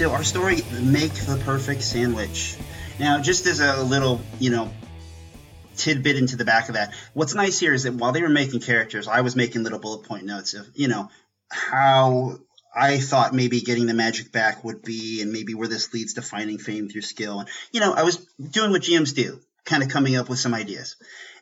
So 0.00 0.12
our 0.12 0.24
story, 0.24 0.62
make 0.80 1.12
the 1.12 1.38
perfect 1.44 1.82
sandwich. 1.82 2.56
Now, 2.98 3.20
just 3.20 3.44
as 3.44 3.60
a 3.60 3.82
little, 3.82 4.22
you 4.38 4.48
know, 4.48 4.72
tidbit 5.76 6.16
into 6.16 6.36
the 6.36 6.46
back 6.46 6.70
of 6.70 6.76
that, 6.76 6.94
what's 7.12 7.34
nice 7.34 7.58
here 7.58 7.74
is 7.74 7.82
that 7.82 7.92
while 7.92 8.10
they 8.10 8.22
were 8.22 8.30
making 8.30 8.60
characters, 8.60 9.08
I 9.08 9.20
was 9.20 9.36
making 9.36 9.62
little 9.62 9.78
bullet 9.78 10.04
point 10.08 10.24
notes 10.24 10.54
of, 10.54 10.66
you 10.74 10.88
know, 10.88 11.10
how 11.50 12.38
I 12.74 12.98
thought 12.98 13.34
maybe 13.34 13.60
getting 13.60 13.84
the 13.84 13.92
magic 13.92 14.32
back 14.32 14.64
would 14.64 14.80
be, 14.80 15.20
and 15.20 15.32
maybe 15.32 15.52
where 15.52 15.68
this 15.68 15.92
leads 15.92 16.14
to 16.14 16.22
finding 16.22 16.56
fame 16.56 16.88
through 16.88 17.02
skill. 17.02 17.40
And 17.40 17.48
you 17.70 17.80
know, 17.80 17.92
I 17.92 18.04
was 18.04 18.26
doing 18.38 18.70
what 18.70 18.80
GMs 18.80 19.14
do, 19.14 19.38
kind 19.66 19.82
of 19.82 19.90
coming 19.90 20.16
up 20.16 20.30
with 20.30 20.38
some 20.38 20.54
ideas. 20.54 20.96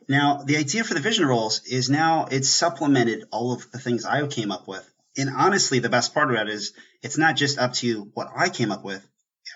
Now, 0.08 0.42
the 0.42 0.56
idea 0.56 0.82
for 0.82 0.94
the 0.94 1.00
vision 1.00 1.26
rolls 1.26 1.64
is 1.64 1.90
now 1.90 2.26
it's 2.28 2.48
supplemented 2.48 3.22
all 3.30 3.52
of 3.52 3.70
the 3.70 3.78
things 3.78 4.04
I 4.04 4.26
came 4.26 4.50
up 4.50 4.66
with. 4.66 4.84
And 5.18 5.30
honestly, 5.30 5.80
the 5.80 5.88
best 5.88 6.14
part 6.14 6.30
of 6.30 6.36
that 6.36 6.48
is 6.48 6.72
it's 7.02 7.18
not 7.18 7.36
just 7.36 7.58
up 7.58 7.74
to 7.74 8.10
what 8.14 8.28
I 8.34 8.48
came 8.48 8.72
up 8.72 8.84
with. 8.84 9.06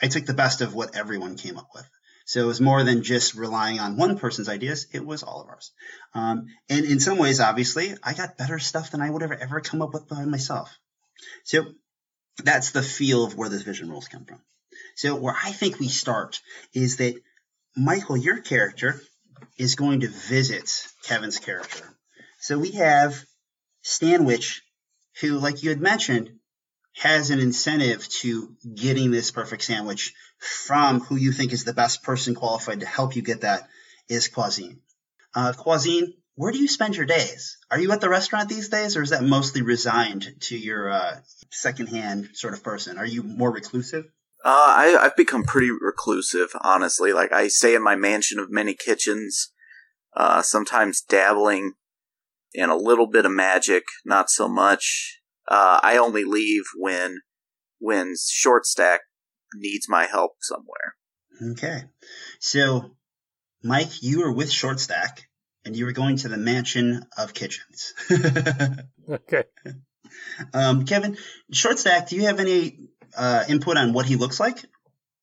I 0.03 0.09
took 0.09 0.27
the 0.27 0.35
best 0.35 0.61
of 0.61 0.75
what 0.75 0.97
everyone 0.97 1.37
came 1.37 1.57
up 1.57 1.69
with. 1.75 1.89
So 2.25 2.43
it 2.43 2.47
was 2.47 2.61
more 2.61 2.83
than 2.85 3.03
just 3.03 3.35
relying 3.35 3.81
on 3.81 3.97
one 3.97 4.19
person's 4.19 4.49
ideas. 4.49 4.87
It 4.93 5.05
was 5.05 5.23
all 5.23 5.43
of 5.43 5.49
ours. 5.49 5.73
Um, 6.15 6.47
and 6.69 6.85
in 6.85 7.01
some 7.01 7.19
ways, 7.19 7.41
obviously, 7.41 7.95
I 8.03 8.15
got 8.15 8.39
better 8.39 8.59
stuff 8.59 8.91
than 8.91 9.01
I 9.01 9.11
would 9.11 9.23
have 9.23 9.33
ever 9.33 9.61
come 9.61 9.83
up 9.83 9.93
with 9.93 10.09
by 10.09 10.25
myself. 10.25 10.71
So 11.45 11.67
that's 12.43 12.71
the 12.71 12.83
feel 12.83 13.25
of 13.25 13.37
where 13.37 13.49
those 13.49 13.63
vision 13.63 13.91
rolls 13.91 14.09
come 14.09 14.25
from. 14.25 14.41
So 14.97 15.17
where 15.17 15.37
I 15.45 15.53
think 15.53 15.79
we 15.79 15.89
start 15.89 16.41
is 16.73 16.97
that 16.99 17.15
Michael, 17.77 18.17
your 18.17 18.41
character, 18.41 19.01
is 19.59 19.75
going 19.75 20.01
to 20.01 20.09
visit 20.09 20.71
Kevin's 21.05 21.39
character. 21.39 21.85
So 22.41 22.59
we 22.59 22.73
have 22.73 23.25
Stanwich, 23.83 24.63
who, 25.21 25.39
like 25.39 25.63
you 25.63 25.71
had 25.71 25.81
mentioned, 25.81 26.31
has 26.95 27.31
an 27.31 27.39
incentive 27.39 28.07
to 28.09 28.55
getting 28.75 29.11
this 29.11 29.31
perfect 29.31 29.63
sandwich 29.63 30.15
from 30.39 31.01
who 31.01 31.17
you 31.17 31.33
think 31.33 31.53
is 31.53 31.65
the 31.65 31.73
best 31.73 32.03
person 32.03 32.35
qualified 32.35 32.81
to 32.81 32.87
help 32.87 33.17
you 33.17 33.23
get 33.23 33.43
that 33.43 33.69
is 34.09 34.29
Quazine. 34.29 34.79
Uh, 35.35 35.53
Quazine, 35.53 36.15
where 36.35 36.53
do 36.53 36.59
you 36.59 36.69
spend 36.69 36.97
your 36.97 37.07
days? 37.07 37.59
Are 37.71 37.79
you 37.79 37.91
at 37.93 38.01
the 38.01 38.09
restaurant 38.09 38.49
these 38.49 38.69
days, 38.69 38.97
or 38.97 39.03
is 39.03 39.11
that 39.11 39.23
mostly 39.23 39.63
resigned 39.63 40.35
to 40.41 40.57
your 40.57 40.91
uh, 40.91 41.21
secondhand 41.51 42.31
sort 42.35 42.55
of 42.55 42.63
person? 42.63 42.99
Are 42.99 43.07
you 43.07 43.23
more 43.23 43.51
reclusive? 43.51 44.07
Uh, 44.45 44.49
I, 44.49 44.99
I've 45.01 45.17
become 45.17 45.45
pretty 45.45 45.71
reclusive, 45.71 46.51
honestly. 46.61 47.13
Like, 47.13 47.33
I 47.33 47.49
stay 47.49 47.75
in 47.75 47.83
my 47.83 47.97
mansion 47.97 48.39
of 48.39 48.51
many 48.51 48.75
kitchens, 48.75 49.53
uh, 50.15 50.43
sometimes 50.43 51.01
dabbling 51.01 51.75
in 52.55 52.71
a 52.71 52.77
little 52.77 53.07
bit 53.07 53.27
of 53.27 53.33
magic, 53.33 53.85
not 54.05 54.31
so 54.31 54.49
much. 54.49 55.21
Uh, 55.49 55.81
I 55.83 55.97
only 55.97 56.25
leave 56.25 56.65
when, 56.77 57.21
when 57.79 58.15
short 58.29 58.67
stack 58.67 59.01
needs 59.55 59.89
my 59.89 60.07
help 60.07 60.33
somewhere. 60.41 60.95
Okay. 61.53 61.85
So, 62.41 62.97
Mike, 63.63 64.03
you 64.03 64.21
were 64.21 64.33
with 64.33 64.51
short 64.51 64.81
stack 64.81 65.29
and 65.65 65.77
you 65.77 65.85
were 65.85 65.93
going 65.93 66.17
to 66.17 66.29
the 66.29 66.37
mansion 66.37 67.05
of 67.17 67.35
kitchens. 67.35 67.95
okay. 69.09 69.45
Um, 70.53 70.85
Kevin, 70.85 71.17
short 71.53 71.79
stack, 71.79 72.09
do 72.09 72.17
you 72.17 72.23
have 72.23 72.41
any 72.41 72.79
uh, 73.17 73.45
input 73.49 73.77
on 73.77 73.93
what 73.93 74.07
he 74.07 74.17
looks 74.17 74.41
like, 74.41 74.65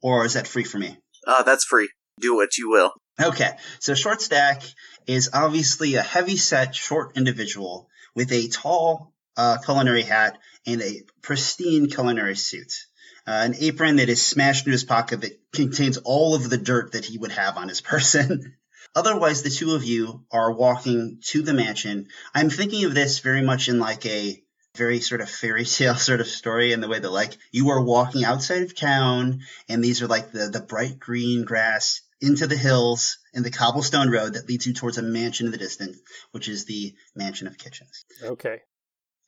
or 0.02 0.26
is 0.26 0.34
that 0.34 0.48
free 0.48 0.64
for 0.64 0.78
me? 0.78 0.98
Uh, 1.26 1.44
that's 1.44 1.66
free. 1.66 1.90
Do 2.20 2.36
what 2.36 2.58
you 2.58 2.70
will. 2.70 2.94
Okay, 3.22 3.52
so 3.80 3.94
short 3.94 4.22
stack 4.22 4.64
is 5.10 5.32
obviously 5.34 5.96
a 5.96 6.04
heavy 6.04 6.38
set, 6.38 6.76
short 6.76 7.18
individual 7.18 7.90
with 8.14 8.32
a 8.32 8.48
tall 8.48 9.12
uh, 9.36 9.58
culinary 9.58 10.04
hat 10.04 10.38
and 10.68 10.84
a 10.84 11.02
pristine 11.24 11.90
culinary 11.90 12.36
suit. 12.36 12.86
Uh, 13.26 13.42
an 13.44 13.56
apron 13.60 13.96
that 13.96 14.08
is 14.08 14.22
smashed 14.22 14.68
into 14.68 14.72
his 14.72 14.84
pocket 14.84 15.22
that 15.22 15.40
contains 15.52 15.98
all 15.98 16.36
of 16.36 16.48
the 16.48 16.58
dirt 16.58 16.92
that 16.92 17.06
he 17.06 17.18
would 17.18 17.32
have 17.32 17.58
on 17.58 17.70
his 17.70 17.82
person. 17.94 18.56
Otherwise, 18.96 19.42
the 19.42 19.50
two 19.50 19.74
of 19.74 19.84
you 19.84 20.26
are 20.32 20.52
walking 20.52 21.20
to 21.24 21.42
the 21.42 21.56
mansion. 21.56 22.08
I'm 22.36 22.52
thinking 22.52 22.86
of 22.86 22.94
this 22.94 23.18
very 23.18 23.42
much 23.42 23.68
in 23.68 23.80
like 23.80 24.06
a 24.06 24.44
very 24.76 25.00
sort 25.00 25.22
of 25.22 25.30
fairy 25.30 25.66
tale 25.78 25.96
sort 25.96 26.22
of 26.22 26.28
story 26.28 26.72
in 26.72 26.82
the 26.82 26.88
way 26.88 27.00
that 27.00 27.12
like 27.12 27.36
you 27.52 27.70
are 27.70 27.82
walking 27.82 28.26
outside 28.26 28.62
of 28.62 28.76
town 28.76 29.42
and 29.68 29.84
these 29.84 30.04
are 30.04 30.08
like 30.08 30.32
the, 30.32 30.50
the 30.50 30.62
bright 30.62 31.00
green 31.00 31.46
grass 31.46 32.02
into 32.22 32.48
the 32.48 32.58
hills 32.58 33.18
and 33.34 33.46
the 33.46 33.52
cobblestone 33.52 34.10
road 34.10 34.34
that 34.34 34.48
leads 34.48 34.68
you 34.68 34.74
towards 34.74 34.98
a 34.98 35.02
mansion 35.02 35.46
in 35.46 35.52
the 35.52 35.58
distance, 35.58 35.98
which 36.32 36.48
is 36.48 36.66
the 36.66 36.94
mansion 37.16 37.48
of 37.48 37.58
kitchens. 37.58 38.06
Okay. 38.24 38.62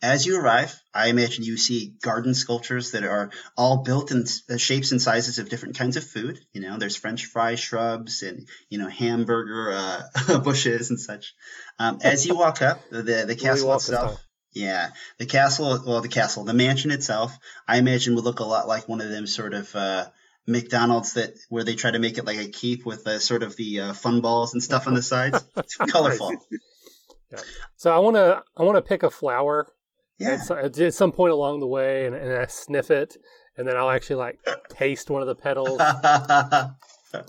As 0.03 0.25
you 0.25 0.39
arrive, 0.39 0.75
I 0.95 1.07
imagine 1.07 1.43
you 1.43 1.57
see 1.57 1.93
garden 2.01 2.33
sculptures 2.33 2.91
that 2.91 3.03
are 3.03 3.29
all 3.55 3.83
built 3.83 4.11
in 4.11 4.25
shapes 4.57 4.91
and 4.91 4.99
sizes 4.99 5.37
of 5.37 5.47
different 5.47 5.77
kinds 5.77 5.95
of 5.95 6.03
food. 6.03 6.39
You 6.53 6.61
know, 6.61 6.77
there's 6.77 6.95
French 6.95 7.25
fry 7.25 7.53
shrubs 7.53 8.23
and 8.23 8.47
you 8.67 8.79
know 8.79 8.87
hamburger 8.87 9.71
uh, 9.71 10.39
bushes 10.43 10.89
and 10.89 10.99
such. 10.99 11.35
Um, 11.77 11.99
as 12.01 12.25
you 12.25 12.35
walk 12.35 12.63
up, 12.63 12.81
the 12.89 13.03
the 13.27 13.35
castle 13.35 13.75
itself, 13.75 14.19
yeah, 14.53 14.89
the 15.17 15.27
castle, 15.27 15.81
well, 15.85 16.01
the 16.01 16.09
castle, 16.09 16.43
the 16.43 16.53
mansion 16.53 16.89
itself, 16.89 17.37
I 17.67 17.77
imagine 17.77 18.15
would 18.15 18.25
look 18.25 18.39
a 18.39 18.43
lot 18.43 18.67
like 18.67 18.89
one 18.89 19.01
of 19.01 19.09
them 19.09 19.27
sort 19.27 19.53
of 19.53 19.73
uh, 19.75 20.07
McDonald's 20.47 21.13
that 21.13 21.33
where 21.49 21.63
they 21.63 21.75
try 21.75 21.91
to 21.91 21.99
make 21.99 22.17
it 22.17 22.25
like 22.25 22.39
a 22.39 22.47
keep 22.47 22.85
with 22.85 23.05
uh, 23.07 23.19
sort 23.19 23.43
of 23.43 23.55
the 23.55 23.79
uh, 23.79 23.93
fun 23.93 24.21
balls 24.21 24.53
and 24.53 24.63
stuff 24.63 24.87
on 24.87 24.93
the 24.93 25.01
sides. 25.01 25.43
It's 25.57 25.75
colorful. 25.91 26.33
Yeah. 27.31 27.39
So 27.77 27.95
I 27.95 27.99
want 27.99 28.15
to 28.15 28.43
I 28.57 28.63
want 28.63 28.77
to 28.77 28.81
pick 28.81 29.03
a 29.03 29.09
flower. 29.09 29.67
Yeah. 30.17 30.39
At, 30.51 30.79
at, 30.79 30.93
some 30.93 31.11
point 31.11 31.31
along 31.31 31.61
the 31.61 31.67
way, 31.67 32.05
and, 32.05 32.15
and 32.15 32.31
I 32.37 32.45
sniff 32.45 32.91
it, 32.91 33.17
and 33.57 33.67
then 33.67 33.75
I'll 33.75 33.89
actually 33.89 34.17
like 34.17 34.39
taste 34.69 35.09
one 35.09 35.23
of 35.23 35.27
the 35.27 35.35
petals. 35.35 35.81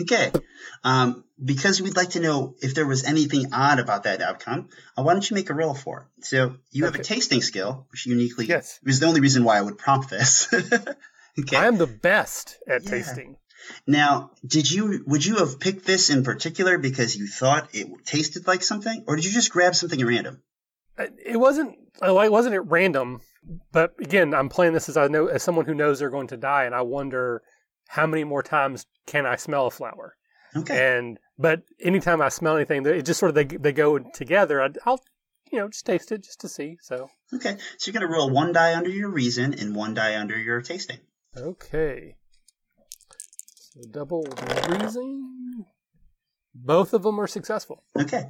okay. 0.00 0.32
Um, 0.82 1.24
because 1.42 1.80
we'd 1.80 1.96
like 1.96 2.10
to 2.10 2.20
know 2.20 2.54
if 2.60 2.74
there 2.74 2.86
was 2.86 3.04
anything 3.04 3.52
odd 3.52 3.78
about 3.78 4.04
that 4.04 4.22
outcome, 4.22 4.70
uh, 4.96 5.02
why 5.02 5.12
don't 5.12 5.28
you 5.28 5.34
make 5.34 5.50
a 5.50 5.54
roll 5.54 5.74
for 5.74 6.08
it? 6.18 6.24
So 6.24 6.56
you 6.70 6.84
have 6.84 6.94
a 6.94 7.02
tasting 7.02 7.42
skill, 7.42 7.86
which 7.90 8.06
uniquely 8.06 8.46
yes. 8.46 8.80
is 8.84 9.00
the 9.00 9.06
only 9.06 9.20
reason 9.20 9.44
why 9.44 9.58
I 9.58 9.60
would 9.60 9.78
prompt 9.78 10.10
this. 10.10 10.52
okay. 11.40 11.56
I 11.56 11.66
am 11.66 11.78
the 11.78 11.86
best 11.86 12.58
at 12.68 12.84
yeah. 12.84 12.90
tasting. 12.90 13.36
Now, 13.86 14.30
did 14.46 14.70
you 14.70 15.02
would 15.06 15.24
you 15.24 15.36
have 15.36 15.58
picked 15.58 15.86
this 15.86 16.10
in 16.10 16.22
particular 16.22 16.78
because 16.78 17.16
you 17.16 17.26
thought 17.26 17.74
it 17.74 17.88
tasted 18.04 18.46
like 18.46 18.62
something, 18.62 19.04
or 19.06 19.16
did 19.16 19.24
you 19.24 19.32
just 19.32 19.50
grab 19.50 19.74
something 19.74 20.00
at 20.00 20.06
random? 20.06 20.42
It 20.98 21.38
wasn't. 21.38 21.76
Uh, 22.02 22.18
it 22.18 22.32
wasn't 22.32 22.54
at 22.54 22.66
random. 22.66 23.20
But 23.72 23.94
again, 24.00 24.34
I'm 24.34 24.48
playing 24.48 24.72
this 24.72 24.88
as 24.88 24.96
I 24.96 25.08
know 25.08 25.26
as 25.26 25.42
someone 25.42 25.66
who 25.66 25.74
knows 25.74 25.98
they're 25.98 26.10
going 26.10 26.28
to 26.28 26.36
die, 26.36 26.64
and 26.64 26.74
I 26.74 26.82
wonder 26.82 27.42
how 27.88 28.06
many 28.06 28.24
more 28.24 28.42
times 28.42 28.86
can 29.06 29.26
I 29.26 29.36
smell 29.36 29.66
a 29.66 29.70
flower? 29.70 30.16
Okay. 30.54 30.96
And 30.96 31.18
but 31.38 31.62
anytime 31.80 32.20
I 32.20 32.28
smell 32.28 32.56
anything, 32.56 32.84
it 32.86 33.02
just 33.02 33.20
sort 33.20 33.30
of 33.30 33.34
they 33.34 33.44
they 33.44 33.72
go 33.72 33.98
together. 33.98 34.62
I, 34.62 34.68
will 34.86 35.00
you 35.52 35.58
know 35.58 35.68
just 35.68 35.86
taste 35.86 36.12
it 36.12 36.24
just 36.24 36.40
to 36.40 36.48
see. 36.48 36.78
So 36.82 37.08
okay, 37.34 37.56
so 37.78 37.90
you're 37.90 38.00
gonna 38.00 38.12
roll 38.12 38.30
one 38.30 38.52
die 38.52 38.74
under 38.74 38.90
your 38.90 39.10
reason 39.10 39.54
and 39.54 39.74
one 39.74 39.94
die 39.94 40.18
under 40.18 40.38
your 40.38 40.60
tasting. 40.62 40.98
Okay. 41.36 42.16
So 43.54 43.80
double 43.90 44.26
reason. 44.68 45.66
Both 46.54 46.94
of 46.94 47.02
them 47.02 47.20
are 47.20 47.26
successful. 47.26 47.84
Okay. 47.98 48.24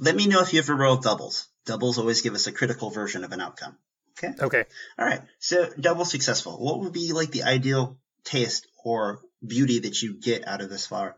Let 0.00 0.16
me 0.16 0.26
know 0.26 0.40
if 0.40 0.52
you 0.52 0.60
ever 0.60 0.74
roll 0.74 0.96
doubles. 0.96 1.48
Doubles 1.66 1.98
always 1.98 2.22
give 2.22 2.34
us 2.34 2.46
a 2.46 2.52
critical 2.52 2.90
version 2.90 3.24
of 3.24 3.32
an 3.32 3.40
outcome. 3.40 3.76
Okay. 4.18 4.34
Okay. 4.40 4.64
All 4.98 5.06
right. 5.06 5.22
So 5.38 5.68
double 5.78 6.04
successful. 6.04 6.52
What 6.52 6.80
would 6.80 6.92
be 6.92 7.12
like 7.12 7.30
the 7.30 7.42
ideal 7.42 7.98
taste 8.24 8.66
or 8.84 9.20
beauty 9.46 9.80
that 9.80 10.00
you 10.00 10.18
get 10.18 10.46
out 10.46 10.60
of 10.60 10.70
this 10.70 10.86
flower? 10.86 11.16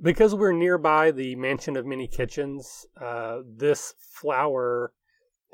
because 0.00 0.34
we're 0.34 0.52
nearby 0.52 1.10
the 1.10 1.34
mansion 1.36 1.76
of 1.76 1.86
many 1.86 2.06
kitchens, 2.06 2.86
uh, 3.00 3.38
this 3.44 3.94
flower 3.98 4.92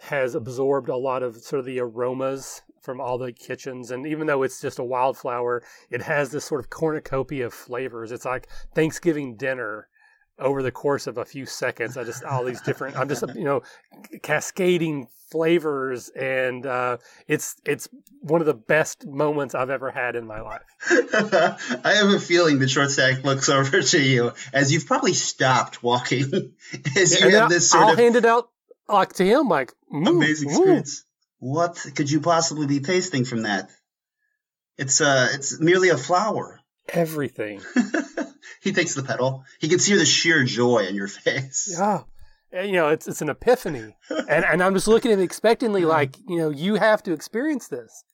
has 0.02 0.34
absorbed 0.34 0.88
a 0.88 0.96
lot 0.96 1.23
of 1.23 1.37
sort 1.37 1.61
of 1.61 1.67
the 1.67 1.81
aromas 1.81 2.62
from 2.80 3.00
all 3.00 3.19
the 3.19 3.32
kitchens. 3.32 3.90
And 3.90 4.06
even 4.06 4.26
though 4.26 4.42
it's 4.42 4.60
just 4.60 4.78
a 4.78 4.84
wildflower, 4.84 5.62
it 5.90 6.02
has 6.02 6.30
this 6.30 6.44
sort 6.44 6.60
of 6.60 6.70
cornucopia 6.70 7.46
of 7.46 7.54
flavors. 7.54 8.12
It's 8.12 8.25
like 8.25 8.48
Thanksgiving 8.75 9.36
dinner 9.36 9.88
over 10.38 10.62
the 10.62 10.70
course 10.70 11.06
of 11.06 11.19
a 11.19 11.25
few 11.25 11.46
seconds. 11.46 11.96
I 11.96 12.04
just 12.04 12.25
all 12.25 12.44
these 12.44 12.60
different. 12.60 12.96
I'm 12.96 13.08
just 13.08 13.25
you 13.34 13.44
know 13.44 13.62
cascading 14.22 15.08
flavors, 15.30 16.08
and 16.10 16.64
uh, 16.64 16.98
it's 17.26 17.56
it's 17.64 17.88
one 18.20 18.40
of 18.40 18.46
the 18.46 18.54
best 18.54 19.06
moments 19.06 19.54
I've 19.54 19.70
ever 19.70 19.90
had 19.90 20.16
in 20.16 20.26
my 20.26 20.40
life. 20.40 20.62
I 20.90 21.94
have 21.94 22.08
a 22.08 22.20
feeling 22.20 22.58
the 22.58 22.69
short 22.69 22.90
stack 22.90 23.25
looks 23.25 23.48
over 23.48 23.82
to 23.82 24.00
you 24.00 24.32
as 24.52 24.72
you've 24.72 24.86
probably 24.86 25.14
stopped 25.14 25.82
walking 25.82 26.52
as 26.96 27.20
you 27.20 27.30
have 27.30 27.48
this 27.48 27.70
sort 27.70 27.84
I'll 27.84 27.92
of 27.92 27.98
hand 27.98 28.16
it 28.16 28.25
out 28.25 28.50
like 28.88 29.12
to 29.14 29.25
him, 29.25 29.48
like 29.48 29.72
mm, 29.92 30.08
amazing 30.08 30.50
experience. 30.50 31.00
Mm. 31.00 31.04
What 31.38 31.85
could 31.94 32.11
you 32.11 32.20
possibly 32.20 32.67
be 32.67 32.81
tasting 32.81 33.25
from 33.25 33.43
that? 33.43 33.70
It's 34.76 35.00
uh, 35.00 35.29
it's 35.32 35.61
merely 35.61 35.88
a 35.88 35.96
flower. 35.96 36.61
Everything. 36.88 37.61
he 38.62 38.73
takes 38.73 38.94
the 38.94 39.02
pedal. 39.02 39.44
He 39.61 39.69
can 39.69 39.79
see 39.79 39.96
the 39.96 40.06
sheer 40.06 40.44
joy 40.44 40.87
in 40.87 40.94
your 40.94 41.08
face. 41.08 41.76
Yeah. 41.79 42.02
You 42.52 42.73
know, 42.73 42.88
it's 42.88 43.06
it's 43.06 43.20
an 43.20 43.29
epiphany. 43.29 43.94
and 44.11 44.44
and 44.44 44.62
I'm 44.62 44.75
just 44.75 44.88
looking 44.88 45.12
at 45.12 45.19
him 45.19 45.25
expectantly 45.25 45.85
like, 45.96 46.17
you 46.29 46.38
know, 46.38 46.50
you 46.50 46.76
have 46.76 47.02
to 47.05 47.12
experience 47.12 47.69
this. 47.69 48.05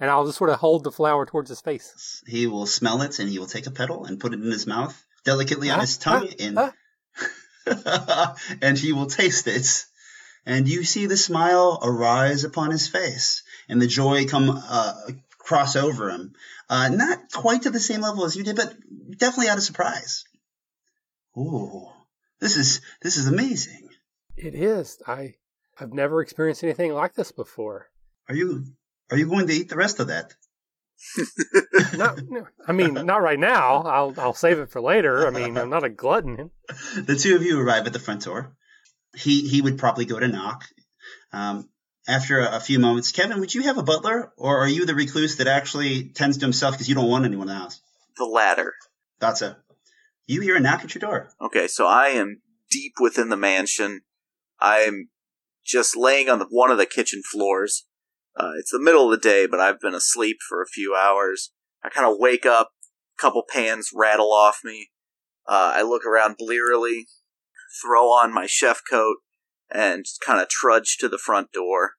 and 0.00 0.10
I'll 0.10 0.26
just 0.26 0.38
sort 0.38 0.50
of 0.50 0.58
hold 0.58 0.84
the 0.84 0.90
flower 0.90 1.26
towards 1.26 1.48
his 1.48 1.60
face. 1.60 2.22
He 2.26 2.46
will 2.46 2.66
smell 2.66 3.02
it 3.02 3.18
and 3.18 3.28
he 3.28 3.38
will 3.38 3.46
take 3.46 3.66
a 3.66 3.70
petal 3.70 4.04
and 4.04 4.18
put 4.18 4.34
it 4.34 4.40
in 4.40 4.50
his 4.50 4.66
mouth 4.66 5.00
delicately 5.24 5.70
on 5.70 5.80
his 5.80 5.96
tongue 5.96 6.28
ah, 6.30 6.34
and 6.40 6.58
ah. 6.58 8.34
and 8.62 8.78
he 8.78 8.92
will 8.92 9.06
taste 9.06 9.46
it. 9.46 9.84
And 10.46 10.68
you 10.68 10.84
see 10.84 11.06
the 11.06 11.16
smile 11.16 11.78
arise 11.82 12.44
upon 12.44 12.70
his 12.70 12.86
face 12.86 13.42
and 13.68 13.80
the 13.80 13.86
joy 13.86 14.26
come 14.26 14.50
uh, 14.50 14.94
cross 15.38 15.76
over 15.76 16.10
him. 16.10 16.34
Uh, 16.68 16.88
not 16.88 17.32
quite 17.32 17.62
to 17.62 17.70
the 17.70 17.80
same 17.80 18.00
level 18.00 18.24
as 18.24 18.36
you 18.36 18.44
did, 18.44 18.56
but 18.56 18.74
definitely 19.18 19.48
out 19.48 19.58
of 19.58 19.64
surprise. 19.64 20.24
Ooh, 21.36 21.88
this 22.40 22.56
is 22.56 22.80
this 23.02 23.16
is 23.16 23.26
amazing. 23.26 23.88
It 24.36 24.54
is. 24.54 25.02
I 25.06 25.34
I've 25.78 25.92
never 25.92 26.20
experienced 26.20 26.64
anything 26.64 26.92
like 26.92 27.14
this 27.14 27.32
before. 27.32 27.88
Are 28.28 28.34
you 28.34 28.64
are 29.10 29.18
you 29.18 29.28
going 29.28 29.46
to 29.48 29.52
eat 29.52 29.68
the 29.68 29.76
rest 29.76 30.00
of 30.00 30.08
that? 30.08 30.34
Not, 31.94 32.18
no, 32.30 32.46
I 32.66 32.72
mean, 32.72 32.94
not 32.94 33.20
right 33.20 33.38
now. 33.38 33.82
I'll 33.82 34.14
I'll 34.16 34.32
save 34.32 34.58
it 34.58 34.70
for 34.70 34.80
later. 34.80 35.26
I 35.26 35.30
mean, 35.30 35.58
I'm 35.58 35.68
not 35.68 35.84
a 35.84 35.88
glutton. 35.88 36.50
the 36.96 37.16
two 37.16 37.34
of 37.36 37.42
you 37.42 37.60
arrive 37.60 37.86
at 37.86 37.92
the 37.92 37.98
front 37.98 38.22
door. 38.22 38.56
He 39.16 39.48
he 39.48 39.60
would 39.60 39.78
probably 39.78 40.04
go 40.04 40.18
to 40.18 40.28
knock. 40.28 40.64
Um, 41.32 41.68
after 42.06 42.40
a, 42.40 42.56
a 42.56 42.60
few 42.60 42.78
moments, 42.78 43.12
Kevin, 43.12 43.40
would 43.40 43.54
you 43.54 43.62
have 43.62 43.78
a 43.78 43.82
butler, 43.82 44.32
or 44.36 44.58
are 44.58 44.68
you 44.68 44.86
the 44.86 44.94
recluse 44.94 45.36
that 45.36 45.46
actually 45.46 46.10
tends 46.10 46.38
to 46.38 46.44
himself 46.44 46.74
because 46.74 46.88
you 46.88 46.94
don't 46.94 47.08
want 47.08 47.24
anyone 47.24 47.48
in 47.48 47.54
the 47.54 47.60
house? 47.60 47.80
The 48.16 48.24
latter. 48.24 48.74
Thought 49.20 49.38
so. 49.38 49.54
You 50.26 50.40
hear 50.40 50.56
a 50.56 50.60
knock 50.60 50.84
at 50.84 50.94
your 50.94 51.00
door. 51.00 51.30
Okay, 51.40 51.66
so 51.66 51.86
I 51.86 52.08
am 52.08 52.40
deep 52.70 52.94
within 53.00 53.28
the 53.28 53.36
mansion. 53.36 54.02
I'm 54.60 55.10
just 55.64 55.96
laying 55.96 56.28
on 56.28 56.38
the, 56.38 56.46
one 56.46 56.70
of 56.70 56.78
the 56.78 56.86
kitchen 56.86 57.22
floors. 57.22 57.86
Uh, 58.36 58.52
it's 58.58 58.70
the 58.70 58.80
middle 58.80 59.04
of 59.04 59.10
the 59.10 59.28
day, 59.28 59.46
but 59.46 59.60
I've 59.60 59.80
been 59.80 59.94
asleep 59.94 60.38
for 60.48 60.62
a 60.62 60.66
few 60.66 60.94
hours. 60.94 61.52
I 61.84 61.88
kind 61.88 62.06
of 62.06 62.16
wake 62.18 62.46
up, 62.46 62.70
a 63.18 63.20
couple 63.20 63.42
pans 63.48 63.90
rattle 63.94 64.32
off 64.32 64.60
me. 64.64 64.90
Uh, 65.46 65.72
I 65.76 65.82
look 65.82 66.04
around 66.06 66.36
blearily, 66.38 67.06
throw 67.82 68.08
on 68.08 68.32
my 68.32 68.46
chef 68.46 68.80
coat, 68.88 69.16
and 69.70 70.04
kind 70.24 70.40
of 70.40 70.48
trudge 70.48 70.96
to 70.98 71.08
the 71.08 71.18
front 71.18 71.52
door. 71.52 71.92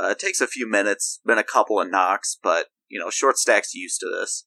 Uh, 0.00 0.08
it 0.10 0.18
takes 0.18 0.40
a 0.40 0.46
few 0.46 0.68
minutes, 0.68 1.20
been 1.24 1.38
a 1.38 1.44
couple 1.44 1.80
of 1.80 1.90
knocks, 1.90 2.38
but, 2.42 2.68
you 2.88 2.98
know, 2.98 3.10
Short 3.10 3.36
Stack's 3.36 3.74
used 3.74 4.00
to 4.00 4.06
this. 4.08 4.46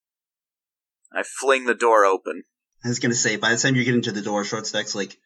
I 1.14 1.24
fling 1.24 1.66
the 1.66 1.76
door 1.76 2.06
open. 2.06 2.44
I 2.84 2.90
was 2.90 3.00
gonna 3.00 3.14
say, 3.14 3.36
by 3.36 3.52
the 3.52 3.58
time 3.58 3.76
you 3.76 3.84
get 3.86 3.94
into 3.94 4.12
the 4.12 4.22
door, 4.22 4.44
short 4.44 4.68
stack's 4.68 4.96
like 4.96 5.18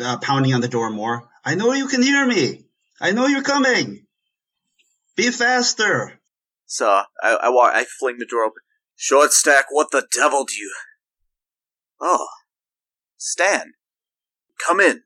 uh, 0.00 0.18
pounding 0.18 0.52
on 0.52 0.60
the 0.60 0.68
door 0.68 0.90
more. 0.90 1.28
I 1.44 1.54
know 1.54 1.72
you 1.72 1.86
can 1.88 2.02
hear 2.02 2.26
me. 2.26 2.66
I 3.00 3.12
know 3.12 3.26
you're 3.26 3.42
coming. 3.42 4.06
Be 5.16 5.30
faster. 5.30 6.20
So 6.66 6.86
I, 7.22 7.34
I 7.42 7.48
walk, 7.48 7.72
I 7.74 7.86
fling 7.98 8.16
the 8.18 8.26
door 8.26 8.44
open. 8.44 8.62
Short 8.96 9.32
stack, 9.32 9.66
what 9.70 9.90
the 9.90 10.06
devil 10.12 10.44
do 10.44 10.54
you? 10.54 10.74
Oh, 12.00 12.26
Stan, 13.16 13.72
come 14.64 14.80
in, 14.80 15.02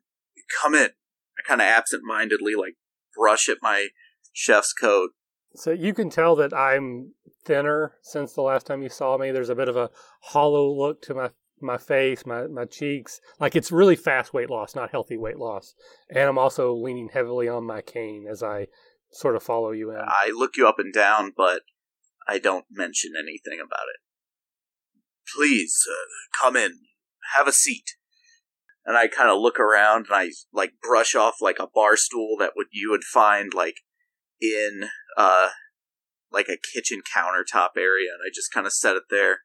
come 0.63 0.75
in. 0.75 0.91
I 1.39 1.47
kind 1.47 1.61
of 1.61 1.67
absent-mindedly 1.67 2.55
like 2.55 2.77
brush 3.17 3.49
at 3.49 3.59
my 3.63 3.89
chef's 4.33 4.73
coat. 4.73 5.11
So 5.55 5.71
you 5.71 5.93
can 5.95 6.11
tell 6.11 6.37
that 6.37 6.55
I'm 6.55 7.13
thinner 7.45 7.95
since 8.03 8.33
the 8.33 8.43
last 8.43 8.67
time 8.67 8.83
you 8.83 8.89
saw 8.89 9.19
me. 9.19 9.31
There's 9.31 9.49
a 9.49 9.55
bit 9.55 9.69
of 9.69 9.77
a 9.77 9.91
hollow 10.23 10.71
look 10.71 11.03
to 11.03 11.15
my 11.15 11.31
my 11.61 11.79
face, 11.79 12.27
my 12.27 12.47
my 12.47 12.65
cheeks. 12.65 13.21
Like 13.39 13.55
it's 13.55 13.71
really 13.71 13.97
fast 13.97 14.35
weight 14.35 14.51
loss, 14.51 14.75
not 14.75 14.91
healthy 14.91 15.17
weight 15.17 15.39
loss. 15.39 15.75
And 16.11 16.21
I'm 16.21 16.39
also 16.39 16.75
leaning 16.75 17.11
heavily 17.13 17.49
on 17.49 17.65
my 17.65 17.83
cane 17.83 18.27
as 18.31 18.43
I 18.43 18.69
sort 19.13 19.37
of 19.37 19.43
follow 19.43 19.73
you 19.73 19.91
in. 19.91 19.99
I 20.01 20.33
look 20.35 20.57
you 20.57 20.67
up 20.67 20.79
and 20.79 20.93
down, 20.93 21.33
but 21.37 21.63
I 22.27 22.39
don't 22.39 22.65
mention 22.71 23.13
anything 23.19 23.61
about 23.61 23.87
it. 23.95 24.01
Please, 25.37 25.85
uh, 25.89 26.39
come 26.41 26.57
in, 26.57 26.81
have 27.37 27.47
a 27.47 27.53
seat. 27.53 27.97
And 28.85 28.97
I 28.97 29.07
kind 29.09 29.31
of 29.31 29.41
look 29.41 29.61
around 29.61 30.07
and 30.07 30.15
I 30.15 30.31
like 30.53 30.73
brush 30.83 31.15
off 31.15 31.37
like 31.41 31.59
a 31.61 31.69
bar 31.73 31.97
stool 31.97 32.37
that 32.41 32.53
would 32.57 32.67
you 32.73 32.91
would 32.91 33.05
find 33.05 33.53
like 33.55 33.77
in 34.41 34.89
uh 35.17 35.51
like 36.31 36.49
a 36.49 36.59
kitchen 36.75 37.01
countertop 37.15 37.71
area, 37.77 38.11
and 38.13 38.21
I 38.27 38.31
just 38.35 38.53
kind 38.53 38.67
of 38.67 38.73
set 38.73 38.97
it 38.97 39.05
there. 39.11 39.41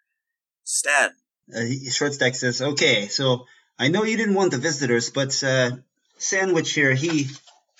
Stan, 0.63 1.11
Uh, 1.53 1.65
short 1.91 2.13
stack 2.13 2.35
says, 2.35 2.61
"Okay, 2.61 3.07
so 3.07 3.45
I 3.77 3.89
know 3.89 4.03
you 4.03 4.17
didn't 4.17 4.35
want 4.35 4.51
the 4.51 4.57
visitors, 4.57 5.09
but 5.11 5.43
uh, 5.43 5.71
Sandwich 6.17 6.73
here, 6.73 6.93
he 6.93 7.27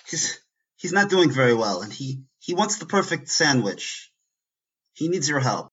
he's 0.07 0.39
he's 0.75 0.94
not 0.94 1.10
doing 1.10 1.31
very 1.31 1.53
well, 1.53 1.81
and 1.81 1.92
he 1.92 2.24
he 2.39 2.53
wants 2.53 2.77
the 2.77 2.86
perfect 2.86 3.30
sandwich. 3.30 4.12
He 4.94 5.10
needs 5.10 5.27
your 5.27 5.39
help." 5.39 5.71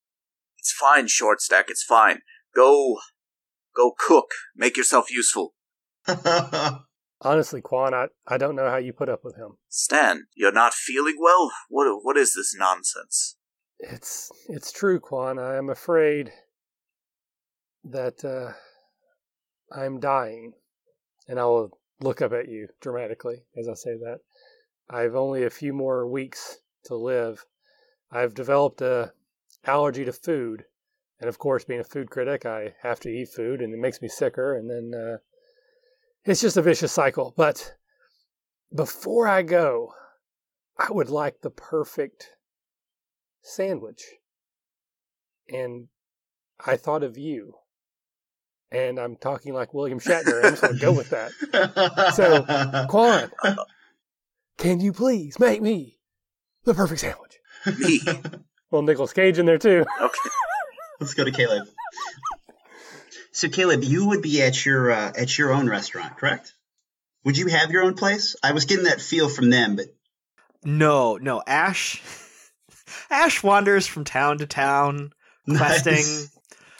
it's 0.64 0.72
fine, 0.72 1.06
short 1.08 1.42
stack. 1.42 1.66
It's 1.68 1.82
fine. 1.82 2.20
Go, 2.56 2.96
go 3.76 3.92
cook. 3.98 4.30
Make 4.56 4.78
yourself 4.78 5.10
useful. 5.10 5.52
Honestly, 7.20 7.62
Quan, 7.62 7.94
I, 7.94 8.08
I 8.26 8.36
don't 8.36 8.56
know 8.56 8.68
how 8.68 8.76
you 8.76 8.92
put 8.92 9.08
up 9.08 9.24
with 9.24 9.36
him. 9.36 9.56
Stan, 9.68 10.26
you're 10.34 10.52
not 10.52 10.74
feeling 10.74 11.16
well. 11.18 11.50
What 11.68 11.86
what 12.02 12.16
is 12.16 12.34
this 12.34 12.54
nonsense? 12.56 13.36
It's 13.78 14.30
it's 14.48 14.72
true, 14.72 15.00
Quan. 15.00 15.38
I 15.38 15.56
am 15.56 15.70
afraid 15.70 16.32
that 17.84 18.24
uh, 18.24 18.52
I'm 19.74 20.00
dying, 20.00 20.52
and 21.28 21.38
I 21.38 21.44
will 21.44 21.78
look 22.00 22.20
up 22.20 22.32
at 22.32 22.48
you 22.48 22.68
dramatically 22.80 23.44
as 23.56 23.68
I 23.68 23.74
say 23.74 23.96
that. 23.96 24.20
I've 24.90 25.14
only 25.14 25.44
a 25.44 25.50
few 25.50 25.72
more 25.72 26.06
weeks 26.06 26.58
to 26.84 26.94
live. 26.94 27.46
I've 28.10 28.34
developed 28.34 28.82
a 28.82 29.12
allergy 29.64 30.04
to 30.04 30.12
food, 30.12 30.66
and 31.18 31.28
of 31.28 31.38
course, 31.38 31.64
being 31.64 31.80
a 31.80 31.84
food 31.84 32.10
critic, 32.10 32.44
I 32.44 32.74
have 32.82 33.00
to 33.00 33.08
eat 33.08 33.30
food, 33.30 33.62
and 33.62 33.72
it 33.72 33.80
makes 33.80 34.02
me 34.02 34.08
sicker, 34.08 34.54
and 34.54 34.68
then 34.68 34.92
uh, 34.94 35.18
it's 36.24 36.40
just 36.40 36.56
a 36.56 36.62
vicious 36.62 36.92
cycle. 36.92 37.34
But 37.36 37.74
before 38.74 39.28
I 39.28 39.42
go, 39.42 39.92
I 40.78 40.90
would 40.90 41.10
like 41.10 41.40
the 41.40 41.50
perfect 41.50 42.30
sandwich. 43.42 44.02
And 45.48 45.88
I 46.64 46.76
thought 46.76 47.02
of 47.02 47.18
you. 47.18 47.54
And 48.70 48.98
I'm 48.98 49.16
talking 49.16 49.52
like 49.54 49.72
William 49.72 50.00
Shatner. 50.00 50.44
I'm 50.44 50.52
just 50.52 50.62
going 50.62 50.74
to 50.74 50.80
go 50.80 50.92
with 50.92 51.10
that. 51.10 52.12
So, 52.14 52.86
Quan, 52.88 53.30
can 54.58 54.80
you 54.80 54.92
please 54.92 55.38
make 55.38 55.62
me 55.62 55.98
the 56.64 56.74
perfect 56.74 57.00
sandwich? 57.00 57.38
Me. 57.78 58.00
Well, 58.70 58.82
Nicolas 58.82 59.12
Cage 59.12 59.38
in 59.38 59.46
there 59.46 59.58
too. 59.58 59.84
Okay. 60.00 60.30
Let's 60.98 61.14
go 61.14 61.24
to 61.24 61.30
Caleb. 61.30 61.68
So 63.34 63.48
Caleb, 63.48 63.82
you 63.82 64.06
would 64.06 64.22
be 64.22 64.40
at 64.42 64.64
your 64.64 64.92
uh, 64.92 65.12
at 65.16 65.36
your 65.36 65.52
own 65.52 65.68
restaurant, 65.68 66.16
correct? 66.16 66.54
Would 67.24 67.36
you 67.36 67.48
have 67.48 67.70
your 67.72 67.82
own 67.82 67.94
place? 67.94 68.36
I 68.42 68.52
was 68.52 68.64
getting 68.64 68.84
that 68.84 69.00
feel 69.00 69.28
from 69.28 69.50
them, 69.50 69.74
but 69.76 69.86
No, 70.64 71.16
no. 71.16 71.42
Ash 71.46 72.00
Ash 73.10 73.42
wanders 73.42 73.86
from 73.88 74.04
town 74.04 74.38
to 74.38 74.46
town, 74.46 75.12
questing, 75.48 75.94
Nice. 75.94 76.30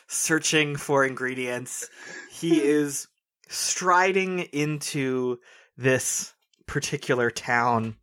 searching 0.07 0.77
for 0.77 1.05
ingredients. 1.05 1.89
He 2.31 2.61
is 2.63 3.09
striding 3.49 4.41
into 4.53 5.41
this 5.77 6.33
particular 6.67 7.31
town. 7.33 7.97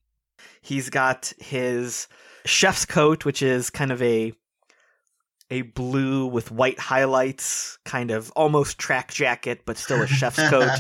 He's 0.62 0.89
got 0.89 1.31
his 1.39 2.08
chef's 2.46 2.86
coat, 2.86 3.24
which 3.24 3.41
is 3.41 3.70
kind 3.70 3.91
of 3.91 4.01
a 4.01 4.34
a 5.51 5.62
blue 5.63 6.25
with 6.25 6.50
white 6.50 6.79
highlights, 6.79 7.77
kind 7.84 8.10
of 8.10 8.31
almost 8.31 8.79
track 8.79 9.13
jacket, 9.13 9.63
but 9.65 9.77
still 9.77 10.01
a 10.01 10.08
chef's 10.08 10.50
coat 10.50 10.72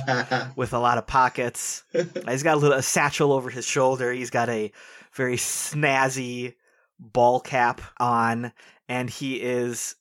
with 0.55 0.73
a 0.73 0.79
lot 0.79 0.97
of 0.97 1.05
pockets. 1.05 1.83
He's 1.91 2.41
got 2.41 2.55
a 2.55 2.59
little 2.59 2.77
a 2.77 2.81
satchel 2.81 3.33
over 3.33 3.49
his 3.49 3.65
shoulder. 3.67 4.13
He's 4.13 4.29
got 4.29 4.47
a 4.47 4.71
very 5.13 5.35
snazzy 5.35 6.55
ball 6.97 7.41
cap 7.41 7.81
on, 7.99 8.53
and 8.87 9.09
he 9.09 9.41
is 9.41 9.95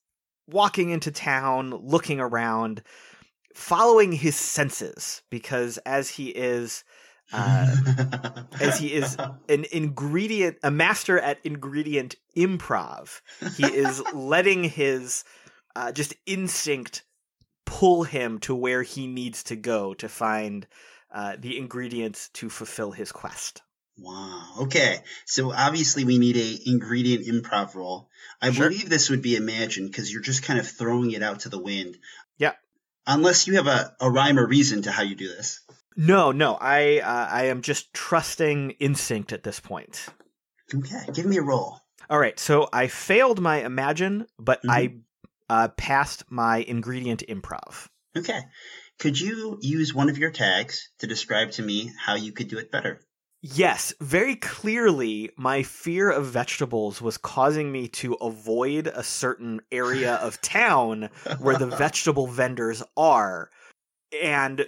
walking 0.47 0.91
into 0.91 1.11
town, 1.11 1.75
looking 1.83 2.21
around, 2.21 2.83
following 3.55 4.13
his 4.13 4.37
senses 4.37 5.23
because 5.31 5.79
as 5.79 6.09
he 6.11 6.29
is 6.29 6.85
uh, 7.33 7.77
as 8.61 8.79
he 8.79 8.95
is 8.95 9.17
an 9.49 9.67
ingredient, 9.73 10.59
a 10.63 10.71
master 10.71 11.19
at 11.19 11.39
ingredient 11.45 12.17
improv. 12.37 13.21
He 13.57 13.65
is 13.65 14.03
letting 14.13 14.65
his 14.65 15.25
uh, 15.77 15.93
just 15.93 16.15
instinct 16.27 17.03
pull 17.65 18.03
him 18.03 18.39
to 18.41 18.55
where 18.55 18.83
he 18.83 19.07
needs 19.07 19.45
to 19.45 19.57
go 19.57 19.95
to 19.95 20.09
find 20.09 20.67
uh, 21.13 21.37
the 21.39 21.59
ingredients 21.59 22.29
to 22.31 22.49
fulfill 22.49 22.91
his 22.93 23.13
quest. 23.13 23.63
Wow. 23.99 24.45
Okay. 24.63 24.99
So 25.27 25.53
obviously 25.53 26.05
we 26.05 26.19
need 26.19 26.37
a 26.37 26.59
ingredient 26.71 27.27
improv 27.27 27.75
roll. 27.75 28.09
I 28.41 28.51
Sure. 28.51 28.69
believe 28.69 28.89
this 28.89 29.11
would 29.11 29.21
be 29.23 29.37
imagined 29.37 29.91
because 29.91 30.11
you're 30.13 30.23
just 30.23 30.43
kind 30.43 30.59
of 30.59 30.67
throwing 30.67 31.11
it 31.11 31.23
out 31.23 31.41
to 31.41 31.49
the 31.49 31.59
wind. 31.59 31.99
Yeah. 32.39 32.53
Unless 33.07 33.47
you 33.47 33.57
have 33.57 33.67
a, 33.67 33.95
a 34.01 34.11
rhyme 34.11 34.39
or 34.39 34.47
reason 34.47 34.83
to 34.83 34.91
how 34.91 35.03
you 35.03 35.15
do 35.17 35.29
this. 35.29 35.60
No, 35.97 36.33
no, 36.33 36.57
I 36.61 37.01
uh, 37.01 37.29
I 37.31 37.47
am 37.47 37.63
just 37.63 37.93
trusting 37.93 38.73
instinct 38.73 39.33
at 39.33 39.43
this 39.43 39.61
point. 39.61 40.07
Okay. 40.75 41.03
Give 41.13 41.27
me 41.27 41.37
a 41.39 41.43
roll. 41.43 41.81
All 42.09 42.19
right, 42.19 42.39
so 42.39 42.69
I 42.73 42.89
failed 42.89 43.41
my 43.41 43.65
imagine, 43.65 44.27
but 44.39 44.61
I 44.69 44.97
uh, 45.49 45.69
passed 45.69 46.25
my 46.29 46.59
ingredient 46.59 47.23
improv. 47.29 47.89
Okay. 48.17 48.41
Could 48.99 49.21
you 49.21 49.59
use 49.61 49.95
one 49.95 50.11
of 50.11 50.19
your 50.19 50.31
tags 50.31 50.91
to 50.99 51.07
describe 51.07 51.53
to 51.53 51.63
me 51.63 51.93
how 51.99 52.17
you 52.17 52.33
could 52.33 52.49
do 52.49 52.59
it 52.59 52.71
better? 52.71 53.01
Yes, 53.43 53.95
very 54.01 54.37
clearly, 54.37 55.31
my 55.37 55.63
fear 55.63 56.11
of 56.11 56.27
vegetables 56.27 57.01
was 57.01 57.17
causing 57.17 57.73
me 57.73 57.89
to 57.89 58.15
avoid 58.15 58.87
a 58.87 59.03
certain 59.03 59.61
area 59.73 60.17
of 60.17 60.43
town 60.43 61.09
where 61.39 61.57
the 61.57 61.67
vegetable 61.79 62.27
vendors 62.27 62.83
are. 62.99 63.51
And 64.23 64.67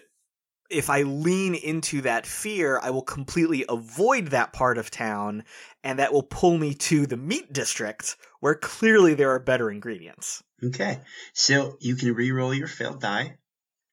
if 0.72 0.90
I 0.90 1.02
lean 1.02 1.54
into 1.54 2.00
that 2.02 2.26
fear, 2.26 2.80
I 2.82 2.90
will 2.90 3.02
completely 3.02 3.64
avoid 3.68 4.28
that 4.28 4.52
part 4.52 4.78
of 4.78 4.90
town, 4.90 5.44
and 5.84 5.98
that 5.98 6.12
will 6.12 6.22
pull 6.22 6.58
me 6.58 6.74
to 6.74 7.06
the 7.06 7.16
meat 7.16 7.52
district 7.52 8.16
where 8.40 8.54
clearly 8.54 9.14
there 9.14 9.30
are 9.30 9.38
better 9.38 9.70
ingredients. 9.70 10.42
Okay. 10.64 11.00
So 11.34 11.76
you 11.80 11.96
can 11.96 12.14
re-roll 12.14 12.54
your 12.54 12.68
failed 12.68 13.00
die. 13.00 13.38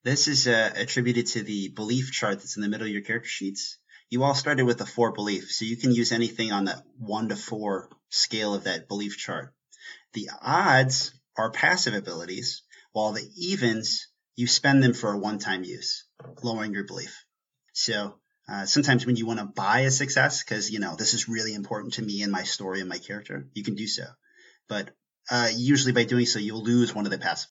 This 0.03 0.27
is 0.27 0.47
uh, 0.47 0.71
attributed 0.75 1.27
to 1.27 1.43
the 1.43 1.69
belief 1.69 2.11
chart 2.11 2.39
that's 2.39 2.55
in 2.55 2.61
the 2.61 2.69
middle 2.69 2.87
of 2.87 2.93
your 2.93 3.01
character 3.01 3.29
sheets. 3.29 3.77
You 4.09 4.23
all 4.23 4.33
started 4.33 4.65
with 4.65 4.81
a 4.81 4.85
four 4.85 5.11
belief, 5.11 5.51
so 5.51 5.65
you 5.65 5.77
can 5.77 5.91
use 5.93 6.11
anything 6.11 6.51
on 6.51 6.65
that 6.65 6.83
one 6.97 7.29
to 7.29 7.35
four 7.35 7.89
scale 8.09 8.55
of 8.55 8.63
that 8.63 8.87
belief 8.87 9.17
chart. 9.17 9.53
The 10.13 10.29
odds 10.41 11.13
are 11.37 11.51
passive 11.51 11.93
abilities, 11.93 12.63
while 12.91 13.11
the 13.11 13.29
evens, 13.37 14.07
you 14.35 14.47
spend 14.47 14.81
them 14.81 14.93
for 14.93 15.11
a 15.11 15.17
one-time 15.17 15.63
use, 15.63 16.05
lowering 16.43 16.73
your 16.73 16.85
belief. 16.85 17.25
So 17.73 18.15
uh, 18.51 18.65
sometimes 18.65 19.05
when 19.05 19.15
you 19.15 19.25
want 19.25 19.39
to 19.39 19.45
buy 19.45 19.81
a 19.81 19.91
success, 19.91 20.43
because 20.43 20.71
you 20.71 20.79
know 20.79 20.95
this 20.95 21.13
is 21.13 21.29
really 21.29 21.53
important 21.53 21.93
to 21.93 22.01
me 22.01 22.23
and 22.23 22.31
my 22.31 22.43
story 22.43 22.79
and 22.79 22.89
my 22.89 22.97
character, 22.97 23.47
you 23.53 23.63
can 23.63 23.75
do 23.75 23.87
so. 23.87 24.03
But 24.67 24.91
uh, 25.29 25.49
usually 25.55 25.93
by 25.93 26.03
doing 26.03 26.25
so, 26.25 26.39
you'll 26.39 26.63
lose 26.63 26.93
one 26.93 27.05
of 27.05 27.11
the 27.11 27.17
passive. 27.17 27.49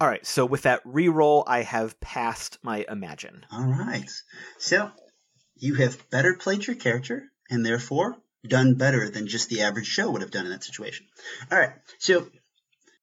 All 0.00 0.08
right, 0.08 0.26
so 0.26 0.44
with 0.44 0.62
that 0.62 0.84
reroll, 0.84 1.44
I 1.46 1.62
have 1.62 2.00
passed 2.00 2.58
my 2.62 2.84
imagine. 2.88 3.46
All 3.52 3.64
right. 3.64 4.10
So 4.58 4.90
you 5.56 5.76
have 5.76 6.10
better 6.10 6.34
played 6.34 6.66
your 6.66 6.74
character 6.74 7.30
and 7.48 7.64
therefore 7.64 8.16
done 8.44 8.74
better 8.74 9.08
than 9.08 9.28
just 9.28 9.48
the 9.48 9.62
average 9.62 9.86
show 9.86 10.10
would 10.10 10.22
have 10.22 10.32
done 10.32 10.44
in 10.44 10.50
that 10.50 10.64
situation. 10.64 11.06
All 11.52 11.58
right. 11.58 11.74
So 11.98 12.26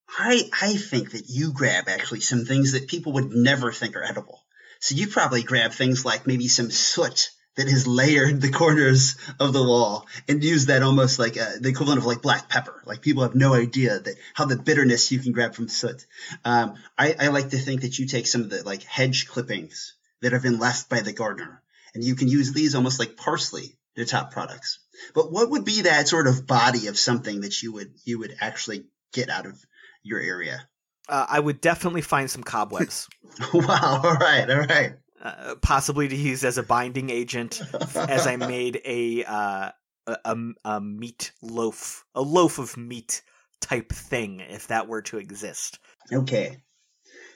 I 0.09 0.49
I 0.61 0.75
think 0.75 1.11
that 1.11 1.29
you 1.29 1.53
grab 1.53 1.87
actually 1.87 2.19
some 2.19 2.43
things 2.43 2.73
that 2.73 2.89
people 2.89 3.13
would 3.13 3.31
never 3.31 3.71
think 3.71 3.95
are 3.95 4.03
edible. 4.03 4.43
So 4.79 4.95
you 4.95 5.07
probably 5.07 5.43
grab 5.43 5.71
things 5.71 6.05
like 6.05 6.25
maybe 6.27 6.47
some 6.47 6.71
soot 6.71 7.29
that 7.55 7.67
has 7.67 7.85
layered 7.85 8.39
the 8.39 8.51
corners 8.51 9.17
of 9.39 9.51
the 9.51 9.63
wall 9.63 10.07
and 10.27 10.43
use 10.43 10.67
that 10.67 10.83
almost 10.83 11.19
like 11.19 11.37
uh, 11.37 11.51
the 11.59 11.69
equivalent 11.69 11.99
of 11.99 12.05
like 12.05 12.21
black 12.21 12.47
pepper. 12.47 12.81
Like 12.85 13.01
people 13.01 13.23
have 13.23 13.35
no 13.35 13.53
idea 13.53 13.99
that 13.99 14.15
how 14.33 14.45
the 14.45 14.55
bitterness 14.55 15.11
you 15.11 15.19
can 15.19 15.33
grab 15.33 15.55
from 15.55 15.67
soot. 15.67 16.05
Um, 16.45 16.75
I, 16.97 17.15
I 17.19 17.27
like 17.27 17.49
to 17.49 17.57
think 17.57 17.81
that 17.81 17.99
you 17.99 18.07
take 18.07 18.27
some 18.27 18.41
of 18.41 18.49
the 18.49 18.63
like 18.63 18.83
hedge 18.83 19.27
clippings 19.27 19.95
that 20.21 20.31
have 20.31 20.43
been 20.43 20.59
left 20.59 20.89
by 20.89 21.01
the 21.01 21.13
gardener 21.13 21.61
and 21.93 22.03
you 22.03 22.15
can 22.15 22.27
use 22.27 22.53
these 22.53 22.75
almost 22.75 22.99
like 22.99 23.17
parsley 23.17 23.77
to 23.95 24.05
top 24.05 24.31
products. 24.31 24.79
But 25.13 25.31
what 25.31 25.49
would 25.49 25.65
be 25.65 25.81
that 25.81 26.07
sort 26.07 26.27
of 26.27 26.47
body 26.47 26.87
of 26.87 26.97
something 26.97 27.41
that 27.41 27.61
you 27.61 27.73
would 27.73 27.93
you 28.05 28.19
would 28.19 28.35
actually 28.39 28.85
get 29.13 29.29
out 29.29 29.45
of 29.45 29.59
your 30.03 30.19
area? 30.21 30.67
Uh, 31.09 31.25
I 31.27 31.39
would 31.39 31.59
definitely 31.59 32.01
find 32.01 32.29
some 32.29 32.43
cobwebs. 32.43 33.09
wow! 33.53 34.01
All 34.03 34.15
right, 34.15 34.49
all 34.49 34.59
right. 34.59 34.93
Uh, 35.21 35.55
possibly 35.61 36.07
to 36.07 36.15
use 36.15 36.45
as 36.45 36.57
a 36.57 36.63
binding 36.63 37.09
agent, 37.09 37.61
as 37.95 38.25
I 38.25 38.35
made 38.37 38.79
a, 38.85 39.25
uh, 39.25 39.71
a, 40.07 40.17
a 40.23 40.37
a 40.63 40.81
meat 40.81 41.33
loaf, 41.41 42.05
a 42.15 42.21
loaf 42.21 42.59
of 42.59 42.77
meat 42.77 43.21
type 43.59 43.91
thing, 43.91 44.39
if 44.39 44.67
that 44.67 44.87
were 44.87 45.01
to 45.03 45.17
exist. 45.17 45.79
Okay, 46.13 46.57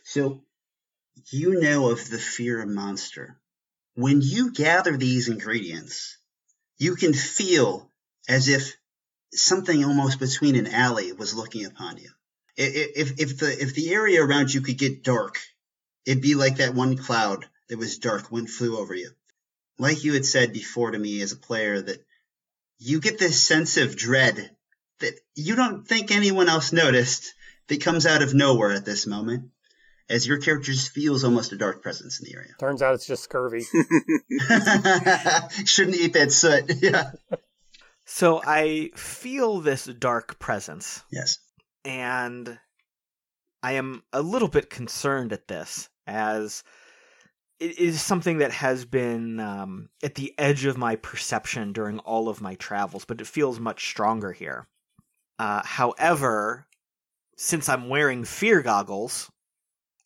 so 0.03 0.43
you 1.31 1.59
know 1.59 1.89
of 1.89 2.09
the 2.09 2.19
fear 2.19 2.65
monster. 2.65 3.39
When 3.95 4.21
you 4.21 4.51
gather 4.51 4.97
these 4.97 5.27
ingredients, 5.27 6.17
you 6.77 6.95
can 6.95 7.13
feel 7.13 7.89
as 8.27 8.47
if 8.47 8.75
something 9.33 9.83
almost 9.83 10.19
between 10.19 10.55
an 10.55 10.67
alley 10.67 11.11
was 11.11 11.35
looking 11.35 11.65
upon 11.65 11.97
you. 11.97 12.09
If, 12.55 13.19
if 13.19 13.39
the 13.39 13.49
if 13.49 13.73
the 13.73 13.93
area 13.93 14.23
around 14.23 14.53
you 14.53 14.61
could 14.61 14.77
get 14.77 15.03
dark, 15.03 15.39
it'd 16.05 16.21
be 16.21 16.35
like 16.35 16.57
that 16.57 16.75
one 16.75 16.97
cloud 16.97 17.45
that 17.69 17.79
was 17.79 17.97
dark 17.97 18.31
when 18.31 18.45
flew 18.45 18.77
over 18.77 18.93
you. 18.93 19.09
Like 19.79 20.03
you 20.03 20.13
had 20.13 20.25
said 20.25 20.53
before 20.53 20.91
to 20.91 20.99
me 20.99 21.21
as 21.21 21.31
a 21.31 21.37
player 21.37 21.81
that 21.81 22.05
you 22.77 22.99
get 22.99 23.17
this 23.17 23.41
sense 23.41 23.77
of 23.77 23.95
dread 23.95 24.51
that 24.99 25.19
you 25.35 25.55
don't 25.55 25.87
think 25.87 26.11
anyone 26.11 26.47
else 26.47 26.71
noticed 26.71 27.33
that 27.67 27.81
comes 27.81 28.05
out 28.05 28.21
of 28.21 28.33
nowhere 28.33 28.71
at 28.71 28.85
this 28.85 29.07
moment 29.07 29.49
as 30.09 30.27
your 30.27 30.37
character 30.37 30.71
just 30.71 30.91
feels 30.91 31.23
almost 31.23 31.53
a 31.53 31.57
dark 31.57 31.81
presence 31.81 32.19
in 32.19 32.25
the 32.25 32.35
area. 32.35 32.53
Turns 32.59 32.81
out 32.81 32.93
it's 32.93 33.07
just 33.07 33.23
scurvy. 33.23 33.61
Shouldn't 35.65 35.97
eat 35.97 36.13
that 36.13 36.31
soot. 36.31 36.71
Yeah. 36.81 37.11
So 38.05 38.41
I 38.45 38.91
feel 38.95 39.61
this 39.61 39.85
dark 39.85 40.37
presence. 40.37 41.03
Yes. 41.09 41.39
And 41.85 42.59
I 43.61 43.73
am 43.73 44.03
a 44.11 44.21
little 44.21 44.47
bit 44.47 44.69
concerned 44.69 45.33
at 45.33 45.47
this 45.47 45.89
as 46.07 46.63
it 47.59 47.79
is 47.79 48.01
something 48.01 48.39
that 48.39 48.51
has 48.51 48.83
been 48.83 49.39
um, 49.39 49.89
at 50.03 50.15
the 50.15 50.33
edge 50.37 50.65
of 50.65 50.77
my 50.77 50.95
perception 50.97 51.71
during 51.71 51.99
all 51.99 52.27
of 52.27 52.41
my 52.41 52.55
travels, 52.55 53.05
but 53.05 53.21
it 53.21 53.27
feels 53.27 53.59
much 53.59 53.87
stronger 53.87 54.33
here. 54.33 54.67
Uh, 55.39 55.61
however, 55.63 56.67
since 57.37 57.69
I'm 57.69 57.89
wearing 57.89 58.25
fear 58.25 58.61
goggles, 58.61 59.31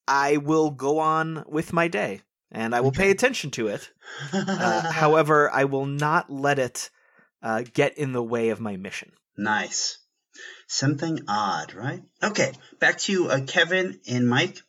I 0.07 0.37
will 0.37 0.71
go 0.71 0.99
on 0.99 1.43
with 1.47 1.73
my 1.73 1.87
day 1.87 2.21
and 2.51 2.73
I 2.73 2.81
will 2.81 2.91
pay 2.91 3.11
attention 3.11 3.51
to 3.51 3.67
it. 3.67 3.91
Uh, 4.33 4.91
however, 4.91 5.51
I 5.51 5.65
will 5.65 5.85
not 5.85 6.29
let 6.29 6.59
it 6.59 6.89
uh, 7.43 7.63
get 7.73 7.97
in 7.97 8.13
the 8.13 8.23
way 8.23 8.49
of 8.49 8.59
my 8.59 8.77
mission. 8.77 9.11
Nice. 9.37 9.99
Something 10.67 11.21
odd, 11.27 11.73
right? 11.73 12.03
Okay, 12.23 12.53
back 12.79 12.97
to 12.99 13.29
uh, 13.29 13.41
Kevin 13.45 13.99
and 14.07 14.27
Mike. 14.27 14.59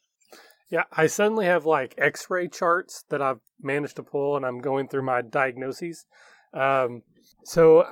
Yeah, 0.71 0.85
I 0.93 1.07
suddenly 1.07 1.47
have 1.47 1.65
like 1.65 1.95
X-ray 1.97 2.49
charts 2.49 3.05
that 3.09 3.23
I've 3.23 3.41
managed 3.61 3.97
to 3.97 4.03
pull, 4.03 4.37
and 4.37 4.45
I'm 4.45 4.61
going 4.61 4.89
through 4.89 5.05
my 5.05 5.23
diagnoses. 5.23 6.05
Um, 6.53 7.03
so 7.45 7.87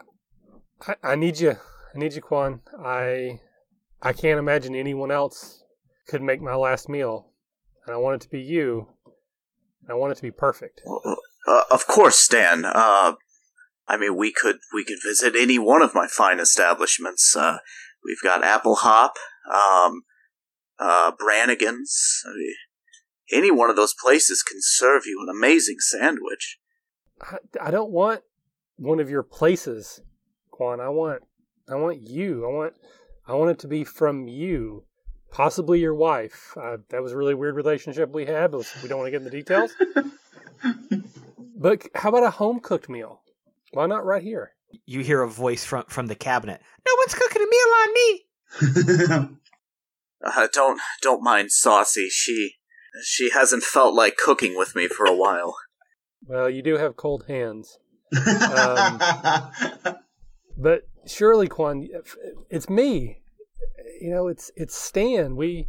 I, 0.86 0.94
I 1.02 1.14
need 1.16 1.40
you, 1.40 1.52
I 1.52 1.98
need 1.98 2.14
you, 2.14 2.20
Quan. 2.20 2.60
I 2.78 3.40
I 4.02 4.12
can't 4.12 4.38
imagine 4.38 4.74
anyone 4.74 5.10
else 5.10 5.64
could 6.06 6.22
make 6.22 6.40
my 6.40 6.54
last 6.54 6.88
meal, 6.88 7.32
and 7.86 7.94
I 7.94 7.98
want 7.98 8.16
it 8.16 8.24
to 8.24 8.30
be 8.30 8.40
you. 8.40 8.88
And 9.82 9.92
I 9.92 9.94
want 9.94 10.12
it 10.12 10.16
to 10.16 10.22
be 10.22 10.32
perfect. 10.32 10.82
Uh, 10.84 11.62
of 11.70 11.86
course, 11.86 12.18
Stan. 12.18 12.64
Uh, 12.64 13.14
I 13.88 13.96
mean, 13.96 14.16
we 14.16 14.32
could 14.32 14.56
we 14.74 14.84
could 14.84 14.98
visit 15.04 15.34
any 15.36 15.58
one 15.58 15.82
of 15.82 15.94
my 15.94 16.06
fine 16.08 16.40
establishments. 16.40 17.36
Uh, 17.36 17.58
we've 18.04 18.22
got 18.22 18.42
Apple 18.42 18.76
Hop, 18.76 19.14
um, 19.52 20.02
uh, 20.78 21.12
Brannigan's. 21.18 22.22
I 22.26 22.30
mean, 22.30 22.54
any 23.32 23.50
one 23.50 23.70
of 23.70 23.76
those 23.76 23.94
places 23.94 24.42
can 24.42 24.58
serve 24.60 25.02
you 25.06 25.24
an 25.26 25.34
amazing 25.34 25.76
sandwich. 25.78 26.58
I, 27.20 27.36
I 27.60 27.70
don't 27.70 27.90
want 27.90 28.22
one 28.76 29.00
of 29.00 29.08
your 29.08 29.22
places, 29.22 30.00
Quan. 30.50 30.80
I 30.80 30.88
want 30.88 31.22
I 31.68 31.76
want 31.76 32.02
you. 32.02 32.44
I 32.44 32.52
want 32.52 32.74
I 33.26 33.34
want 33.34 33.50
it 33.50 33.58
to 33.60 33.68
be 33.68 33.84
from 33.84 34.26
you, 34.26 34.84
possibly 35.30 35.80
your 35.80 35.94
wife. 35.94 36.56
Uh, 36.60 36.78
that 36.90 37.02
was 37.02 37.12
a 37.12 37.16
really 37.16 37.34
weird 37.34 37.54
relationship 37.54 38.10
we 38.10 38.26
had, 38.26 38.50
but 38.50 38.72
we 38.82 38.88
don't 38.88 38.98
want 38.98 39.06
to 39.06 39.10
get 39.12 39.18
into 39.18 39.30
the 39.30 39.36
details. 39.36 39.72
but 41.56 41.86
how 41.94 42.08
about 42.08 42.24
a 42.24 42.30
home 42.30 42.60
cooked 42.60 42.88
meal? 42.88 43.22
Why 43.72 43.86
not 43.86 44.04
right 44.04 44.22
here? 44.22 44.52
You 44.84 45.00
hear 45.00 45.22
a 45.22 45.28
voice 45.28 45.64
from 45.64 45.84
from 45.88 46.06
the 46.06 46.14
cabinet. 46.14 46.60
No 46.86 46.92
one's 46.98 47.14
cooking 47.14 47.42
a 47.42 47.46
meal 47.46 47.70
on 47.82 47.94
me. 47.94 49.36
Uh, 50.24 50.48
don't 50.50 50.80
don't 51.02 51.22
mind 51.22 51.52
Saucy. 51.52 52.08
She 52.08 52.54
she 53.04 53.30
hasn't 53.30 53.62
felt 53.62 53.94
like 53.94 54.16
cooking 54.16 54.56
with 54.56 54.74
me 54.74 54.88
for 54.88 55.04
a 55.04 55.14
while. 55.14 55.54
Well, 56.26 56.48
you 56.48 56.62
do 56.62 56.78
have 56.78 56.96
cold 56.96 57.26
hands. 57.28 57.78
Um, 58.16 58.98
But 60.56 60.88
surely, 61.06 61.48
Quan, 61.48 61.86
it's 62.48 62.68
me. 62.70 63.20
You 64.00 64.10
know, 64.10 64.28
it's 64.28 64.50
it's 64.56 64.74
Stan. 64.74 65.36
We 65.36 65.68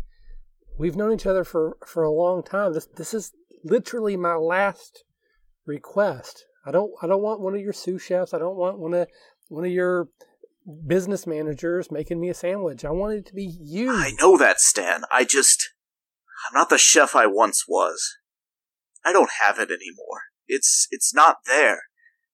we've 0.77 0.95
known 0.95 1.13
each 1.13 1.25
other 1.25 1.43
for 1.43 1.77
for 1.85 2.03
a 2.03 2.11
long 2.11 2.41
time. 2.43 2.73
This 2.73 2.87
this 2.95 3.13
is 3.13 3.33
literally 3.63 4.15
my 4.15 4.35
last 4.35 5.03
request. 5.65 6.45
I 6.67 6.71
don't 6.71 6.91
I 7.01 7.07
don't 7.07 7.21
want 7.21 7.39
one 7.39 7.55
of 7.55 7.61
your 7.61 7.71
sous 7.71 8.01
chefs. 8.01 8.33
I 8.33 8.39
don't 8.39 8.57
want 8.57 8.77
one 8.77 8.93
of 8.93 9.07
one 9.47 9.63
of 9.63 9.71
your 9.71 10.09
business 10.85 11.25
managers 11.25 11.89
making 11.89 12.19
me 12.19 12.29
a 12.29 12.33
sandwich. 12.33 12.83
I 12.83 12.91
want 12.91 13.13
it 13.13 13.25
to 13.27 13.33
be 13.33 13.57
you. 13.61 13.91
I 13.91 14.11
know 14.19 14.37
that, 14.37 14.59
Stan. 14.59 15.03
I 15.09 15.23
just 15.23 15.69
I'm 16.49 16.59
not 16.59 16.69
the 16.69 16.77
chef 16.77 17.15
I 17.15 17.25
once 17.25 17.63
was. 17.69 18.17
I 19.05 19.13
don't 19.13 19.29
have 19.45 19.59
it 19.59 19.71
anymore. 19.71 20.23
It's 20.45 20.89
it's 20.91 21.13
not 21.13 21.37
there. 21.45 21.83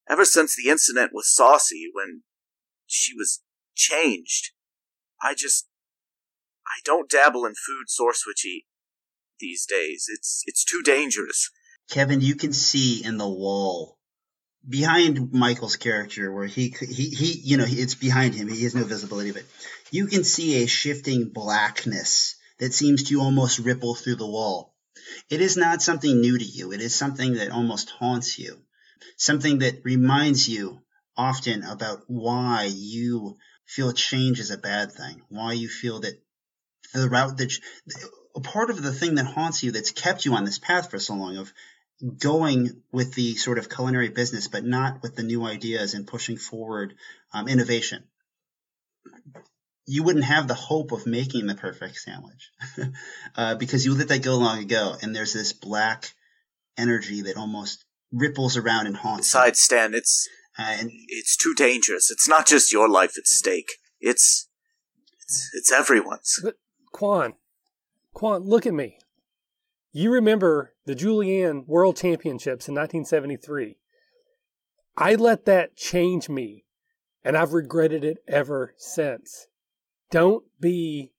Ever 0.09 0.25
since 0.25 0.55
the 0.55 0.69
incident 0.69 1.11
with 1.13 1.25
Saucy 1.25 1.89
when 1.93 2.23
she 2.87 3.13
was 3.15 3.41
changed. 3.75 4.51
I 5.21 5.35
just 5.35 5.67
I 6.65 6.81
don't 6.83 7.09
dabble 7.09 7.45
in 7.45 7.53
food 7.53 7.85
Sourcewitch 7.87 8.45
eat 8.45 8.65
these 9.39 9.67
days. 9.67 10.05
It's 10.07 10.41
it's 10.47 10.65
too 10.65 10.81
dangerous. 10.83 11.51
Kevin, 11.87 12.21
you 12.21 12.33
can 12.33 12.51
see 12.51 13.03
in 13.05 13.17
the 13.17 13.29
wall 13.29 13.99
behind 14.67 15.33
Michael's 15.33 15.75
character 15.75 16.31
where 16.31 16.45
he 16.45 16.73
he 16.79 17.09
he 17.09 17.39
you 17.43 17.57
know 17.57 17.65
it's 17.67 17.95
behind 17.95 18.33
him. 18.33 18.47
He 18.47 18.63
has 18.63 18.75
no 18.75 18.83
visibility, 18.83 19.31
but 19.31 19.43
you 19.91 20.07
can 20.07 20.23
see 20.23 20.63
a 20.63 20.67
shifting 20.67 21.29
blackness 21.29 22.35
that 22.59 22.73
seems 22.73 23.03
to 23.03 23.19
almost 23.19 23.59
ripple 23.59 23.95
through 23.95 24.15
the 24.15 24.27
wall. 24.27 24.73
It 25.29 25.41
is 25.41 25.57
not 25.57 25.81
something 25.81 26.21
new 26.21 26.37
to 26.37 26.45
you. 26.45 26.71
It 26.71 26.81
is 26.81 26.95
something 26.95 27.33
that 27.33 27.51
almost 27.51 27.89
haunts 27.89 28.39
you. 28.39 28.61
Something 29.17 29.59
that 29.59 29.83
reminds 29.83 30.47
you 30.47 30.81
often 31.17 31.63
about 31.63 32.03
why 32.07 32.71
you 32.73 33.37
feel 33.65 33.91
change 33.91 34.39
is 34.39 34.51
a 34.51 34.57
bad 34.57 34.91
thing. 34.91 35.21
Why 35.29 35.53
you 35.53 35.67
feel 35.67 35.99
that 36.01 36.21
the 36.93 37.09
route 37.09 37.37
that 37.37 37.51
a 38.35 38.39
part 38.39 38.69
of 38.69 38.81
the 38.81 38.93
thing 38.93 39.15
that 39.15 39.25
haunts 39.25 39.63
you 39.63 39.71
that's 39.71 39.91
kept 39.91 40.25
you 40.25 40.33
on 40.33 40.45
this 40.45 40.59
path 40.59 40.89
for 40.89 40.99
so 40.99 41.15
long 41.15 41.37
of 41.37 41.53
going 42.17 42.81
with 42.91 43.13
the 43.13 43.35
sort 43.35 43.57
of 43.57 43.69
culinary 43.69 44.09
business, 44.09 44.47
but 44.47 44.65
not 44.65 45.01
with 45.01 45.15
the 45.15 45.23
new 45.23 45.45
ideas 45.45 45.93
and 45.93 46.07
pushing 46.07 46.37
forward 46.37 46.95
um, 47.33 47.47
innovation. 47.47 48.03
You 49.85 50.03
wouldn't 50.03 50.25
have 50.25 50.47
the 50.47 50.53
hope 50.53 50.91
of 50.91 51.05
making 51.05 51.45
the 51.45 51.55
perfect 51.55 51.97
sandwich 51.97 52.51
uh, 53.35 53.55
because 53.55 53.85
you 53.85 53.95
let 53.95 54.07
that 54.09 54.23
go 54.23 54.37
long 54.37 54.59
ago, 54.59 54.95
and 55.01 55.15
there's 55.15 55.33
this 55.33 55.53
black 55.53 56.13
energy 56.77 57.23
that 57.23 57.37
almost 57.37 57.83
ripples 58.11 58.57
around 58.57 58.87
and 58.87 58.95
haunts. 58.95 59.29
Besides, 59.29 59.59
Stan, 59.59 59.93
it's 59.93 60.27
uh, 60.57 60.75
and 60.79 60.89
it's 61.07 61.35
too 61.35 61.53
dangerous. 61.55 62.11
It's 62.11 62.27
not 62.27 62.47
just 62.47 62.71
your 62.71 62.87
life 62.87 63.17
at 63.17 63.27
stake. 63.27 63.73
It's 63.99 64.47
it's, 65.21 65.49
it's 65.53 65.71
everyone's. 65.71 66.39
But 66.41 66.55
Quan, 66.91 67.33
Quan, 68.13 68.43
look 68.43 68.65
at 68.65 68.73
me. 68.73 68.97
You 69.95 70.11
remember 70.11 70.73
the 70.87 70.95
Julienne 70.95 71.65
World 71.67 71.97
Championships 71.97 72.67
in 72.67 72.73
1973. 72.73 73.77
I 74.97 75.13
let 75.13 75.45
that 75.45 75.75
change 75.75 76.29
me, 76.29 76.65
and 77.23 77.37
I've 77.37 77.53
regretted 77.53 78.03
it 78.03 78.17
ever 78.27 78.73
since. 78.75 79.45
Don't 80.09 80.45
be 80.59 81.13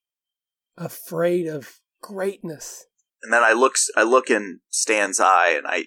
afraid 0.77 1.47
of 1.47 1.79
greatness. 2.03 2.87
And 3.23 3.33
then 3.33 3.45
I 3.45 3.53
look, 3.53 3.77
I 3.97 4.03
look 4.03 4.29
in 4.29 4.59
Stan's 4.71 5.21
eye, 5.21 5.55
and 5.57 5.69
I, 5.69 5.85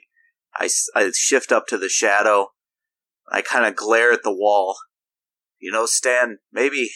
I, 0.56 0.70
I 0.96 1.12
shift 1.14 1.52
up 1.52 1.68
to 1.68 1.78
the 1.78 1.90
shadow. 1.90 2.52
I 3.30 3.42
kind 3.42 3.66
of 3.66 3.76
glare 3.76 4.14
at 4.14 4.24
the 4.24 4.34
wall. 4.34 4.78
You 5.60 5.74
know, 5.74 5.88
Stan, 5.88 6.38
maybe, 6.54 6.92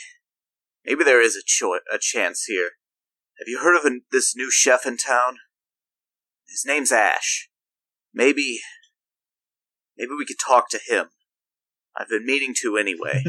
maybe 0.85 1.03
there 1.03 1.21
is 1.21 1.35
a, 1.35 1.43
cho- 1.45 1.79
a 1.93 1.97
chance 1.99 2.45
here. 2.45 2.69
Have 3.39 3.49
you 3.49 3.59
heard 3.61 3.75
of 3.75 3.91
this 4.13 4.37
new 4.37 4.49
chef 4.49 4.85
in 4.85 4.95
town? 4.95 5.35
His 6.51 6.65
name's 6.65 6.91
Ash. 6.91 7.49
Maybe. 8.13 8.59
Maybe 9.97 10.11
we 10.17 10.25
could 10.25 10.37
talk 10.45 10.69
to 10.69 10.79
him. 10.85 11.07
I've 11.97 12.09
been 12.09 12.25
meaning 12.25 12.53
to 12.61 12.77
anyway. 12.77 13.23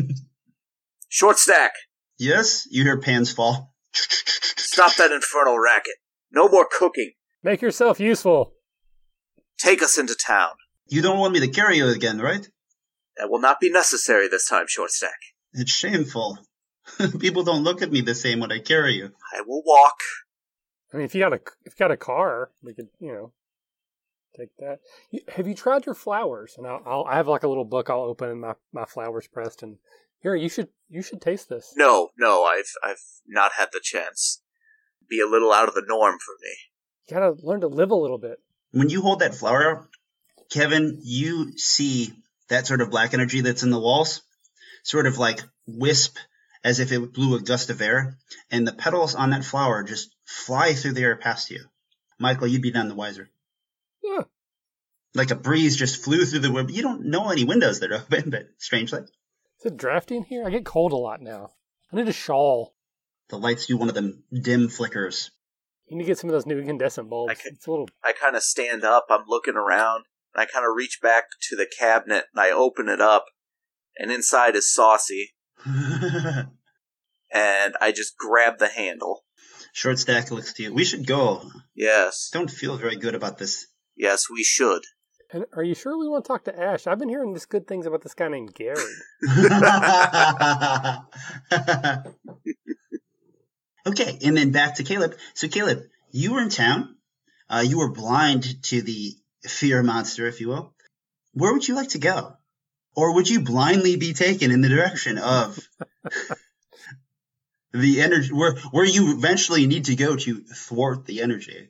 Short 1.09 1.39
stack! 1.39 1.73
yes, 2.19 2.67
you 2.71 2.85
hear 2.85 3.01
pans 3.01 3.33
fall. 3.33 3.75
Stop 3.93 4.95
that 4.97 5.11
infernal 5.13 5.59
racket. 5.59 5.95
No 6.31 6.49
more 6.49 6.67
cooking. 6.71 7.13
Make 7.43 7.61
yourself 7.61 8.01
useful. 8.01 8.55
Take 9.59 9.83
us 9.83 9.99
into 9.99 10.15
town. 10.15 10.53
You 10.89 11.03
don't 11.03 11.19
want 11.19 11.35
me 11.35 11.41
to 11.41 11.49
carry 11.49 11.77
you 11.77 11.89
again, 11.89 12.21
right? 12.21 12.49
That 13.17 13.29
will 13.31 13.41
not 13.41 13.61
be 13.61 13.71
necessary 13.71 14.29
this 14.29 14.49
time, 14.49 14.67
Short 14.69 14.91
stack. 14.91 15.19
It's 15.53 15.73
shameful. 15.73 16.39
People 17.19 17.43
don't 17.43 17.65
look 17.65 17.83
at 17.83 17.93
me 17.93 18.01
the 18.01 18.15
same 18.15 18.41
when 18.41 18.53
I 18.53 18.59
carry 18.61 18.95
you. 18.95 19.11
I 19.37 19.43
will 19.47 19.63
walk. 19.65 19.97
I 20.93 20.97
mean, 20.97 21.05
if 21.05 21.15
you 21.15 21.21
got 21.21 21.33
a 21.33 21.41
if 21.65 21.75
you 21.75 21.79
got 21.79 21.91
a 21.91 21.97
car, 21.97 22.51
we 22.63 22.75
could 22.75 22.89
you 23.01 23.13
know 23.13 23.33
take 24.37 24.51
that. 24.59 24.81
You, 25.11 25.21
have 25.29 25.47
you 25.47 25.55
tried 25.55 25.87
your 25.87 25.95
flowers? 25.95 26.55
And 26.57 26.67
I'll, 26.67 26.83
I'll 26.87 27.05
I 27.05 27.17
have 27.17 27.29
like 27.29 27.43
a 27.43 27.49
little 27.49 27.65
book 27.65 27.91
I'll 27.91 28.03
open 28.03 28.31
and 28.31 28.41
my 28.41 28.55
my 28.73 28.85
flowers 28.85 29.27
pressed 29.27 29.63
and 29.63 29.79
here 30.23 30.35
you 30.35 30.49
should 30.49 30.69
you 30.89 31.03
should 31.03 31.21
taste 31.21 31.49
this. 31.49 31.75
No, 31.77 32.11
no, 32.19 32.45
I've 32.45 32.73
I've 32.83 33.03
not 33.27 33.53
had 33.57 33.69
the 33.73 33.81
chance. 33.83 34.43
Be 35.09 35.21
a 35.21 35.27
little 35.27 35.53
out 35.53 35.69
of 35.69 35.75
the 35.75 35.85
norm 35.87 36.19
for 36.19 36.35
me. 36.43 36.55
You 37.09 37.15
gotta 37.15 37.37
learn 37.43 37.61
to 37.61 37.69
live 37.69 37.91
a 37.91 37.97
little 37.97 38.19
bit. 38.19 38.39
When 38.71 38.89
you 38.89 39.03
hold 39.03 39.21
that 39.21 39.35
flower 39.35 39.89
Kevin, 40.53 40.99
you 41.03 41.57
see 41.57 42.13
that 42.49 42.67
sort 42.67 42.83
of 42.83 42.91
black 42.91 43.15
energy 43.15 43.41
that's 43.41 43.63
in 43.63 43.71
the 43.71 43.81
walls, 43.81 44.23
sort 44.83 45.07
of 45.07 45.17
like 45.17 45.41
wisp 45.67 46.19
as 46.65 46.79
if 46.81 46.93
it 46.93 47.13
blew 47.13 47.37
a 47.37 47.41
gust 47.43 47.71
of 47.71 47.81
air, 47.81 48.19
and 48.51 48.67
the 48.67 48.73
petals 48.73 49.15
on 49.15 49.31
that 49.31 49.45
flower 49.45 49.83
just 49.83 50.15
fly 50.25 50.75
through 50.75 50.93
the 50.93 51.03
air 51.03 51.17
past 51.17 51.51
you. 51.51 51.65
Michael, 52.19 52.47
you'd 52.47 52.63
be 52.63 52.71
none 52.71 52.89
the 52.89 52.95
wiser. 52.95 53.31
Yeah. 54.03 54.23
Like 55.15 55.31
a 55.31 55.37
breeze 55.37 55.77
just 55.77 56.03
flew 56.05 56.25
through 56.25 56.39
the 56.41 56.53
window. 56.53 56.73
You 56.73 56.83
don't 56.83 57.07
know 57.07 57.31
any 57.31 57.45
windows 57.45 57.81
that 57.81 57.91
are 57.93 57.97
open, 57.97 58.31
but 58.31 58.47
strangely. 58.59 59.01
Is 59.01 59.67
it 59.67 59.77
drafty 59.77 60.17
in 60.17 60.25
here? 60.25 60.45
I 60.47 60.51
get 60.51 60.65
cold 60.65 60.93
a 60.93 60.97
lot 60.97 61.21
now. 61.21 61.51
I 61.93 61.97
need 61.97 62.09
a 62.09 62.13
shawl. 62.13 62.75
The 63.29 63.39
lights 63.39 63.67
do 63.67 63.77
one 63.77 63.89
of 63.89 63.95
them 63.95 64.25
dim 64.33 64.69
flickers. 64.69 65.31
You 65.87 65.97
need 65.99 66.05
to 66.05 66.07
get 66.09 66.19
some 66.19 66.31
of 66.31 66.35
those 66.35 66.47
new 66.47 66.59
incandescent 66.59 67.11
bulbs. 67.11 67.31
I 67.33 67.35
could- 67.35 67.53
It's 67.55 67.67
a 67.67 67.71
little. 67.71 67.89
I 68.03 68.13
kind 68.13 68.37
of 68.37 68.43
stand 68.43 68.85
up, 68.85 69.07
I'm 69.11 69.25
looking 69.27 69.57
around, 69.57 70.05
and 70.35 70.41
I 70.43 70.47
kind 70.47 70.65
of 70.65 70.75
reach 70.77 71.01
back 71.03 71.25
to 71.49 71.57
the 71.57 71.67
cabinet 71.79 72.27
and 72.33 72.41
I 72.41 72.51
open 72.51 72.89
it 72.89 73.01
up, 73.01 73.27
and 73.99 74.11
inside 74.11 74.57
is 74.57 74.73
Saucy, 74.73 75.35
and 77.33 77.75
I 77.81 77.93
just 77.95 78.17
grab 78.17 78.59
the 78.59 78.69
handle. 78.69 79.25
Short 79.73 79.99
stack 79.99 80.31
looks 80.31 80.53
to 80.55 80.65
you. 80.65 80.75
We 80.75 80.85
should 80.85 81.07
go. 81.07 81.49
Yes, 81.75 82.31
Don't 82.33 82.51
feel 82.51 82.77
very 82.77 82.97
good 82.97 83.15
about 83.15 83.39
this. 83.39 83.67
yes, 83.97 84.29
we 84.31 84.45
should. 84.45 84.83
And 85.33 85.47
are 85.57 85.63
you 85.63 85.75
sure 85.75 85.99
we 85.99 86.09
want 86.09 86.25
to 86.27 86.29
talk 86.29 86.45
to 86.45 86.59
Ash? 86.59 86.87
I've 86.87 86.99
been 86.99 87.09
hearing 87.09 87.33
just 87.33 87.49
good 87.49 87.67
things 87.67 87.87
about 87.87 88.03
this 88.03 88.13
guy 88.13 88.29
named 88.29 88.55
Gary. 88.55 88.77
okay, 93.87 94.19
and 94.25 94.37
then 94.37 94.51
back 94.51 94.77
to 94.77 94.85
Caleb. 94.85 95.15
So, 95.35 95.49
Caleb, 95.49 95.83
you 96.11 96.35
were 96.35 96.43
in 96.43 96.51
town. 96.51 96.97
Uh, 97.49 97.65
you 97.67 97.79
were 97.79 97.93
blind 97.93 98.63
to 98.65 98.83
the 98.83 99.13
fear 99.45 99.83
monster, 99.83 100.27
if 100.27 100.41
you 100.41 100.49
will. 100.49 100.75
Where 101.33 101.53
would 101.53 101.67
you 101.67 101.75
like 101.75 101.91
to 101.91 101.99
go? 101.99 102.37
Or 102.95 103.15
would 103.15 103.29
you 103.29 103.41
blindly 103.41 103.97
be 103.97 104.13
taken 104.13 104.51
in 104.51 104.61
the 104.61 104.69
direction 104.69 105.19
of 105.19 105.59
the 107.73 108.01
energy, 108.03 108.33
where, 108.33 108.55
where 108.71 108.85
you 108.85 109.17
eventually 109.17 109.67
need 109.67 109.87
to 109.87 109.97
go 109.97 110.17
to 110.17 110.41
thwart 110.41 111.07
the 111.07 111.23
energy? 111.23 111.69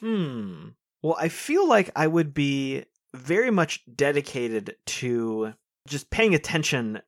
Hmm. 0.00 0.68
Well, 1.02 1.16
I 1.18 1.28
feel 1.28 1.68
like 1.68 1.90
I 1.94 2.06
would 2.06 2.34
be 2.34 2.84
very 3.14 3.50
much 3.50 3.82
dedicated 3.94 4.76
to 4.86 5.54
just 5.86 6.10
paying 6.10 6.34
attention 6.34 7.00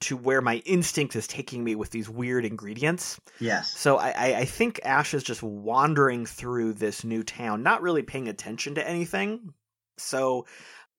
to 0.00 0.16
where 0.16 0.40
my 0.40 0.56
instinct 0.64 1.14
is 1.14 1.26
taking 1.26 1.62
me 1.62 1.74
with 1.74 1.90
these 1.90 2.08
weird 2.08 2.44
ingredients. 2.44 3.20
Yes. 3.38 3.70
So 3.78 3.98
I, 3.98 4.10
I, 4.10 4.34
I 4.38 4.44
think 4.44 4.80
Ash 4.84 5.14
is 5.14 5.22
just 5.22 5.42
wandering 5.42 6.26
through 6.26 6.74
this 6.74 7.04
new 7.04 7.22
town, 7.22 7.62
not 7.62 7.82
really 7.82 8.02
paying 8.02 8.28
attention 8.28 8.74
to 8.76 8.88
anything. 8.88 9.54
So 9.98 10.46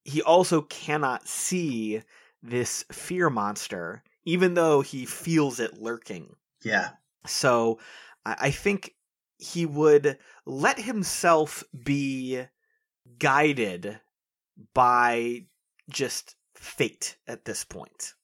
he 0.04 0.22
also 0.22 0.62
cannot 0.62 1.26
see 1.26 2.02
this 2.42 2.84
fear 2.92 3.30
monster, 3.30 4.02
even 4.24 4.54
though 4.54 4.82
he 4.82 5.06
feels 5.06 5.58
it 5.60 5.80
lurking. 5.80 6.36
Yeah. 6.62 6.90
So 7.26 7.78
I, 8.24 8.36
I 8.38 8.50
think 8.50 8.94
he 9.38 9.66
would 9.66 10.18
let 10.44 10.78
himself 10.78 11.64
be 11.84 12.42
guided 13.18 13.98
by 14.72 15.46
just 15.90 16.36
fate 16.54 17.16
at 17.26 17.44
this 17.44 17.64
point. 17.64 18.14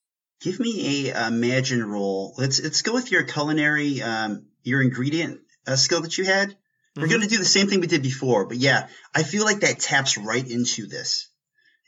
Give 0.40 0.58
me 0.60 1.10
a 1.10 1.26
imagine 1.26 1.84
roll. 1.84 2.34
Let's 2.38 2.62
let's 2.62 2.82
go 2.82 2.94
with 2.94 3.10
your 3.10 3.24
culinary, 3.24 4.00
um, 4.02 4.46
your 4.62 4.80
ingredient 4.82 5.40
uh, 5.66 5.76
skill 5.76 6.00
that 6.02 6.16
you 6.16 6.24
had. 6.24 6.56
We're 6.96 7.06
Mhm. 7.06 7.10
going 7.10 7.22
to 7.22 7.28
do 7.28 7.38
the 7.38 7.44
same 7.44 7.68
thing 7.68 7.80
we 7.80 7.86
did 7.86 8.02
before, 8.02 8.46
but 8.46 8.56
yeah, 8.56 8.88
I 9.14 9.22
feel 9.22 9.44
like 9.44 9.60
that 9.60 9.80
taps 9.80 10.16
right 10.18 10.46
into 10.46 10.86
this. 10.86 11.28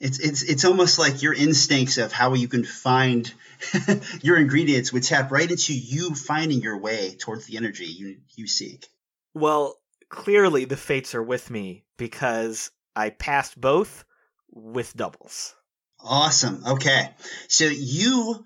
It's 0.03 0.19
it's 0.19 0.43
it's 0.43 0.65
almost 0.65 0.99
like 0.99 1.23
your 1.23 1.33
instincts 1.33 1.97
of 1.97 2.11
how 2.11 2.35
you 2.35 2.49
can 2.49 2.65
find 2.65 3.33
your 4.21 4.37
ingredients 4.37 4.93
would 4.93 5.05
tap 5.05 5.31
right 5.31 5.49
into 5.49 5.73
you 5.75 6.17
finding 6.17 6.61
your 6.61 6.77
way 6.77 7.15
towards 7.15 7.47
the 7.47 7.57
energy 7.57 7.87
you 7.87 8.17
you 8.35 8.49
seek. 8.49 8.89
Well, 9.33 9.77
clearly 10.09 10.65
the 10.65 10.77
fates 10.77 11.15
are 11.15 11.23
with 11.23 11.51
me 11.51 11.85
because 11.99 12.73
I 12.97 13.11
passed 13.11 13.61
both 13.61 14.05
with 14.51 14.93
doubles. 14.97 15.55
Awesome. 16.01 16.65
Okay, 16.67 17.15
so 17.47 17.67
you 17.67 18.45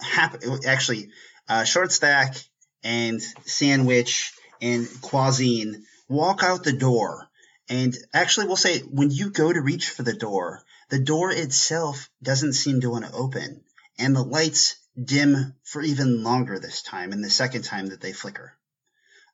happen 0.00 0.60
actually 0.64 1.08
uh, 1.48 1.64
short 1.64 1.90
stack 1.90 2.36
and 2.84 3.20
sandwich 3.44 4.34
and 4.60 4.86
Quazine 4.86 5.82
walk 6.08 6.44
out 6.44 6.62
the 6.62 6.72
door, 6.72 7.26
and 7.68 7.92
actually 8.14 8.46
we'll 8.46 8.54
say 8.54 8.78
when 8.82 9.10
you 9.10 9.30
go 9.30 9.52
to 9.52 9.60
reach 9.60 9.90
for 9.90 10.04
the 10.04 10.14
door, 10.14 10.62
the 10.92 10.98
door 10.98 11.30
itself 11.30 12.10
doesn't 12.22 12.52
seem 12.52 12.82
to 12.82 12.90
want 12.90 13.06
to 13.06 13.12
open, 13.12 13.64
and 13.98 14.14
the 14.14 14.22
lights 14.22 14.76
dim 15.02 15.54
for 15.64 15.80
even 15.80 16.22
longer 16.22 16.58
this 16.58 16.82
time, 16.82 17.12
and 17.12 17.24
the 17.24 17.30
second 17.30 17.62
time 17.62 17.86
that 17.86 18.02
they 18.02 18.12
flicker. 18.12 18.52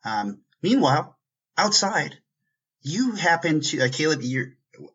Um, 0.04 0.42
meanwhile, 0.62 1.18
outside, 1.56 2.16
you 2.82 3.16
happen 3.16 3.60
to, 3.62 3.80
uh, 3.80 3.88
Caleb, 3.90 4.22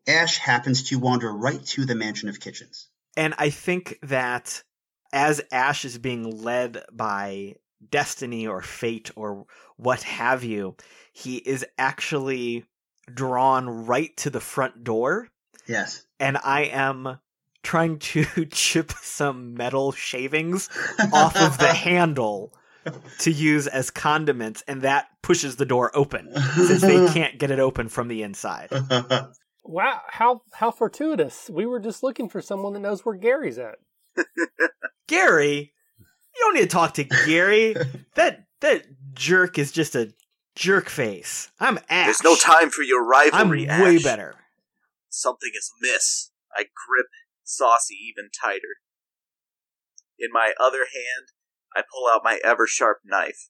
Ash 0.07 0.37
happens 0.37 0.83
to 0.83 0.99
wander 0.99 1.29
right 1.33 1.61
to 1.65 1.83
the 1.83 1.95
mansion 1.95 2.29
of 2.29 2.39
kitchens. 2.39 2.87
And 3.17 3.33
I 3.37 3.49
think 3.49 3.99
that 4.03 4.63
as 5.11 5.41
Ash 5.51 5.83
is 5.83 5.97
being 5.97 6.43
led 6.43 6.81
by 6.93 7.55
destiny 7.89 8.47
or 8.47 8.61
fate 8.61 9.11
or 9.17 9.47
what 9.75 10.03
have 10.03 10.45
you, 10.45 10.77
he 11.11 11.35
is 11.35 11.65
actually 11.77 12.63
drawn 13.13 13.85
right 13.85 14.15
to 14.15 14.29
the 14.29 14.39
front 14.39 14.85
door. 14.85 15.27
Yes. 15.67 16.05
And 16.19 16.37
I 16.43 16.63
am 16.63 17.19
trying 17.63 17.99
to 17.99 18.25
chip 18.51 18.91
some 19.01 19.53
metal 19.55 19.91
shavings 19.91 20.69
off 21.11 21.35
of 21.37 21.57
the 21.57 21.73
handle 21.73 22.53
to 23.19 23.31
use 23.31 23.67
as 23.67 23.89
condiments, 23.89 24.63
and 24.67 24.81
that 24.81 25.07
pushes 25.21 25.55
the 25.55 25.65
door 25.65 25.89
open 25.95 26.33
since 26.55 26.81
they 26.81 27.07
can't 27.13 27.39
get 27.39 27.49
it 27.51 27.59
open 27.59 27.87
from 27.87 28.09
the 28.09 28.23
inside. 28.23 28.69
Wow, 29.63 30.01
how 30.09 30.41
how 30.51 30.71
fortuitous! 30.71 31.49
We 31.49 31.65
were 31.65 31.79
just 31.79 32.03
looking 32.03 32.27
for 32.27 32.41
someone 32.41 32.73
that 32.73 32.79
knows 32.79 33.05
where 33.05 33.15
Gary's 33.15 33.57
at. 33.57 33.75
Gary, 35.07 35.73
you 35.99 36.39
don't 36.41 36.55
need 36.55 36.61
to 36.61 36.67
talk 36.67 36.95
to 36.95 37.05
Gary. 37.05 37.73
that 38.15 38.45
that 38.59 38.83
jerk 39.13 39.57
is 39.57 39.71
just 39.71 39.95
a 39.95 40.13
jerk 40.55 40.89
face. 40.89 41.49
I'm 41.61 41.79
Ash. 41.89 42.07
There's 42.07 42.23
no 42.23 42.35
time 42.35 42.69
for 42.69 42.81
your 42.81 43.05
rivalry. 43.05 43.69
I'm 43.69 43.81
way 43.81 43.95
Ash. 43.95 44.03
better. 44.03 44.35
Something 45.15 45.51
is 45.53 45.71
amiss. 45.79 46.31
I 46.55 46.61
grip 46.61 47.05
Saucy 47.43 47.93
even 47.93 48.31
tighter. 48.31 48.81
In 50.17 50.29
my 50.31 50.53
other 50.59 50.79
hand, 50.79 51.27
I 51.75 51.81
pull 51.81 52.07
out 52.11 52.23
my 52.23 52.39
ever 52.43 52.65
sharp 52.65 53.01
knife, 53.05 53.49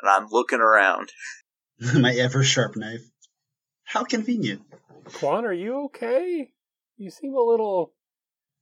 and 0.00 0.10
I'm 0.10 0.26
looking 0.28 0.58
around. 0.58 1.12
My 1.94 2.14
ever 2.14 2.42
sharp 2.42 2.72
knife. 2.74 3.02
How 3.84 4.02
convenient. 4.02 4.62
Quan, 5.04 5.44
are 5.44 5.52
you 5.52 5.84
okay? 5.84 6.50
You 6.96 7.10
seem 7.10 7.34
a 7.34 7.42
little 7.42 7.92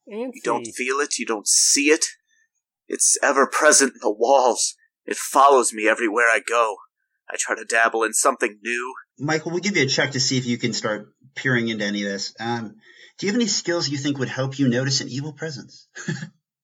antsy. 0.07 0.33
You 0.35 0.41
don't 0.45 0.67
feel 0.67 0.97
it, 0.99 1.19
you 1.19 1.25
don't 1.25 1.49
see 1.49 1.87
it. 1.87 2.05
It's 2.87 3.17
ever 3.23 3.47
present 3.47 3.95
in 3.95 4.01
the 4.03 4.13
walls. 4.13 4.75
It 5.07 5.17
follows 5.17 5.73
me 5.73 5.89
everywhere 5.89 6.27
I 6.27 6.41
go. 6.47 6.77
I 7.31 7.37
try 7.39 7.57
to 7.57 7.65
dabble 7.65 8.05
in 8.05 8.13
something 8.13 8.59
new. 8.63 8.95
Michael, 9.19 9.53
we'll 9.53 9.61
give 9.61 9.77
you 9.77 9.85
a 9.85 9.89
check 9.89 10.11
to 10.11 10.21
see 10.21 10.37
if 10.37 10.45
you 10.45 10.59
can 10.59 10.75
start 10.75 11.09
peering 11.37 11.69
into 11.69 11.85
any 11.85 12.03
of 12.03 12.11
this. 12.11 12.35
Um, 12.41 12.77
do 13.19 13.27
you 13.27 13.33
have 13.33 13.41
any 13.41 13.47
skills 13.47 13.89
you 13.89 13.99
think 13.99 14.19
would 14.19 14.29
help 14.29 14.59
you 14.59 14.69
notice 14.69 15.01
an 15.01 15.09
evil 15.09 15.33
presence? 15.33 15.89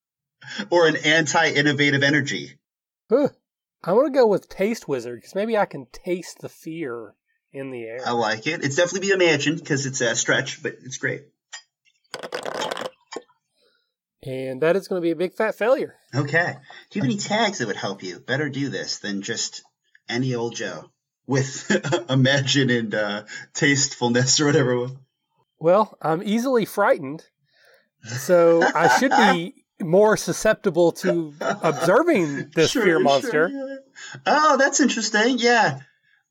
or 0.71 0.87
an 0.87 0.97
anti 0.97 1.51
innovative 1.51 2.03
energy? 2.03 2.59
Huh. 3.09 3.29
I 3.85 3.93
want 3.93 4.13
to 4.13 4.19
go 4.19 4.27
with 4.27 4.49
Taste 4.49 4.87
Wizard 4.87 5.21
because 5.21 5.35
maybe 5.35 5.57
I 5.57 5.65
can 5.65 5.87
taste 5.93 6.39
the 6.41 6.49
fear 6.49 7.15
in 7.53 7.71
the 7.71 7.83
air. 7.83 8.01
I 8.07 8.13
like 8.13 8.47
it. 8.47 8.65
It's 8.65 8.77
definitely 8.77 9.09
be 9.09 9.13
imagined 9.13 9.59
because 9.59 9.87
it's 9.87 10.01
a 10.01 10.15
stretch, 10.15 10.63
but 10.63 10.75
it's 10.85 10.99
great. 10.99 11.25
And 14.25 14.61
that 14.63 14.77
is 14.77 14.87
going 14.87 15.03
to 15.03 15.05
be 15.05 15.11
a 15.11 15.17
big 15.17 15.35
fat 15.35 15.57
failure. 15.57 15.97
Okay. 16.15 16.55
Do 16.91 16.99
you 16.99 17.03
have 17.03 17.11
any 17.11 17.19
tags 17.19 17.59
that 17.59 17.67
would 17.67 17.77
help 17.77 18.05
you 18.05 18.21
better 18.21 18.49
do 18.49 18.69
this 18.69 18.99
than 19.01 19.23
just 19.23 19.63
any 20.09 20.37
old 20.37 20.55
Joe 20.55 20.91
with 21.27 21.71
imagine 22.11 22.71
and 22.71 22.95
uh, 22.95 23.23
tastefulness 23.55 24.41
or 24.41 24.47
whatever? 24.47 24.89
Well, 25.59 25.97
I'm 26.03 26.23
easily 26.23 26.65
frightened, 26.65 27.25
so 28.05 28.63
I 28.75 28.89
should 28.99 29.11
be 29.17 29.65
more 29.81 30.17
susceptible 30.17 30.93
to 30.93 31.35
observing 31.41 32.51
this 32.55 32.73
Sure, 32.73 32.83
fear 32.83 32.95
sure, 32.97 33.05
monster. 33.05 33.49
yeah. 33.49 33.77
Oh, 34.27 34.57
that's 34.57 34.81
interesting. 34.81 35.39
Yeah. 35.39 35.81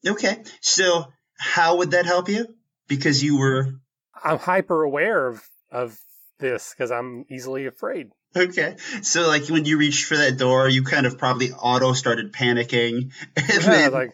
Okay. 0.06 0.44
So, 0.62 1.06
how 1.38 1.78
would 1.78 1.92
that 1.92 2.06
help 2.06 2.28
you? 2.30 2.48
Because 2.88 3.24
you 3.24 3.38
were 3.40 3.76
I'm 4.24 4.38
hyper 4.38 4.84
aware 4.84 5.28
of, 5.28 5.42
of 5.72 5.98
this 6.40 6.74
because 6.76 6.92
I'm 6.92 7.26
easily 7.30 7.68
afraid. 7.68 8.10
okay. 8.36 8.76
So, 9.02 9.28
like 9.28 9.48
when 9.48 9.64
you 9.66 9.78
reached 9.78 10.06
for 10.06 10.18
that 10.18 10.38
door, 10.38 10.68
you 10.68 10.84
kind 10.84 11.06
of 11.06 11.18
probably 11.18 11.52
auto 11.52 11.94
started 11.94 12.34
panicking, 12.34 13.12
and 13.38 13.48
Yeah, 13.50 13.60
then 13.60 13.92
like 13.94 14.14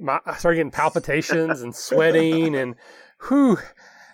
my, 0.00 0.20
I 0.24 0.36
started 0.36 0.56
getting 0.56 0.70
palpitations 0.70 1.62
and 1.62 1.74
sweating 1.74 2.56
and 2.56 2.74
whew, 3.28 3.58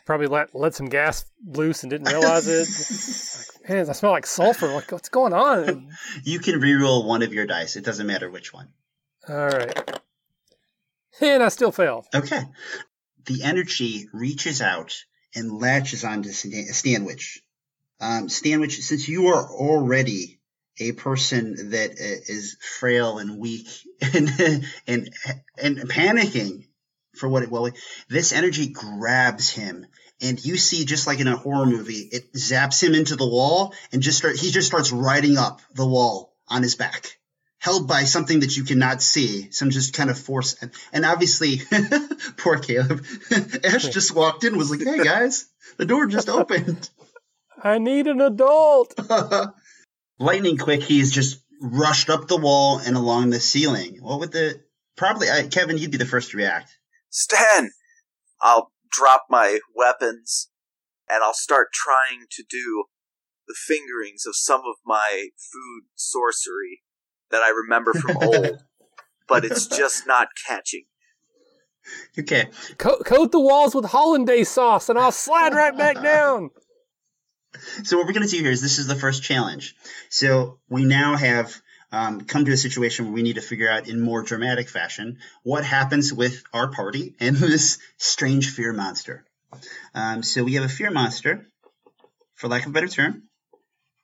probably 0.04 0.26
let 0.26 0.54
let 0.54 0.74
some 0.74 0.88
gas 0.88 1.24
loose 1.46 1.82
and 1.82 1.90
didn't 1.90 2.08
realize 2.08 2.46
it. 2.48 2.68
Like, 3.60 3.68
man, 3.68 3.88
I 3.88 3.92
smell 3.92 4.12
like 4.12 4.26
sulfur. 4.26 4.68
Like, 4.68 4.90
what's 4.90 5.08
going 5.08 5.32
on? 5.32 5.88
you 6.24 6.38
can 6.38 6.60
reroll 6.60 7.06
one 7.06 7.22
of 7.22 7.32
your 7.32 7.46
dice. 7.46 7.76
It 7.76 7.84
doesn't 7.84 8.06
matter 8.06 8.30
which 8.30 8.52
one. 8.52 8.68
All 9.28 9.48
right, 9.48 10.00
and 11.20 11.42
I 11.42 11.48
still 11.48 11.72
failed. 11.72 12.06
Okay. 12.14 12.42
The 13.26 13.42
energy 13.42 14.08
reaches 14.12 14.62
out 14.62 14.94
and 15.34 15.52
latches 15.52 16.04
onto 16.04 16.30
Stan- 16.30 16.72
Stanwich. 16.72 17.42
Um, 18.00 18.28
Stanwich, 18.28 18.80
since 18.82 19.08
you 19.08 19.28
are 19.28 19.50
already 19.50 20.35
a 20.78 20.92
person 20.92 21.70
that 21.70 21.92
uh, 21.92 22.34
frail 22.78 23.18
and 23.18 23.38
weak 23.38 23.66
and 24.14 24.30
and 24.86 25.10
and 25.58 25.78
panicking 25.88 26.66
for 27.14 27.28
what 27.28 27.42
it 27.42 27.50
will, 27.50 27.70
this 28.08 28.32
energy 28.32 28.68
grabs 28.68 29.48
him, 29.48 29.86
and 30.20 30.44
you 30.44 30.58
see 30.58 30.84
just 30.84 31.06
like 31.06 31.18
in 31.18 31.28
a 31.28 31.36
horror 31.36 31.64
movie, 31.64 32.08
it 32.12 32.32
zaps 32.34 32.82
him 32.82 32.94
into 32.94 33.16
the 33.16 33.26
wall, 33.26 33.72
and 33.90 34.02
just 34.02 34.18
start, 34.18 34.36
he 34.36 34.50
just 34.50 34.68
starts 34.68 34.92
riding 34.92 35.38
up 35.38 35.62
the 35.72 35.86
wall 35.86 36.34
on 36.48 36.62
his 36.62 36.74
back 36.74 37.16
held 37.66 37.88
by 37.88 38.04
something 38.04 38.40
that 38.40 38.56
you 38.56 38.62
cannot 38.62 39.02
see, 39.02 39.50
some 39.50 39.70
just 39.70 39.92
kind 39.92 40.08
of 40.08 40.16
force. 40.16 40.56
And, 40.62 40.70
and 40.92 41.04
obviously, 41.04 41.62
poor 42.36 42.58
Caleb, 42.58 43.04
Ash 43.64 43.88
just 43.88 44.14
walked 44.14 44.44
in, 44.44 44.56
was 44.56 44.70
like, 44.70 44.84
"Hey 44.84 45.02
guys, 45.02 45.48
the 45.76 45.84
door 45.84 46.06
just 46.06 46.28
opened." 46.28 46.88
I 47.62 47.78
need 47.78 48.06
an 48.06 48.20
adult. 48.20 48.94
Lightning 50.18 50.56
quick, 50.56 50.82
he's 50.82 51.12
just 51.12 51.42
rushed 51.60 52.10
up 52.10 52.28
the 52.28 52.36
wall 52.36 52.78
and 52.78 52.96
along 52.96 53.30
the 53.30 53.40
ceiling. 53.40 53.98
What 54.00 54.20
would 54.20 54.32
the 54.32 54.60
probably 54.96 55.28
uh, 55.28 55.48
Kevin? 55.48 55.78
You'd 55.78 55.90
be 55.90 55.98
the 55.98 56.06
first 56.06 56.30
to 56.30 56.36
react. 56.36 56.76
Stan! 57.10 57.70
I'll 58.40 58.72
drop 58.90 59.26
my 59.30 59.58
weapons 59.74 60.50
and 61.08 61.22
I'll 61.22 61.34
start 61.34 61.68
trying 61.72 62.26
to 62.30 62.44
do 62.48 62.84
the 63.46 63.54
fingerings 63.66 64.26
of 64.26 64.34
some 64.36 64.60
of 64.60 64.76
my 64.84 65.28
food 65.52 65.84
sorcery 65.94 66.82
that 67.30 67.42
I 67.42 67.50
remember 67.50 67.92
from 67.94 68.16
old, 68.22 68.58
but 69.28 69.44
it's 69.44 69.66
just 69.66 70.06
not 70.06 70.28
catching. 70.46 70.84
Okay, 72.18 72.48
Co- 72.78 72.98
coat 72.98 73.30
the 73.30 73.40
walls 73.40 73.74
with 73.74 73.84
hollandaise 73.84 74.48
sauce, 74.48 74.88
and 74.88 74.98
I'll 74.98 75.12
slide 75.12 75.54
right 75.54 75.76
back 75.76 76.02
down. 76.02 76.50
so 77.84 77.96
what 77.96 78.06
we're 78.06 78.12
going 78.12 78.26
to 78.26 78.36
do 78.36 78.42
here 78.42 78.50
is 78.50 78.60
this 78.60 78.78
is 78.78 78.86
the 78.86 78.94
first 78.94 79.22
challenge. 79.22 79.76
So 80.08 80.58
we 80.68 80.84
now 80.84 81.16
have 81.16 81.54
um, 81.92 82.22
come 82.22 82.44
to 82.44 82.52
a 82.52 82.56
situation 82.56 83.06
where 83.06 83.14
we 83.14 83.22
need 83.22 83.36
to 83.36 83.40
figure 83.40 83.68
out 83.68 83.88
in 83.88 84.00
more 84.00 84.22
dramatic 84.22 84.68
fashion 84.68 85.18
what 85.42 85.64
happens 85.64 86.12
with 86.12 86.42
our 86.52 86.70
party 86.70 87.14
and 87.20 87.36
this 87.36 87.78
strange 87.96 88.50
fear 88.50 88.72
monster. 88.72 89.24
Um, 89.94 90.22
so 90.22 90.44
we 90.44 90.54
have 90.54 90.64
a 90.64 90.68
fear 90.68 90.90
monster, 90.90 91.46
for 92.34 92.48
lack 92.48 92.64
of 92.64 92.70
a 92.70 92.72
better 92.72 92.88
term, 92.88 93.22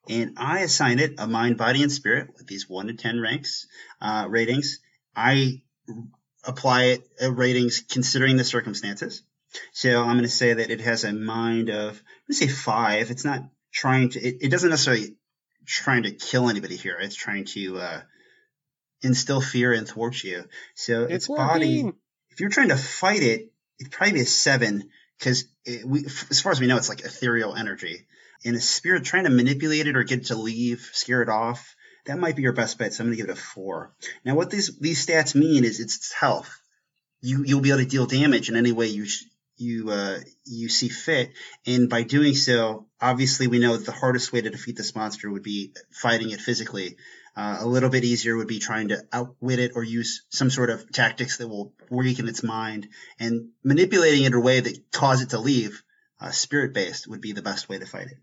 and 0.09 0.35
I 0.37 0.61
assign 0.61 0.99
it 0.99 1.15
a 1.19 1.27
mind, 1.27 1.59
body, 1.59 1.83
and 1.83 1.93
spirit 1.93 2.31
with 2.37 2.47
these 2.47 2.69
one 2.69 2.87
to 2.87 2.95
ten 2.95 3.21
ranks 3.21 3.67
uh, 4.01 4.27
ratings. 4.29 4.79
I 5.15 5.62
apply 6.45 6.85
it 6.85 7.09
uh, 7.23 7.33
ratings 7.33 7.81
considering 7.81 8.37
the 8.37 8.45
circumstances. 8.45 9.23
So 9.73 10.01
I'm 10.03 10.12
going 10.12 10.23
to 10.23 10.29
say 10.29 10.55
that 10.55 10.71
it 10.71 10.81
has 10.81 11.05
a 11.05 11.12
mind 11.12 11.71
of, 11.71 12.03
to 12.29 12.35
say 12.35 12.49
five. 12.49 13.11
It's 13.11 13.25
not 13.25 13.43
trying 13.73 14.11
to, 14.11 14.21
it, 14.21 14.38
it 14.43 14.49
doesn't 14.51 14.71
necessarily 14.71 15.17
trying 15.67 16.05
to 16.05 16.12
kill 16.12 16.49
anybody 16.49 16.77
here. 16.77 16.97
It's 17.01 17.15
trying 17.15 17.45
to 17.47 17.79
uh, 17.79 18.01
instill 19.03 19.41
fear 19.41 19.73
and 19.73 19.87
thwart 19.87 20.23
you. 20.23 20.45
So 20.75 21.05
its, 21.05 21.12
It's 21.15 21.29
body, 21.29 21.83
working. 21.83 21.99
if 22.31 22.41
you're 22.41 22.51
trying 22.51 22.69
to 22.69 22.77
fight 22.77 23.23
it, 23.23 23.53
it'd 23.81 23.93
probably 23.93 24.15
be 24.15 24.21
a 24.21 24.27
seven 24.27 24.91
because 25.19 25.45
we, 25.85 26.05
as 26.31 26.41
far 26.41 26.53
as 26.53 26.61
we 26.61 26.67
know, 26.67 26.77
it's 26.77 26.88
like 26.88 27.01
ethereal 27.05 27.55
energy. 27.55 28.07
In 28.45 28.55
a 28.57 28.61
spirit, 28.61 29.05
trying 29.05 29.25
to 29.25 29.31
manipulate 29.31 29.87
it 29.87 29.97
or 29.97 30.03
get 30.03 30.21
it 30.21 30.27
to 30.27 30.35
leave, 30.35 30.91
scare 30.93 31.23
it 31.23 31.29
off, 31.29 31.77
that 32.07 32.19
might 32.19 32.35
be 32.35 32.43
your 32.43 32.53
best 32.53 32.77
bet. 32.79 32.93
So 32.93 33.03
I'm 33.03 33.09
going 33.09 33.17
to 33.17 33.23
give 33.23 33.31
it 33.31 33.38
a 33.38 33.41
four. 33.41 33.95
Now, 34.25 34.35
what 34.35 34.51
these 34.51 34.77
these 34.81 35.07
stats 35.07 35.37
mean 35.37 35.65
is 35.65 35.79
it's 35.79 35.97
its 35.97 36.12
health. 36.12 36.61
You 37.21 37.45
you'll 37.45 37.61
be 37.61 37.69
able 37.69 37.79
to 37.79 37.87
deal 37.87 38.07
damage 38.07 38.49
in 38.49 38.57
any 38.57 38.73
way 38.73 38.88
you 38.88 39.07
sh- 39.07 39.23
you 39.57 39.91
uh, 39.91 40.19
you 40.45 40.69
see 40.69 40.88
fit, 40.88 41.33
and 41.67 41.88
by 41.88 42.03
doing 42.03 42.35
so, 42.35 42.87
obviously 43.01 43.47
we 43.47 43.59
know 43.59 43.77
that 43.77 43.87
the 43.87 43.93
hardest 43.93 44.33
way 44.33 44.41
to 44.41 44.51
defeat 44.51 44.77
this 44.77 44.95
monster 44.95 45.31
would 45.31 45.43
be 45.43 45.73
fighting 45.91 46.31
it 46.31 46.41
physically. 46.41 46.97
Uh, 47.35 47.59
a 47.61 47.67
little 47.67 47.88
bit 47.88 48.05
easier 48.05 48.37
would 48.37 48.49
be 48.49 48.59
trying 48.59 48.88
to 48.88 49.03
outwit 49.11 49.59
it 49.59 49.73
or 49.75 49.83
use 49.83 50.25
some 50.29 50.51
sort 50.51 50.69
of 50.69 50.93
tactics 50.93 51.38
that 51.38 51.49
will 51.49 51.73
weaken 51.91 52.29
its 52.29 52.43
mind, 52.43 52.88
and 53.19 53.49
manipulating 53.65 54.25
it 54.25 54.29
in 54.29 54.35
a 54.35 54.41
way 54.41 54.61
that 54.61 54.91
cause 54.93 55.23
it 55.23 55.31
to 55.31 55.38
leave. 55.38 55.83
Uh, 56.21 56.31
spirit 56.31 56.73
based 56.73 57.09
would 57.09 57.21
be 57.21 57.33
the 57.33 57.43
best 57.43 57.69
way 57.69 57.79
to 57.79 57.87
fight 57.87 58.07
it. 58.07 58.19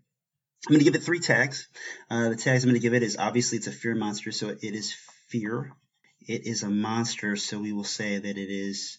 I'm 0.66 0.72
going 0.72 0.80
to 0.80 0.84
give 0.84 0.94
it 0.94 1.02
three 1.02 1.20
tags. 1.20 1.68
Uh, 2.10 2.28
the 2.28 2.36
tags 2.36 2.64
I'm 2.64 2.70
going 2.70 2.80
to 2.80 2.82
give 2.82 2.94
it 2.94 3.02
is 3.02 3.16
obviously 3.16 3.58
it's 3.58 3.66
a 3.66 3.72
fear 3.72 3.94
monster, 3.94 4.30
so 4.30 4.48
it 4.48 4.58
is 4.62 4.94
fear. 5.28 5.72
It 6.20 6.46
is 6.46 6.62
a 6.62 6.70
monster, 6.70 7.36
so 7.36 7.58
we 7.60 7.72
will 7.72 7.84
say 7.84 8.18
that 8.18 8.38
it 8.38 8.50
is. 8.50 8.98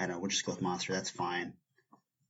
I 0.00 0.06
don't 0.06 0.16
know. 0.16 0.20
We'll 0.20 0.30
just 0.30 0.46
go 0.46 0.52
with 0.52 0.62
monster. 0.62 0.94
That's 0.94 1.10
fine. 1.10 1.52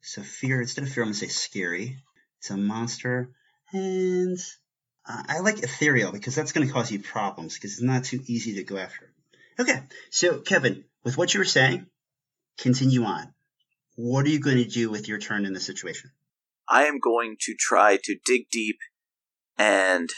So 0.01 0.23
fear 0.23 0.61
instead 0.61 0.83
of 0.83 0.91
fear, 0.91 1.05
I'm 1.05 1.09
going 1.09 1.15
to 1.15 1.21
say 1.21 1.29
scary. 1.29 1.99
It's 2.39 2.51
a 2.51 2.57
monster, 2.57 3.31
and 3.73 4.39
uh, 5.09 5.23
I 5.29 5.39
like 5.41 5.63
ethereal 5.63 6.11
because 6.11 6.35
that's 6.35 6.53
going 6.53 6.67
to 6.67 6.73
cause 6.73 6.91
you 6.91 6.99
problems 6.99 7.55
because 7.55 7.73
it's 7.75 7.83
not 7.83 8.05
too 8.05 8.21
easy 8.27 8.55
to 8.55 8.65
go 8.65 8.77
after. 8.77 9.13
Okay, 9.59 9.79
so 10.11 10.39
Kevin, 10.39 10.85
with 11.05 11.17
what 11.17 11.33
you 11.33 11.39
were 11.39 11.45
saying, 11.45 11.87
continue 12.59 13.05
on. 13.05 13.35
What 13.95 14.25
are 14.25 14.31
you 14.31 14.41
going 14.41 14.57
to 14.57 14.65
do 14.65 14.91
with 14.91 15.07
your 15.07 15.19
turn 15.19 15.45
in 15.45 15.53
this 15.53 15.67
situation? 15.67 16.11
I 16.67 16.85
am 16.85 16.99
going 16.99 17.37
to 17.41 17.55
try 17.59 17.99
to 18.03 18.17
dig 18.25 18.49
deep 18.51 18.79
and 19.59 20.09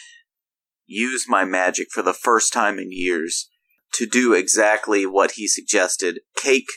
use 0.86 1.26
my 1.28 1.44
magic 1.44 1.88
for 1.90 2.02
the 2.02 2.14
first 2.14 2.52
time 2.52 2.78
in 2.78 2.92
years 2.92 3.50
to 3.94 4.06
do 4.06 4.32
exactly 4.32 5.04
what 5.04 5.32
he 5.32 5.48
suggested 5.48 6.20
cake 6.36 6.68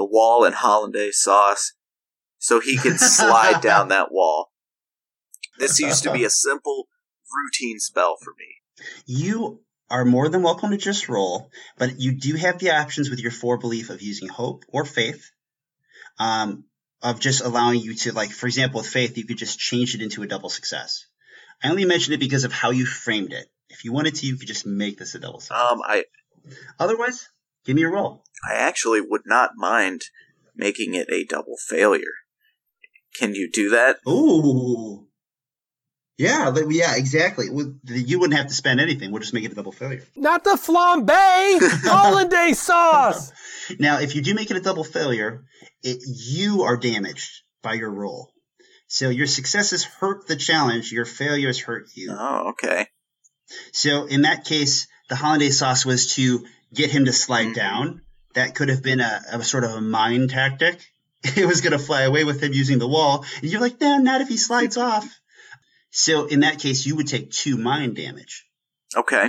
the 0.00 0.04
wall 0.06 0.46
in 0.46 0.54
hollandaise 0.54 1.20
sauce 1.20 1.74
so 2.38 2.58
he 2.58 2.78
can 2.78 2.96
slide 2.96 3.60
down 3.62 3.88
that 3.88 4.10
wall. 4.10 4.50
This 5.58 5.78
used 5.78 6.04
to 6.04 6.12
be 6.12 6.24
a 6.30 6.30
simple 6.30 6.88
routine 7.30 7.78
spell 7.78 8.16
for 8.16 8.30
me. 8.38 8.86
You 9.04 9.60
are 9.90 10.06
more 10.06 10.30
than 10.30 10.42
welcome 10.42 10.70
to 10.70 10.78
just 10.78 11.10
roll, 11.10 11.50
but 11.76 12.00
you 12.00 12.12
do 12.12 12.34
have 12.36 12.58
the 12.58 12.70
options 12.70 13.10
with 13.10 13.20
your 13.20 13.30
four 13.30 13.58
belief 13.58 13.90
of 13.90 14.00
using 14.00 14.28
hope 14.28 14.64
or 14.68 14.86
faith. 14.86 15.30
Um, 16.18 16.64
of 17.02 17.20
just 17.20 17.42
allowing 17.42 17.80
you 17.80 17.94
to 17.94 18.12
like, 18.12 18.30
for 18.30 18.46
example, 18.46 18.80
with 18.80 18.88
faith, 18.88 19.18
you 19.18 19.26
could 19.26 19.38
just 19.38 19.58
change 19.58 19.94
it 19.94 20.02
into 20.02 20.22
a 20.22 20.26
double 20.26 20.48
success. 20.48 21.06
I 21.62 21.70
only 21.70 21.84
mentioned 21.84 22.14
it 22.14 22.20
because 22.20 22.44
of 22.44 22.52
how 22.52 22.70
you 22.70 22.86
framed 22.86 23.32
it. 23.32 23.46
If 23.68 23.84
you 23.84 23.92
wanted 23.92 24.14
to, 24.16 24.26
you 24.26 24.36
could 24.36 24.48
just 24.48 24.66
make 24.66 24.98
this 24.98 25.14
a 25.14 25.18
double 25.18 25.40
success. 25.40 25.58
Um, 25.58 25.80
I 25.82 26.04
Otherwise, 26.78 27.28
give 27.64 27.76
me 27.76 27.84
a 27.84 27.88
roll. 27.88 28.24
I 28.48 28.54
actually 28.54 29.00
would 29.00 29.22
not 29.26 29.52
mind 29.56 30.02
making 30.56 30.94
it 30.94 31.08
a 31.10 31.24
double 31.24 31.56
failure. 31.68 32.14
Can 33.18 33.34
you 33.34 33.50
do 33.52 33.70
that? 33.70 33.98
Ooh. 34.08 35.06
Yeah, 36.16 36.54
yeah, 36.68 36.96
exactly. 36.96 37.46
You 37.86 38.18
wouldn't 38.20 38.36
have 38.38 38.48
to 38.48 38.54
spend 38.54 38.78
anything. 38.78 39.10
We'll 39.10 39.20
just 39.22 39.32
make 39.32 39.44
it 39.44 39.52
a 39.52 39.54
double 39.54 39.72
failure. 39.72 40.04
Not 40.14 40.44
the 40.44 40.50
flambe 40.50 41.08
hollandaise 41.88 42.60
sauce. 42.60 43.32
Now, 43.78 44.00
if 44.00 44.14
you 44.14 44.20
do 44.20 44.34
make 44.34 44.50
it 44.50 44.56
a 44.58 44.60
double 44.60 44.84
failure, 44.84 45.44
it, 45.82 46.02
you 46.06 46.64
are 46.64 46.76
damaged 46.76 47.30
by 47.62 47.74
your 47.74 47.90
roll. 47.90 48.32
So 48.86 49.08
your 49.08 49.26
successes 49.26 49.84
hurt 49.84 50.26
the 50.26 50.36
challenge, 50.36 50.92
your 50.92 51.06
failures 51.06 51.58
hurt 51.58 51.86
you. 51.94 52.10
Oh, 52.12 52.50
okay. 52.50 52.88
So 53.72 54.04
in 54.04 54.22
that 54.22 54.44
case, 54.44 54.88
the 55.08 55.16
hollandaise 55.16 55.58
sauce 55.58 55.86
was 55.86 56.14
to 56.16 56.44
get 56.74 56.90
him 56.90 57.06
to 57.06 57.12
slide 57.12 57.48
Mhm. 57.48 57.54
down. 57.54 58.02
That 58.34 58.54
could 58.54 58.68
have 58.68 58.82
been 58.82 59.00
a, 59.00 59.20
a 59.32 59.42
sort 59.42 59.64
of 59.64 59.72
a 59.72 59.80
mind 59.80 60.30
tactic. 60.30 60.78
It 61.36 61.44
was 61.44 61.60
going 61.60 61.72
to 61.72 61.78
fly 61.78 62.02
away 62.02 62.24
with 62.24 62.42
him 62.42 62.54
using 62.54 62.78
the 62.78 62.88
wall. 62.88 63.26
And 63.42 63.50
you're 63.50 63.60
like, 63.60 63.78
no, 63.78 63.98
not 63.98 64.22
if 64.22 64.28
he 64.28 64.38
slides 64.38 64.78
off. 64.78 65.06
So 65.90 66.24
in 66.24 66.40
that 66.40 66.58
case, 66.58 66.86
you 66.86 66.96
would 66.96 67.08
take 67.08 67.30
two 67.30 67.58
mind 67.58 67.96
damage. 67.96 68.46
Okay. 68.96 69.28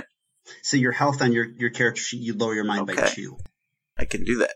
So 0.62 0.78
your 0.78 0.92
health 0.92 1.20
on 1.20 1.32
your, 1.32 1.44
your 1.44 1.68
character 1.68 2.00
sheet, 2.00 2.22
you 2.22 2.34
lower 2.34 2.54
your 2.54 2.64
mind 2.64 2.86
by 2.86 2.94
two. 2.94 3.36
I 3.98 4.06
can 4.06 4.24
do 4.24 4.38
that. 4.38 4.54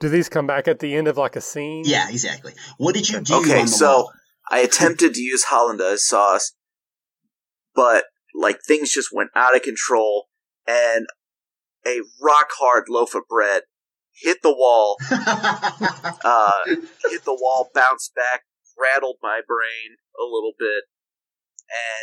Do 0.00 0.08
these 0.08 0.28
come 0.28 0.46
back 0.46 0.66
at 0.66 0.80
the 0.80 0.96
end 0.96 1.06
of 1.06 1.16
like 1.16 1.36
a 1.36 1.40
scene? 1.40 1.84
Yeah, 1.86 2.08
exactly. 2.10 2.52
What 2.78 2.94
did 2.94 3.08
you 3.08 3.20
do 3.20 3.36
Okay, 3.36 3.60
on 3.60 3.66
the 3.66 3.72
so 3.72 3.86
wall? 3.86 4.12
I 4.50 4.58
attempted 4.58 5.14
to 5.14 5.20
use 5.20 5.44
hollandaise 5.44 6.04
sauce, 6.06 6.52
but 7.74 8.04
like 8.34 8.58
things 8.66 8.90
just 8.90 9.10
went 9.12 9.30
out 9.36 9.54
of 9.56 9.62
control, 9.62 10.26
and 10.66 11.06
a 11.86 12.00
rock 12.20 12.48
hard 12.58 12.84
loaf 12.88 13.14
of 13.14 13.22
bread 13.28 13.62
hit 14.14 14.38
the 14.42 14.54
wall, 14.54 14.96
uh, 15.10 16.52
hit 16.66 17.24
the 17.24 17.36
wall, 17.38 17.70
bounced 17.74 18.14
back, 18.14 18.42
rattled 18.78 19.16
my 19.22 19.40
brain 19.46 19.96
a 20.18 20.24
little 20.24 20.52
bit, 20.58 20.84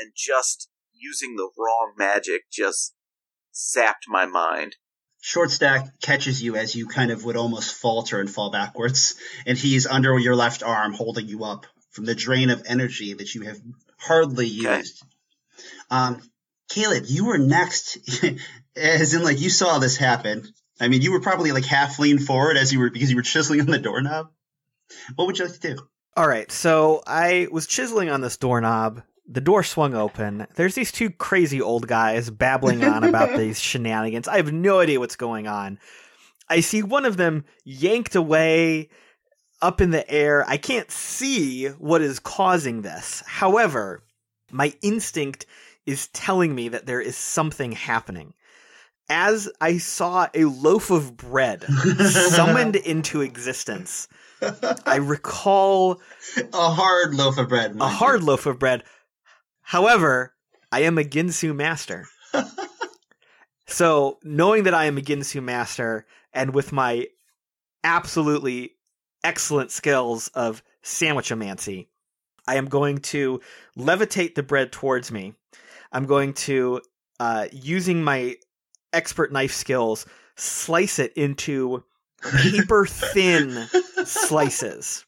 and 0.01 0.11
just 0.15 0.69
using 0.93 1.35
the 1.35 1.49
wrong 1.57 1.93
magic 1.97 2.41
just 2.51 2.93
zapped 3.53 4.07
my 4.07 4.25
mind. 4.25 4.75
Short 5.21 5.51
stack 5.51 5.99
catches 6.01 6.41
you 6.41 6.55
as 6.55 6.75
you 6.75 6.87
kind 6.87 7.11
of 7.11 7.23
would 7.25 7.37
almost 7.37 7.75
falter 7.75 8.19
and 8.19 8.29
fall 8.29 8.51
backwards, 8.51 9.15
and 9.45 9.57
he's 9.57 9.85
under 9.85 10.17
your 10.17 10.35
left 10.35 10.63
arm 10.63 10.93
holding 10.93 11.27
you 11.27 11.43
up 11.43 11.67
from 11.91 12.05
the 12.05 12.15
drain 12.15 12.49
of 12.49 12.63
energy 12.65 13.13
that 13.13 13.35
you 13.35 13.41
have 13.43 13.59
hardly 13.99 14.47
Okay. 14.47 14.77
used. 14.77 15.03
Um, 15.89 16.21
Caleb, 16.69 17.03
you 17.05 17.25
were 17.25 17.37
next, 17.37 17.97
as 18.75 19.13
in 19.13 19.23
like 19.23 19.39
you 19.39 19.49
saw 19.49 19.79
this 19.79 19.97
happen. 19.97 20.47
I 20.79 20.87
mean, 20.87 21.01
you 21.01 21.11
were 21.11 21.21
probably 21.21 21.51
like 21.51 21.65
half 21.65 21.99
leaned 21.99 22.25
forward 22.25 22.57
as 22.57 22.73
you 22.73 22.79
were 22.79 22.89
because 22.89 23.09
you 23.09 23.15
were 23.15 23.21
chiseling 23.21 23.61
on 23.61 23.67
the 23.67 23.77
doorknob. 23.77 24.31
What 25.15 25.27
would 25.27 25.37
you 25.37 25.45
like 25.45 25.59
to 25.59 25.75
do? 25.75 25.87
All 26.17 26.27
right, 26.27 26.51
so 26.51 27.01
I 27.07 27.47
was 27.51 27.67
chiseling 27.67 28.09
on 28.09 28.21
this 28.21 28.37
doorknob. 28.37 29.03
The 29.27 29.39
door 29.39 29.63
swung 29.63 29.93
open. 29.93 30.47
There's 30.55 30.75
these 30.75 30.91
two 30.91 31.09
crazy 31.09 31.61
old 31.61 31.87
guys 31.87 32.29
babbling 32.29 32.83
on 32.83 33.03
about 33.03 33.37
these 33.37 33.59
shenanigans. 33.61 34.27
I 34.27 34.37
have 34.37 34.51
no 34.51 34.79
idea 34.79 34.99
what's 34.99 35.15
going 35.15 35.47
on. 35.47 35.79
I 36.49 36.59
see 36.59 36.83
one 36.83 37.05
of 37.05 37.15
them 37.15 37.45
yanked 37.63 38.15
away 38.15 38.89
up 39.61 39.79
in 39.79 39.91
the 39.91 40.09
air. 40.09 40.43
I 40.49 40.57
can't 40.57 40.91
see 40.91 41.67
what 41.67 42.01
is 42.01 42.19
causing 42.19 42.81
this. 42.81 43.23
However, 43.25 44.03
my 44.51 44.73
instinct 44.81 45.45
is 45.85 46.07
telling 46.09 46.53
me 46.53 46.69
that 46.69 46.85
there 46.85 46.99
is 46.99 47.15
something 47.15 47.71
happening. 47.71 48.33
As 49.13 49.49
I 49.59 49.77
saw 49.77 50.29
a 50.33 50.45
loaf 50.45 50.89
of 50.89 51.17
bread 51.17 51.63
summoned 51.63 52.75
into 52.93 53.19
existence, 53.19 54.07
I 54.85 54.95
recall 54.95 55.99
a 56.53 56.71
hard 56.71 57.13
loaf 57.13 57.37
of 57.37 57.49
bread. 57.49 57.71
a 57.71 57.73
you. 57.73 57.83
hard 57.83 58.23
loaf 58.23 58.45
of 58.45 58.57
bread. 58.57 58.85
However, 59.63 60.33
I 60.71 60.83
am 60.83 60.97
a 60.97 61.03
Ginsu 61.03 61.53
master. 61.53 62.07
so, 63.67 64.17
knowing 64.23 64.63
that 64.63 64.73
I 64.73 64.85
am 64.85 64.97
a 64.97 65.01
Ginsu 65.01 65.43
master, 65.43 66.05
and 66.31 66.55
with 66.55 66.71
my 66.71 67.07
absolutely 67.83 68.77
excellent 69.25 69.71
skills 69.71 70.29
of 70.29 70.63
sandwichomancy, 70.83 71.87
I 72.47 72.55
am 72.55 72.67
going 72.67 72.99
to 72.99 73.41
levitate 73.77 74.35
the 74.35 74.43
bread 74.43 74.71
towards 74.71 75.11
me. 75.11 75.33
I'm 75.91 76.05
going 76.05 76.31
to, 76.33 76.79
uh, 77.19 77.47
using 77.51 78.05
my 78.05 78.37
expert 78.93 79.31
knife 79.31 79.53
skills, 79.53 80.05
slice 80.35 80.99
it 80.99 81.13
into 81.13 81.83
paper 82.37 82.85
thin 82.85 83.67
slices. 84.05 85.05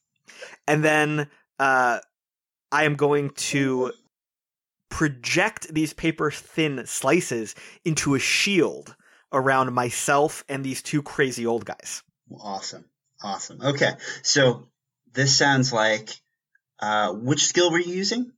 And 0.67 0.83
then 0.83 1.27
uh, 1.59 1.99
I 2.71 2.83
am 2.85 2.95
going 2.95 3.31
to 3.31 3.91
project 4.89 5.73
these 5.73 5.93
paper 5.93 6.31
thin 6.31 6.85
slices 6.85 7.55
into 7.83 8.15
a 8.15 8.19
shield 8.19 8.95
around 9.31 9.73
myself 9.73 10.43
and 10.47 10.63
these 10.63 10.81
two 10.81 11.01
crazy 11.01 11.45
old 11.45 11.65
guys. 11.65 12.03
Awesome. 12.39 12.85
Awesome. 13.21 13.61
Okay. 13.61 13.91
So 14.21 14.67
this 15.13 15.35
sounds 15.35 15.73
like 15.73 16.09
uh, 16.79 17.13
which 17.13 17.45
skill 17.45 17.71
were 17.71 17.79
you 17.79 17.93
using? 17.93 18.31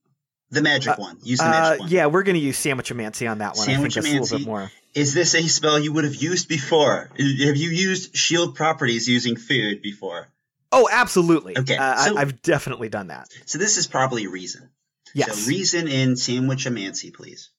The 0.51 0.61
magic 0.61 0.93
Uh, 0.93 0.95
one. 0.97 1.17
Use 1.23 1.39
the 1.39 1.45
Uh, 1.47 1.49
magic 1.51 1.79
one. 1.81 1.89
yeah, 1.89 2.05
we're 2.05 2.23
going 2.23 2.35
to 2.35 2.41
use 2.41 2.57
sandwichomancy 2.57 3.29
on 3.29 3.39
that 3.39 3.55
one. 3.55 3.67
I 3.69 3.75
think 3.77 3.95
a 3.95 3.99
little 4.01 4.25
Sandwichomancy. 4.25 4.37
bit 4.37 4.41
more. 4.45 4.71
Is 4.93 5.13
this 5.13 5.33
a 5.35 5.47
spell 5.47 5.79
you 5.79 5.91
would 5.93 6.03
have 6.05 6.15
used 6.15 6.47
before? 6.47 7.09
Have 7.17 7.57
you 7.57 7.69
used 7.69 8.15
shield 8.15 8.55
properties 8.55 9.07
using 9.07 9.35
food 9.35 9.81
before? 9.81 10.29
Oh, 10.71 10.87
absolutely. 10.91 11.57
Okay, 11.57 11.75
Uh, 11.77 12.05
so- 12.05 12.17
I, 12.17 12.21
I've 12.21 12.41
definitely 12.41 12.89
done 12.89 13.07
that. 13.07 13.27
So 13.45 13.57
this 13.57 13.77
is 13.77 13.87
probably 13.87 14.27
reason. 14.27 14.69
Yes. 15.13 15.37
So 15.43 15.47
reason 15.49 15.87
in 15.87 16.13
sandwichomancy, 16.13 17.13
please. 17.13 17.49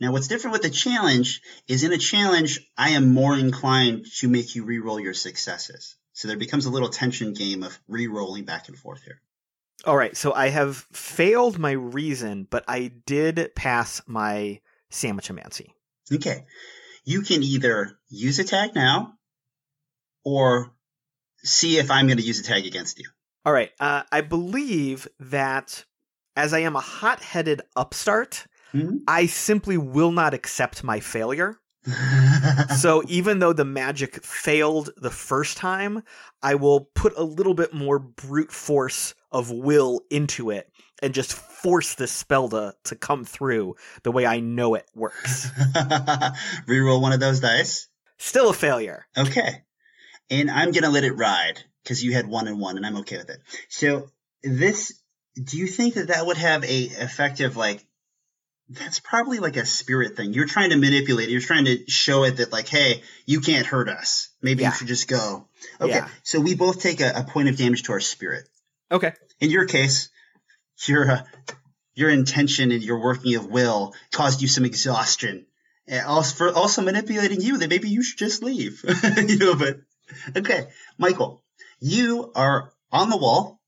Now, 0.00 0.12
what's 0.12 0.28
different 0.28 0.52
with 0.52 0.62
the 0.62 0.70
challenge 0.70 1.40
is 1.68 1.82
in 1.82 1.92
a 1.92 1.98
challenge, 1.98 2.60
I 2.76 2.90
am 2.90 3.14
more 3.14 3.34
inclined 3.36 4.06
to 4.18 4.28
make 4.28 4.54
you 4.54 4.64
re-roll 4.64 5.00
your 5.00 5.14
successes. 5.14 5.96
So 6.12 6.28
there 6.28 6.36
becomes 6.36 6.66
a 6.66 6.70
little 6.70 6.90
tension 6.90 7.32
game 7.32 7.62
of 7.62 7.78
re-rolling 7.88 8.44
back 8.44 8.68
and 8.68 8.78
forth 8.78 9.02
here. 9.04 9.20
All 9.84 9.96
right, 9.96 10.16
so 10.16 10.32
I 10.32 10.48
have 10.48 10.76
failed 10.92 11.58
my 11.58 11.72
reason, 11.72 12.46
but 12.50 12.64
I 12.66 12.92
did 13.06 13.54
pass 13.54 14.02
my 14.06 14.60
sandwichomancy. 14.90 15.68
Okay. 16.12 16.44
You 17.04 17.22
can 17.22 17.42
either 17.42 17.98
use 18.08 18.38
a 18.38 18.44
tag 18.44 18.74
now 18.74 19.12
or 20.24 20.72
see 21.44 21.78
if 21.78 21.90
I'm 21.90 22.06
going 22.06 22.18
to 22.18 22.24
use 22.24 22.40
a 22.40 22.44
tag 22.44 22.66
against 22.66 22.98
you. 22.98 23.08
All 23.44 23.52
right, 23.52 23.70
uh, 23.78 24.02
I 24.10 24.22
believe 24.22 25.06
that 25.20 25.84
as 26.34 26.52
I 26.52 26.60
am 26.60 26.74
a 26.74 26.80
hot-headed 26.80 27.62
upstart, 27.76 28.46
Mhm. 28.74 29.02
I 29.06 29.26
simply 29.26 29.76
will 29.78 30.10
not 30.10 30.34
accept 30.34 30.82
my 30.82 30.98
failure. 30.98 31.60
So 32.78 33.02
even 33.08 33.38
though 33.38 33.52
the 33.52 33.64
magic 33.64 34.22
failed 34.24 34.90
the 34.96 35.10
first 35.10 35.56
time, 35.56 36.02
I 36.42 36.56
will 36.56 36.80
put 36.94 37.16
a 37.16 37.22
little 37.22 37.54
bit 37.54 37.72
more 37.72 37.98
brute 37.98 38.52
force 38.52 39.14
of 39.30 39.50
will 39.50 40.02
into 40.10 40.50
it 40.50 40.70
and 41.02 41.14
just 41.14 41.32
force 41.32 41.94
this 41.94 42.12
spell 42.12 42.48
to, 42.48 42.74
to 42.84 42.96
come 42.96 43.24
through 43.24 43.76
the 44.02 44.12
way 44.12 44.26
I 44.26 44.40
know 44.40 44.74
it 44.74 44.86
works. 44.94 45.48
Reroll 46.66 47.00
one 47.00 47.12
of 47.12 47.20
those 47.20 47.40
dice. 47.40 47.88
Still 48.18 48.50
a 48.50 48.54
failure. 48.54 49.06
Okay. 49.16 49.62
And 50.30 50.50
I'm 50.50 50.72
going 50.72 50.84
to 50.84 50.90
let 50.90 51.04
it 51.04 51.12
ride 51.12 51.62
because 51.82 52.02
you 52.02 52.12
had 52.12 52.26
one 52.26 52.48
and 52.48 52.58
one, 52.58 52.76
and 52.76 52.84
I'm 52.84 52.96
okay 52.98 53.18
with 53.18 53.30
it. 53.30 53.38
So, 53.68 54.10
this, 54.42 55.00
do 55.42 55.56
you 55.56 55.66
think 55.66 55.94
that 55.94 56.08
that 56.08 56.26
would 56.26 56.36
have 56.36 56.64
a 56.64 56.82
effective, 56.82 57.56
like, 57.56 57.84
that's 58.68 58.98
probably 59.00 59.38
like 59.38 59.56
a 59.56 59.64
spirit 59.64 60.16
thing. 60.16 60.32
You're 60.32 60.46
trying 60.46 60.70
to 60.70 60.76
manipulate. 60.76 61.28
it. 61.28 61.32
You're 61.32 61.40
trying 61.40 61.66
to 61.66 61.88
show 61.88 62.24
it 62.24 62.38
that, 62.38 62.50
like, 62.52 62.68
hey, 62.68 63.02
you 63.24 63.40
can't 63.40 63.66
hurt 63.66 63.88
us. 63.88 64.28
Maybe 64.42 64.62
Yeah. 64.62 64.70
you 64.70 64.74
should 64.76 64.88
just 64.88 65.06
go. 65.08 65.46
Okay. 65.80 65.92
Yeah. 65.94 66.08
So 66.24 66.40
we 66.40 66.54
both 66.54 66.80
take 66.80 67.00
a, 67.00 67.12
a 67.16 67.22
point 67.24 67.48
of 67.48 67.56
damage 67.56 67.84
to 67.84 67.92
our 67.92 68.00
spirit. 68.00 68.48
Okay. 68.90 69.12
In 69.40 69.50
your 69.50 69.66
case, 69.66 70.08
your 70.86 71.10
uh, 71.10 71.22
your 71.94 72.10
intention 72.10 72.72
and 72.72 72.82
your 72.82 73.00
working 73.00 73.34
of 73.36 73.46
will 73.46 73.94
caused 74.12 74.42
you 74.42 74.48
some 74.48 74.64
exhaustion. 74.64 75.46
And 75.88 76.04
also, 76.06 76.34
for 76.36 76.52
also 76.52 76.82
manipulating 76.82 77.40
you 77.40 77.58
that 77.58 77.70
maybe 77.70 77.88
you 77.88 78.02
should 78.02 78.18
just 78.18 78.42
leave. 78.42 78.84
you 79.28 79.38
know, 79.38 79.54
but 79.54 79.80
okay, 80.36 80.66
Michael, 80.98 81.42
you 81.80 82.32
are 82.34 82.72
on 82.90 83.10
the 83.10 83.16
wall. 83.16 83.60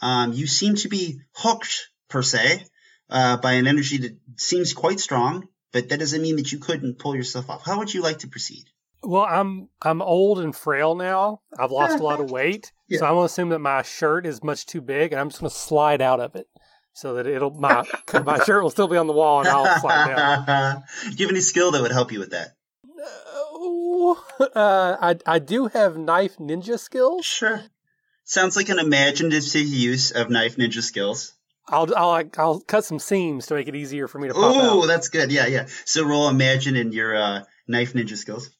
Um, 0.00 0.32
you 0.32 0.46
seem 0.46 0.76
to 0.76 0.88
be 0.88 1.20
hooked 1.34 1.88
per 2.08 2.22
se 2.22 2.64
uh, 3.10 3.36
by 3.38 3.52
an 3.54 3.66
energy 3.66 3.98
that 3.98 4.16
seems 4.36 4.72
quite 4.72 5.00
strong, 5.00 5.48
but 5.72 5.88
that 5.88 5.98
doesn't 5.98 6.22
mean 6.22 6.36
that 6.36 6.52
you 6.52 6.58
couldn't 6.58 6.98
pull 6.98 7.14
yourself 7.16 7.48
off. 7.50 7.64
How 7.64 7.78
would 7.78 7.92
you 7.92 8.02
like 8.02 8.18
to 8.20 8.28
proceed? 8.28 8.64
Well, 9.02 9.22
I'm 9.22 9.68
I'm 9.80 10.02
old 10.02 10.40
and 10.40 10.54
frail 10.54 10.94
now. 10.96 11.40
I've 11.58 11.70
lost 11.70 12.00
a 12.00 12.02
lot 12.02 12.20
of 12.20 12.30
weight, 12.30 12.72
Yeah. 12.88 12.98
so 12.98 13.06
I'm 13.06 13.12
gonna 13.14 13.26
assume 13.26 13.50
that 13.50 13.60
my 13.60 13.82
shirt 13.82 14.26
is 14.26 14.42
much 14.42 14.66
too 14.66 14.80
big, 14.80 15.12
and 15.12 15.20
I'm 15.20 15.28
just 15.28 15.40
gonna 15.40 15.50
slide 15.50 16.02
out 16.02 16.18
of 16.20 16.34
it 16.34 16.48
so 16.94 17.14
that 17.14 17.26
it'll 17.26 17.50
my 17.50 17.84
my 18.24 18.42
shirt 18.44 18.62
will 18.62 18.70
still 18.70 18.88
be 18.88 18.96
on 18.96 19.06
the 19.06 19.12
wall, 19.12 19.38
and 19.40 19.48
I'll 19.48 19.78
slide 19.80 20.14
down. 20.16 20.82
Do 21.04 21.10
you 21.16 21.26
have 21.26 21.32
any 21.32 21.40
skill 21.40 21.70
that 21.72 21.82
would 21.82 21.92
help 21.92 22.10
you 22.12 22.18
with 22.18 22.30
that? 22.30 22.56
Oh, 23.30 24.24
uh, 24.40 24.96
I 25.00 25.16
I 25.26 25.38
do 25.38 25.66
have 25.68 25.96
knife 25.96 26.36
ninja 26.38 26.78
skills. 26.78 27.24
Sure. 27.24 27.62
Sounds 28.24 28.56
like 28.56 28.68
an 28.68 28.78
imaginative 28.78 29.66
use 29.66 30.10
of 30.10 30.28
knife 30.28 30.56
ninja 30.56 30.82
skills. 30.82 31.32
I'll 31.68 31.94
I'll 31.94 32.30
I'll 32.36 32.60
cut 32.60 32.84
some 32.84 32.98
seams 32.98 33.46
to 33.46 33.54
make 33.54 33.68
it 33.68 33.74
easier 33.74 34.08
for 34.08 34.18
me 34.18 34.28
to 34.28 34.34
pop 34.34 34.54
Oh, 34.56 34.86
that's 34.86 35.08
good. 35.08 35.30
Yeah, 35.30 35.46
yeah. 35.46 35.66
So 35.84 36.04
roll 36.04 36.28
imagine 36.28 36.76
in 36.76 36.92
your 36.92 37.16
uh, 37.16 37.44
knife 37.66 37.92
ninja 37.92 38.16
skills. 38.16 38.50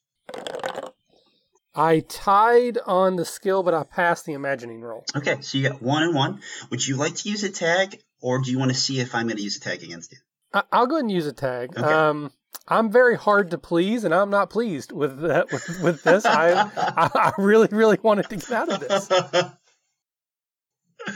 I 1.75 2.01
tied 2.01 2.79
on 2.87 3.17
the 3.17 3.25
skill, 3.25 3.63
but 3.63 3.73
I 3.73 3.85
passed 3.85 4.27
the 4.27 4.33
imagining 4.33 4.81
roll. 4.81 5.05
Okay, 5.15 5.41
so 5.43 5.59
you 5.59 5.69
got 5.69 5.81
one 5.81 6.03
and 6.03 6.15
one. 6.15 6.41
Would 6.71 6.87
you 6.87 6.97
like 6.97 7.15
to 7.17 7.29
use 7.29 7.45
a 7.45 7.51
tag, 7.51 8.01
or 8.21 8.41
do 8.41 8.51
you 8.51 8.59
want 8.59 8.73
to 8.73 8.77
see 8.77 8.99
if 8.99 9.15
I'm 9.15 9.27
going 9.27 9.37
to 9.37 9.43
use 9.43 9.57
a 9.59 9.61
tag 9.61 9.85
against 9.85 10.11
you? 10.11 10.19
I, 10.53 10.65
I'll 10.73 10.87
go 10.87 10.97
ahead 10.97 11.05
and 11.05 11.13
use 11.13 11.27
a 11.27 11.33
tag. 11.33 11.79
Okay. 11.79 11.87
Um, 11.87 12.33
I'm 12.67 12.91
very 12.91 13.17
hard 13.17 13.53
to 13.53 13.59
please, 13.59 14.05
and 14.05 14.13
I'm 14.13 14.31
not 14.31 14.51
pleased 14.51 14.91
with 14.91 15.21
that. 15.21 15.53
With, 15.53 15.81
with 15.81 16.03
this, 16.03 16.27
I, 16.27 16.51
I 16.77 17.11
I 17.15 17.33
really 17.39 17.69
really 17.71 17.99
wanted 18.03 18.29
to 18.31 18.37
get 18.37 18.51
out 18.51 18.69
of 18.71 18.81
this. 18.81 19.09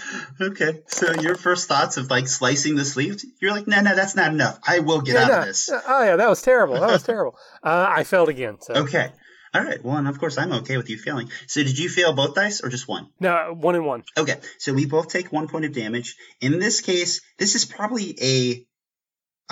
okay, 0.40 0.80
so 0.86 1.12
your 1.20 1.36
first 1.36 1.68
thoughts 1.68 1.96
of 1.96 2.10
like 2.10 2.28
slicing 2.28 2.74
the 2.76 2.84
sleeve, 2.84 3.20
you're 3.40 3.52
like, 3.52 3.66
no, 3.66 3.80
no, 3.80 3.94
that's 3.94 4.14
not 4.16 4.32
enough. 4.32 4.58
I 4.66 4.80
will 4.80 5.00
get 5.00 5.14
Yeah, 5.14 5.22
out 5.22 5.28
no, 5.28 5.38
of 5.40 5.44
this. 5.46 5.70
Oh 5.72 6.04
yeah, 6.04 6.16
that 6.16 6.28
was 6.28 6.42
terrible. 6.42 6.80
That 6.80 6.90
was 6.90 7.02
terrible. 7.02 7.36
Uh, 7.64 7.86
I 7.88 8.02
failed 8.02 8.28
again. 8.28 8.56
So 8.60 8.74
Okay. 8.74 9.12
All 9.54 9.62
right. 9.62 9.84
Well, 9.84 9.96
and 9.96 10.08
of 10.08 10.18
course, 10.18 10.36
I'm 10.36 10.50
okay 10.52 10.76
with 10.78 10.90
you 10.90 10.98
failing. 10.98 11.30
So, 11.46 11.62
did 11.62 11.78
you 11.78 11.88
fail 11.88 12.12
both 12.12 12.34
dice 12.34 12.60
or 12.64 12.68
just 12.70 12.88
one? 12.88 13.08
no, 13.20 13.54
one 13.56 13.76
and 13.76 13.84
one. 13.86 14.02
Okay, 14.18 14.36
so 14.58 14.72
we 14.72 14.86
both 14.86 15.08
take 15.08 15.30
one 15.30 15.46
point 15.46 15.64
of 15.66 15.72
damage. 15.72 16.16
In 16.40 16.58
this 16.58 16.80
case, 16.80 17.20
this 17.38 17.54
is 17.54 17.64
probably 17.64 18.16
a 18.20 18.66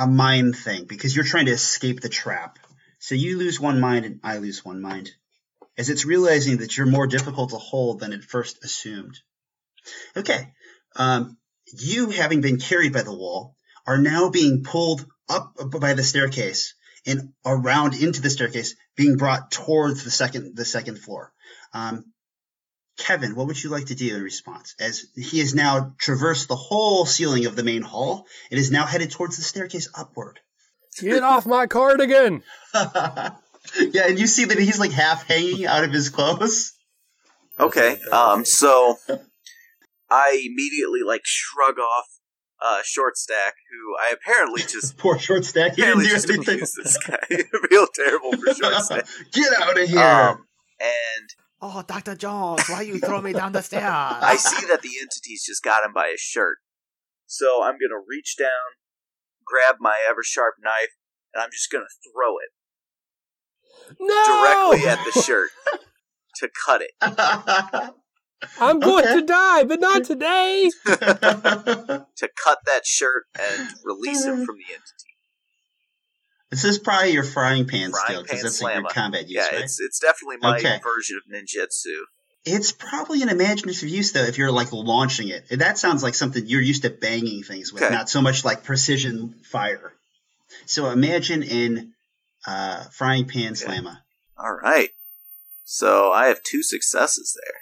a 0.03 0.07
mind 0.07 0.57
thing 0.57 0.87
because 0.87 1.15
you're 1.15 1.25
trying 1.25 1.47
to 1.47 1.53
escape 1.53 2.01
the 2.01 2.09
trap. 2.09 2.59
So 2.99 3.15
you 3.15 3.39
lose 3.39 3.61
one 3.61 3.79
mind 3.81 4.05
and 4.07 4.21
I 4.25 4.39
lose 4.39 4.65
one 4.65 4.81
mind. 4.81 5.11
As 5.79 5.89
it's 5.91 6.05
realizing 6.05 6.59
that 6.59 6.77
you're 6.77 6.87
more 6.87 7.07
difficult 7.07 7.51
to 7.51 7.57
hold 7.59 8.01
than 8.01 8.13
it 8.13 8.25
first 8.25 8.65
assumed. 8.65 9.19
Okay. 10.17 10.53
Um, 10.97 11.37
you 11.73 12.11
having 12.11 12.41
been 12.41 12.59
carried 12.59 12.93
by 12.93 13.03
the 13.03 13.15
wall 13.15 13.57
are 13.87 13.99
now 13.99 14.31
being 14.31 14.63
pulled 14.63 15.07
up 15.29 15.55
by 15.81 15.95
the 15.95 16.03
staircase 16.03 16.75
and 17.07 17.33
around 17.47 17.95
into 17.95 18.21
the 18.21 18.31
staircase, 18.31 18.75
being 18.97 19.17
brought 19.17 19.51
towards 19.51 20.05
the 20.05 20.11
second 20.11 20.57
the 20.57 20.65
second 20.65 20.99
floor. 20.99 21.33
Um, 21.73 22.05
Kevin, 22.99 23.35
what 23.35 23.47
would 23.47 23.63
you 23.63 23.71
like 23.71 23.87
to 23.87 23.95
do 23.95 24.15
in 24.15 24.23
response? 24.23 24.75
As 24.79 25.07
he 25.17 25.39
has 25.39 25.55
now 25.55 25.95
traversed 25.99 26.49
the 26.49 26.57
whole 26.57 27.07
ceiling 27.07 27.47
of 27.47 27.57
the 27.57 27.63
main 27.63 27.83
hall 27.83 28.27
and 28.51 28.61
is 28.61 28.71
now 28.71 28.85
headed 28.85 29.11
towards 29.11 29.37
the 29.37 29.43
staircase 29.43 29.89
upward. 29.95 30.39
Get 31.01 31.23
off 31.23 31.47
my 31.47 31.67
cardigan! 31.67 32.43
yeah, 32.75 33.33
and 34.07 34.19
you 34.19 34.27
see 34.27 34.45
that 34.47 34.59
he's 34.59 34.79
like 34.79 34.91
half 34.91 35.27
hanging 35.27 35.67
out 35.67 35.85
of 35.85 35.93
his 35.93 36.11
clothes. 36.11 36.75
Okay. 37.59 37.99
Um. 38.13 38.45
So 38.45 38.99
I 40.11 40.43
immediately 40.45 41.01
like 41.07 41.23
shrug 41.25 41.79
off 41.79 42.07
uh 42.63 42.81
short 42.85 43.17
stack, 43.17 43.55
who 43.71 43.97
I 43.99 44.13
apparently 44.13 44.63
just 44.69 44.97
Poor 44.99 45.19
short 45.19 45.45
stack. 45.45 45.77
He 45.77 45.83
didn't 45.83 46.01
apparently 46.01 46.05
do 46.07 46.11
just 46.11 46.29
anything. 46.31 46.55
abused 46.55 46.77
this 46.77 46.99
guy. 46.99 47.19
Real 47.71 47.87
terrible 47.95 48.33
for 48.33 48.55
short 48.55 48.75
stack. 48.85 49.07
Get 49.33 49.53
out 49.63 49.81
of 49.81 49.89
here. 49.89 49.99
Um, 50.01 50.47
and 50.81 51.29
Oh, 51.63 51.85
Dr. 51.87 52.15
Jones, 52.17 52.67
why 52.71 52.81
you 52.81 52.99
throw 52.99 53.21
me 53.21 53.35
down 53.35 53.53
the 53.53 53.61
stairs? 53.63 53.85
I 53.85 54.37
see 54.37 54.67
that 54.69 54.81
the 54.81 54.89
entity's 54.99 55.45
just 55.45 55.63
got 55.63 55.85
him 55.85 55.93
by 55.93 56.09
his 56.13 56.21
shirt. 56.21 56.57
So 57.27 57.63
I'm 57.63 57.75
gonna 57.75 58.01
reach 58.09 58.37
down, 58.39 58.49
grab 59.47 59.77
my 59.79 59.97
ever 60.09 60.23
sharp 60.23 60.55
knife, 60.63 60.97
and 61.35 61.43
I'm 61.43 61.51
just 61.51 61.71
gonna 61.71 61.85
throw 62.15 62.39
it 62.39 63.97
No! 64.01 64.73
directly 64.73 64.89
at 64.89 65.05
the 65.05 65.21
shirt 65.21 65.51
to 66.37 66.49
cut 66.67 66.81
it. 66.83 66.93
I'm 68.61 68.81
going 68.81 69.05
Okay. 69.05 69.21
to 69.21 69.23
die, 69.27 69.65
but 69.65 69.81
not 69.81 70.05
today. 70.05 70.71
To 72.21 72.29
cut 72.45 72.59
that 72.67 72.85
shirt 72.85 73.25
and 73.39 73.63
release 73.83 74.27
him 74.27 74.35
from 74.47 74.57
the 74.57 74.75
entity. 74.75 75.17
this 76.51 76.65
is 76.65 76.79
probably 76.79 77.13
your 77.13 77.25
frying 77.25 77.67
pan 77.67 77.93
Frying 77.93 78.05
skill 78.05 78.23
because 78.23 78.39
pan 78.39 78.43
that's 78.45 78.61
like 78.63 78.75
your 78.75 78.85
combat 78.91 79.29
use, 79.29 79.47
Yeah, 79.51 79.57
right? 79.57 79.65
it's 79.65 79.81
it's 79.81 79.99
definitely 79.99 80.37
my 80.37 80.59
Okay. 80.59 80.81
version 80.83 81.17
of 81.17 81.23
ninjutsu. 81.33 81.95
It's 82.45 82.73
probably 82.73 83.23
an 83.23 83.31
imaginative 83.31 83.89
use 83.89 84.13
though 84.13 84.25
if 84.25 84.37
you're 84.37 84.53
like 84.53 84.71
launching 84.73 85.29
it. 85.29 85.49
That 85.51 85.79
sounds 85.79 86.03
like 86.03 86.15
something 86.15 86.45
you're 86.47 86.61
used 86.61 86.83
to 86.83 86.91
banging 86.91 87.43
things 87.43 87.73
with, 87.73 87.85
Okay. 87.85 87.93
not 87.95 88.11
so 88.11 88.21
much 88.21 88.45
like 88.45 88.65
precision 88.65 89.35
fire. 89.45 89.95
So 90.67 90.91
imagine 90.91 91.43
in 91.43 91.95
uh, 92.47 92.85
frying 92.93 93.29
pan 93.29 93.55
slammer. 93.55 93.99
All 94.39 94.53
right. 94.53 94.91
So 95.65 96.11
I 96.13 96.27
have 96.27 96.43
two 96.43 96.63
successes 96.63 97.35
there. 97.43 97.55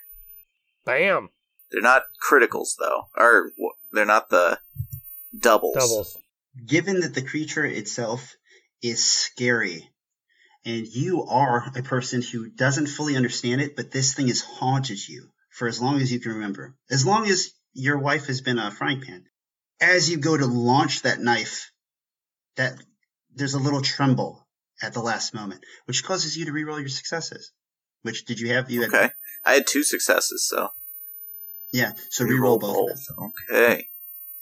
Bam. 0.89 1.29
They're 1.71 1.83
not 1.83 2.05
criticals 2.27 2.77
though, 2.79 3.09
or 3.15 3.53
they're 3.93 4.07
not 4.07 4.31
the 4.31 4.59
doubles. 5.39 5.75
Doubles. 5.75 6.17
Given 6.67 7.01
that 7.01 7.15
the 7.15 7.23
creature 7.23 7.65
itself 7.65 8.35
is 8.83 9.05
scary, 9.05 9.89
and 10.65 10.87
you 10.87 11.25
are 11.25 11.71
a 11.77 11.83
person 11.83 12.23
who 12.23 12.49
doesn't 12.49 12.87
fully 12.87 13.17
understand 13.17 13.61
it, 13.61 13.77
but 13.77 13.91
this 13.91 14.15
thing 14.15 14.29
has 14.29 14.41
haunted 14.41 15.07
you 15.07 15.29
for 15.51 15.69
as 15.69 15.81
long 15.81 16.01
as 16.01 16.11
you 16.11 16.21
can 16.21 16.33
remember, 16.33 16.75
as 16.91 17.05
long 17.05 17.29
as 17.29 17.51
your 17.75 17.99
wife 17.99 18.27
has 18.27 18.41
been 18.41 18.59
a 18.59 18.71
frying 18.71 19.03
pan. 19.03 19.25
As 19.81 20.11
you 20.11 20.17
go 20.17 20.37
to 20.37 20.47
launch 20.47 21.03
that 21.03 21.21
knife, 21.21 21.71
that 22.57 22.75
there's 23.35 23.55
a 23.55 23.61
little 23.61 23.83
tremble 23.83 24.49
at 24.83 24.95
the 24.95 25.01
last 25.01 25.35
moment, 25.35 25.65
which 25.85 26.03
causes 26.03 26.37
you 26.37 26.47
to 26.47 26.53
reroll 26.53 26.81
your 26.81 26.89
successes. 26.89 27.53
Which 28.03 28.25
did 28.25 28.41
you 28.41 28.55
have? 28.55 28.71
You 28.71 28.83
had, 28.83 28.95
Okay. 28.95 29.11
I 29.45 29.55
had 29.55 29.67
two 29.67 29.83
successes, 29.83 30.47
so 30.49 30.71
Yeah. 31.73 31.93
So 32.11 32.25
reroll 32.25 32.59
reroll 32.59 32.61
both. 32.61 32.91
of 32.91 33.05
them. 33.17 33.33
Okay. 33.51 33.89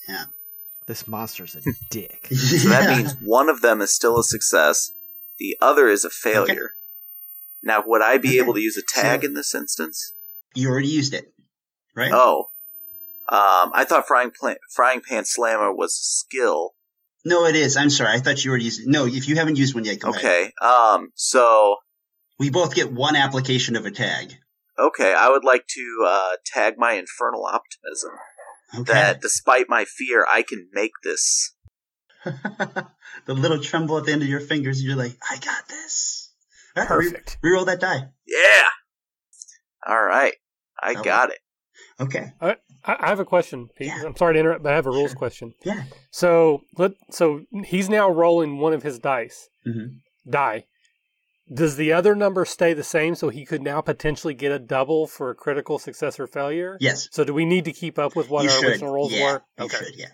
Yeah. 0.09 0.25
This 0.87 1.07
monster's 1.09 1.57
a 1.57 1.61
dick. 1.91 2.29
So 2.35 2.69
that 2.69 2.97
means 2.97 3.15
one 3.23 3.49
of 3.49 3.61
them 3.61 3.81
is 3.81 3.95
still 3.95 4.19
a 4.19 4.25
success, 4.25 4.93
the 5.39 5.57
other 5.61 5.89
is 5.89 6.05
a 6.05 6.11
failure. 6.11 6.71
Now, 7.63 7.83
would 7.87 8.03
I 8.03 8.19
be 8.19 8.29
Okay. 8.29 8.39
able 8.39 8.55
to 8.55 8.61
use 8.61 8.77
a 8.77 8.83
tag 9.01 9.23
So- 9.23 9.27
in 9.29 9.35
this 9.35 9.55
instance? 9.55 10.13
you 10.55 10.69
already 10.71 10.89
used 10.89 11.13
it, 11.13 11.35
right? 11.95 12.11
Oh. 12.15 12.49
Um, 13.29 13.73
I 13.75 13.85
thought 13.85 14.07
frying, 14.07 14.31
pla- 14.31 14.55
frying 14.75 15.01
pan 15.07 15.25
slammer 15.27 15.71
was 15.75 15.91
a 15.93 16.05
skill. 16.05 16.71
No, 17.25 17.45
it 17.45 17.57
is. 17.57 17.77
I'm 17.77 17.91
sorry. 17.91 18.11
I 18.17 18.21
thought 18.21 18.43
you 18.45 18.51
already 18.51 18.65
used 18.67 18.81
it. 18.81 18.87
No, 18.87 19.05
if 19.07 19.29
you 19.29 19.35
haven't 19.35 19.59
used 19.59 19.75
one 19.75 19.85
yet, 19.85 19.99
go 19.99 20.11
ahead. 20.11 20.25
Okay. 20.25 20.53
Um, 20.63 21.11
so 21.17 21.77
We 22.39 22.51
both 22.51 22.75
get 22.75 22.93
one 22.93 23.17
application 23.17 23.75
of 23.77 23.85
a 23.85 23.91
tag. 23.91 24.33
Okay, 24.79 25.15
I 25.15 25.29
would 25.31 25.45
like 25.45 25.67
to 25.69 26.05
uh, 26.07 26.31
tag 26.45 26.75
my 26.79 26.93
infernal 26.93 27.47
optimism. 27.47 28.13
Okay. 28.75 28.93
That 28.93 29.21
despite 29.21 29.67
my 29.69 29.85
fear, 29.85 30.27
I 30.29 30.43
can 30.43 30.69
make 30.73 30.93
this. 31.05 31.55
the 32.25 32.89
little 33.35 33.61
tremble 33.61 33.99
at 33.99 34.05
the 34.05 34.13
end 34.13 34.23
of 34.23 34.29
your 34.29 34.41
fingers, 34.41 34.83
you're 34.83 34.97
like, 34.97 35.17
I 35.31 35.37
got 35.39 35.69
this. 35.69 36.33
All 36.77 36.83
right, 36.83 36.91
re- 36.91 37.11
Perfect. 37.11 37.39
reroll 37.45 37.67
that 37.67 37.81
die. 37.81 38.09
Yeah. 38.27 38.63
All 39.87 40.03
right, 40.03 40.35
I 40.83 40.93
Okay. 40.93 41.03
got 41.03 41.31
it. 41.31 41.39
Okay. 42.01 42.33
I, 42.41 42.57
I 42.85 43.09
have 43.09 43.21
a 43.21 43.25
question, 43.25 43.69
Pete. 43.77 43.87
Yeah. 43.89 44.03
I'm 44.05 44.17
sorry 44.17 44.35
to 44.35 44.41
interrupt, 44.41 44.63
but 44.63 44.73
I 44.73 44.77
have 44.77 44.87
a 44.87 44.91
rules 44.91 45.11
Sure. 45.13 45.17
question. 45.19 45.55
Yeah. 45.65 45.85
So 46.11 46.63
let 46.77 46.93
so 47.11 47.43
he's 47.65 47.89
now 47.89 48.11
rolling 48.11 48.59
one 48.59 48.73
of 48.73 48.83
his 48.83 48.99
dice. 48.99 49.49
hmm 49.65 49.87
Die. 50.29 50.65
Does 51.53 51.77
the 51.77 51.93
other 51.93 52.17
number 52.17 52.45
stay 52.45 52.75
the 52.75 52.83
same 52.83 53.15
so 53.15 53.29
he 53.29 53.45
could 53.45 53.63
now 53.63 53.81
potentially 53.81 54.35
get 54.35 54.51
a 54.51 54.59
double 54.59 55.07
for 55.07 55.31
a 55.31 55.35
critical 55.35 55.79
success 55.79 56.19
or 56.19 56.27
failure? 56.27 56.77
Yes. 56.81 57.09
So 57.13 57.23
do 57.23 57.33
we 57.33 57.45
need 57.45 57.67
to 57.67 57.73
keep 57.73 57.99
up 57.99 58.17
with 58.17 58.29
what 58.29 58.45
you 58.45 58.51
our 58.51 58.57
should. 58.57 58.69
original 58.71 58.93
rolls 58.93 59.13
yeah, 59.13 59.25
were? 59.25 59.43
You 59.61 59.69
should, 59.69 59.97
yeah. 59.97 60.09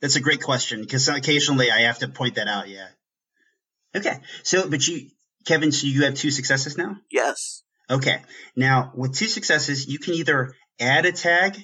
That's 0.00 0.16
a 0.16 0.20
great 0.20 0.42
question 0.42 0.82
because 0.82 1.08
occasionally 1.08 1.70
I 1.70 1.82
have 1.82 1.98
to 2.00 2.08
point 2.08 2.34
that 2.34 2.48
out. 2.48 2.68
Yeah. 2.68 2.88
Okay. 3.96 4.18
So, 4.42 4.68
but 4.68 4.86
you, 4.86 5.08
Kevin, 5.46 5.72
so 5.72 5.86
you 5.86 6.04
have 6.04 6.14
two 6.14 6.30
successes 6.30 6.76
now? 6.76 6.96
Yes. 7.10 7.62
Okay. 7.88 8.22
Now, 8.54 8.92
with 8.94 9.14
two 9.14 9.28
successes, 9.28 9.88
you 9.88 9.98
can 9.98 10.14
either 10.14 10.54
add 10.78 11.06
a 11.06 11.12
tag 11.12 11.56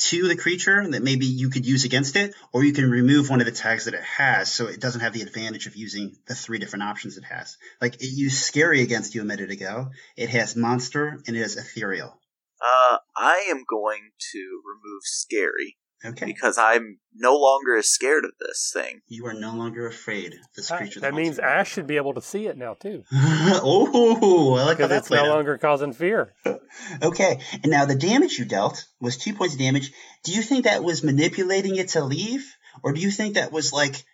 to 0.00 0.28
the 0.28 0.36
creature 0.36 0.88
that 0.90 1.02
maybe 1.02 1.26
you 1.26 1.50
could 1.50 1.66
use 1.66 1.84
against 1.84 2.16
it, 2.16 2.34
or 2.52 2.64
you 2.64 2.72
can 2.72 2.90
remove 2.90 3.28
one 3.28 3.40
of 3.40 3.46
the 3.46 3.52
tags 3.52 3.84
that 3.84 3.94
it 3.94 4.02
has 4.02 4.52
so 4.52 4.66
it 4.66 4.80
doesn't 4.80 5.02
have 5.02 5.12
the 5.12 5.22
advantage 5.22 5.66
of 5.66 5.76
using 5.76 6.16
the 6.26 6.34
three 6.34 6.58
different 6.58 6.84
options 6.84 7.16
it 7.16 7.24
has. 7.24 7.58
Like 7.80 7.96
it 7.96 8.10
used 8.10 8.38
scary 8.38 8.82
against 8.82 9.14
you 9.14 9.22
a 9.22 9.24
minute 9.24 9.50
ago. 9.50 9.90
It 10.16 10.30
has 10.30 10.56
monster 10.56 11.20
and 11.26 11.36
it 11.36 11.40
has 11.40 11.56
ethereal. 11.56 12.18
Uh, 12.60 12.98
I 13.16 13.46
am 13.50 13.64
going 13.68 14.10
to 14.32 14.62
remove 14.66 15.02
scary 15.02 15.76
Okay. 16.04 16.24
because 16.26 16.56
I'm 16.56 16.98
no 17.14 17.36
longer 17.36 17.76
as 17.76 17.88
scared 17.90 18.24
of 18.24 18.30
this 18.40 18.70
thing. 18.72 19.00
You 19.06 19.26
are 19.26 19.34
no 19.34 19.54
longer 19.54 19.86
afraid 19.86 20.32
of 20.32 20.38
this 20.56 20.70
creature. 20.70 21.00
that 21.00 21.12
means 21.14 21.36
monster. 21.36 21.44
Ash 21.44 21.70
should 21.72 21.86
be 21.86 21.96
able 21.96 22.14
to 22.14 22.22
see 22.22 22.46
it 22.46 22.56
now 22.56 22.74
too, 22.74 23.04
oh, 23.12 24.56
I 24.58 24.64
like 24.64 24.76
because 24.78 24.90
that 24.90 24.98
it's 24.98 25.10
no 25.10 25.18
out. 25.18 25.28
longer 25.28 25.58
causing 25.58 25.92
fear. 25.92 26.32
Okay, 27.02 27.40
and 27.62 27.70
now 27.70 27.84
the 27.84 27.94
damage 27.96 28.38
you 28.38 28.44
dealt 28.44 28.84
was 29.00 29.16
two 29.16 29.34
points 29.34 29.54
of 29.54 29.60
damage. 29.60 29.92
Do 30.24 30.32
you 30.32 30.42
think 30.42 30.64
that 30.64 30.84
was 30.84 31.02
manipulating 31.02 31.76
it 31.76 31.88
to 31.90 32.04
leave, 32.04 32.46
or 32.84 32.92
do 32.92 33.00
you 33.00 33.10
think 33.10 33.34
that 33.34 33.50
was 33.52 33.72
like 33.72 34.04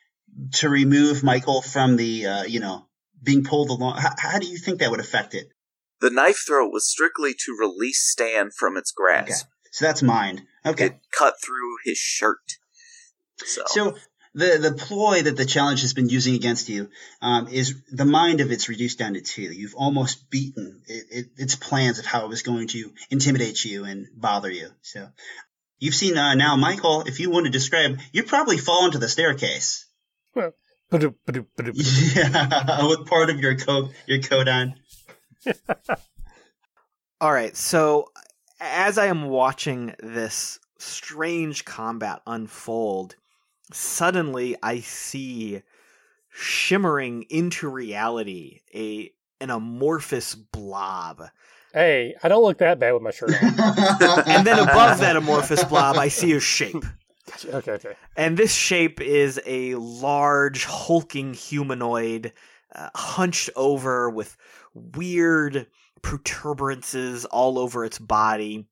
to 0.54 0.68
remove 0.68 1.22
Michael 1.22 1.60
from 1.62 1.96
the, 1.96 2.26
uh, 2.26 2.42
you 2.44 2.60
know, 2.60 2.86
being 3.22 3.44
pulled 3.44 3.68
along? 3.70 3.98
How, 3.98 4.10
how 4.18 4.38
do 4.38 4.46
you 4.46 4.58
think 4.58 4.80
that 4.80 4.90
would 4.90 5.00
affect 5.00 5.34
it? 5.34 5.48
The 6.00 6.10
knife 6.10 6.44
throw 6.46 6.66
was 6.68 6.88
strictly 6.88 7.32
to 7.34 7.56
release 7.58 8.06
Stan 8.10 8.50
from 8.50 8.76
its 8.76 8.90
grasp. 8.90 9.46
Okay, 9.46 9.70
so 9.72 9.84
that's 9.84 10.02
mind. 10.02 10.42
Okay, 10.66 10.86
It 10.86 11.00
cut 11.12 11.34
through 11.42 11.76
his 11.84 11.98
shirt. 11.98 12.40
So, 13.44 13.62
so 13.66 13.96
the 14.34 14.58
the 14.58 14.72
ploy 14.72 15.22
that 15.22 15.36
the 15.36 15.44
challenge 15.44 15.82
has 15.82 15.94
been 15.94 16.08
using 16.08 16.34
against 16.34 16.68
you 16.68 16.90
um, 17.22 17.48
is 17.48 17.74
the 17.90 18.04
mind 18.04 18.40
of 18.40 18.50
it's 18.50 18.68
reduced 18.68 18.98
down 18.98 19.14
to 19.14 19.20
two. 19.20 19.42
You've 19.42 19.74
almost 19.74 20.28
beaten 20.30 20.82
it, 20.86 21.04
it, 21.10 21.26
its 21.36 21.56
plans 21.56 21.98
of 21.98 22.06
how 22.06 22.24
it 22.24 22.28
was 22.28 22.42
going 22.42 22.68
to 22.68 22.92
intimidate 23.10 23.64
you 23.64 23.84
and 23.84 24.06
bother 24.14 24.50
you. 24.50 24.68
So 24.82 25.08
you've 25.78 25.94
seen 25.94 26.18
uh, 26.18 26.34
now, 26.34 26.56
Michael. 26.56 27.02
If 27.02 27.20
you 27.20 27.30
want 27.30 27.46
to 27.46 27.52
describe, 27.52 27.98
you'd 28.12 28.28
probably 28.28 28.58
fall 28.58 28.86
into 28.86 28.98
the 28.98 29.08
staircase. 29.08 29.86
Ba-doop, 30.90 31.14
ba-doop, 31.26 31.46
ba-doop. 31.56 32.14
Yeah, 32.14 32.86
with 32.88 33.06
part 33.06 33.30
of 33.30 33.40
your 33.40 33.56
coat 33.56 33.90
your 34.06 34.20
coat 34.20 34.48
on. 34.48 34.74
All 37.20 37.32
right, 37.32 37.56
so 37.56 38.10
as 38.60 38.98
I 38.98 39.06
am 39.06 39.24
watching 39.24 39.94
this 40.00 40.58
strange 40.78 41.64
combat 41.64 42.20
unfold, 42.26 43.16
suddenly 43.72 44.56
I 44.62 44.80
see 44.80 45.62
shimmering 46.30 47.24
into 47.30 47.68
reality 47.68 48.60
a 48.74 49.10
an 49.40 49.50
amorphous 49.50 50.34
blob. 50.34 51.22
Hey, 51.72 52.14
I 52.22 52.28
don't 52.28 52.42
look 52.42 52.58
that 52.58 52.78
bad 52.78 52.92
with 52.92 53.02
my 53.02 53.10
shirt 53.10 53.32
on. 53.42 53.54
And 54.26 54.46
then 54.46 54.58
above 54.58 54.98
that 55.00 55.16
amorphous 55.16 55.62
blob, 55.64 55.96
I 55.96 56.08
see 56.08 56.32
a 56.32 56.40
shape. 56.40 56.84
okay, 57.44 57.72
okay. 57.72 57.96
And 58.16 58.38
this 58.38 58.54
shape 58.54 59.00
is 59.00 59.38
a 59.44 59.74
large, 59.74 60.64
hulking 60.64 61.34
humanoid, 61.34 62.32
uh, 62.74 62.88
hunched 62.94 63.50
over 63.56 64.08
with 64.08 64.38
weird 64.72 65.66
protuberances 66.06 67.24
all 67.24 67.58
over 67.58 67.84
its 67.84 67.98
body. 67.98 68.68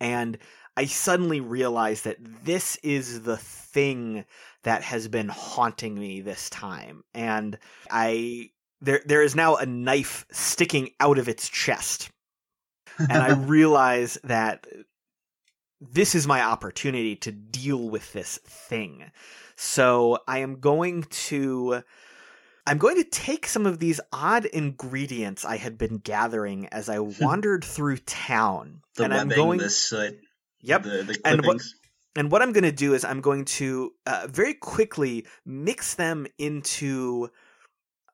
And 0.00 0.38
I 0.76 0.86
suddenly 0.86 1.40
realize 1.40 2.02
that 2.02 2.16
this 2.44 2.76
is 2.82 3.22
the 3.22 3.36
thing 3.36 4.24
that 4.62 4.82
has 4.82 5.06
been 5.06 5.28
haunting 5.28 5.98
me 5.98 6.20
this 6.20 6.48
time. 6.50 7.04
And 7.14 7.58
I. 7.90 8.50
There, 8.80 9.02
there 9.04 9.22
is 9.22 9.34
now 9.34 9.56
a 9.56 9.66
knife 9.66 10.24
sticking 10.30 10.90
out 11.00 11.18
of 11.18 11.28
its 11.28 11.48
chest. 11.48 12.10
And 12.96 13.10
I 13.10 13.32
realize 13.46 14.18
that 14.22 14.68
this 15.80 16.14
is 16.14 16.28
my 16.28 16.42
opportunity 16.42 17.16
to 17.16 17.32
deal 17.32 17.90
with 17.90 18.12
this 18.12 18.38
thing. 18.44 19.10
So 19.56 20.20
I 20.28 20.38
am 20.38 20.60
going 20.60 21.02
to 21.02 21.82
I'm 22.68 22.78
going 22.78 22.96
to 22.96 23.04
take 23.04 23.46
some 23.46 23.66
of 23.66 23.78
these 23.78 24.00
odd 24.12 24.44
ingredients 24.44 25.44
I 25.44 25.56
had 25.56 25.78
been 25.78 25.98
gathering 25.98 26.66
as 26.68 26.88
I 26.88 26.98
wandered 26.98 27.64
through 27.64 27.98
town. 27.98 28.82
the 28.96 29.04
and 29.04 29.14
I'm 29.14 29.28
going 29.28 29.58
the 29.58 29.70
soot, 29.70 30.18
Yep. 30.60 30.82
the, 30.82 30.88
the 31.04 31.20
And 31.24 31.44
what- 31.46 31.62
and 32.16 32.30
what 32.32 32.42
I'm 32.42 32.52
going 32.52 32.64
to 32.64 32.72
do 32.72 32.94
is 32.94 33.04
I'm 33.04 33.20
going 33.20 33.44
to 33.44 33.92
uh, 34.06 34.26
very 34.28 34.54
quickly 34.54 35.26
mix 35.46 35.94
them 35.94 36.26
into 36.36 37.30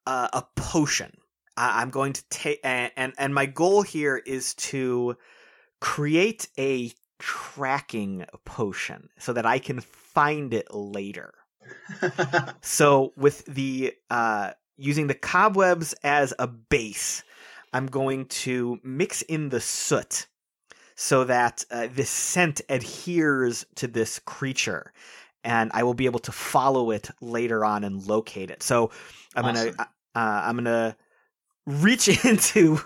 uh, 0.06 0.28
a 0.32 0.42
potion. 0.56 1.12
I- 1.56 1.80
I'm 1.80 1.90
going 1.90 2.12
to 2.12 2.22
take 2.28 2.60
and, 2.64 2.92
and 2.96 3.12
and 3.18 3.34
my 3.34 3.46
goal 3.46 3.82
here 3.82 4.16
is 4.16 4.54
to 4.70 5.16
create 5.80 6.48
a 6.58 6.92
tracking 7.18 8.26
potion 8.44 9.08
so 9.18 9.32
that 9.32 9.46
I 9.46 9.58
can 9.58 9.80
find 9.80 10.52
it 10.52 10.72
later. 10.74 11.32
So 12.62 13.12
with 13.16 13.44
the 13.46 13.94
uh, 14.10 14.52
using 14.76 15.06
the 15.06 15.14
cobwebs 15.14 15.94
as 16.02 16.34
a 16.38 16.46
base, 16.46 17.22
I'm 17.72 17.86
going 17.86 18.26
to 18.26 18.78
mix 18.82 19.22
in 19.22 19.48
the 19.48 19.60
soot 19.60 20.26
so 20.96 21.24
that 21.24 21.64
uh, 21.70 21.88
this 21.92 22.10
scent 22.10 22.60
adheres 22.68 23.66
to 23.76 23.86
this 23.88 24.20
creature, 24.20 24.92
and 25.42 25.70
I 25.74 25.82
will 25.82 25.94
be 25.94 26.06
able 26.06 26.20
to 26.20 26.32
follow 26.32 26.90
it 26.90 27.10
later 27.20 27.64
on 27.64 27.84
and 27.84 28.06
locate 28.06 28.50
it. 28.50 28.62
So 28.62 28.90
I'm 29.34 29.44
Awesome. 29.44 29.74
gonna 29.74 29.88
uh, 30.14 30.42
I'm 30.46 30.56
gonna 30.56 30.96
reach 31.66 32.08
into 32.24 32.78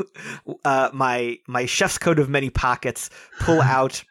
uh, 0.64 0.91
my 0.93 1.39
my 1.47 1.66
chef's 1.66 1.99
coat 1.99 2.18
of 2.18 2.29
many 2.29 2.51
pockets, 2.51 3.11
pull 3.41 3.61
out 3.62 4.03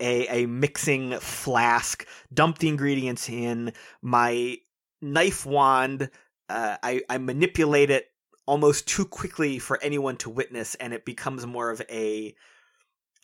a 0.00 0.42
a 0.42 0.46
mixing 0.46 1.18
flask, 1.18 2.06
dump 2.32 2.58
the 2.58 2.68
ingredients 2.68 3.28
in 3.28 3.72
my 4.00 4.58
knife 5.00 5.46
wand. 5.46 6.10
Uh, 6.48 6.76
I 6.82 7.02
I 7.08 7.18
manipulate 7.18 7.90
it 7.90 8.06
almost 8.46 8.88
too 8.88 9.04
quickly 9.04 9.58
for 9.58 9.82
anyone 9.82 10.16
to 10.18 10.30
witness, 10.30 10.74
and 10.76 10.92
it 10.92 11.04
becomes 11.04 11.46
more 11.46 11.70
of 11.70 11.80
a 11.90 12.34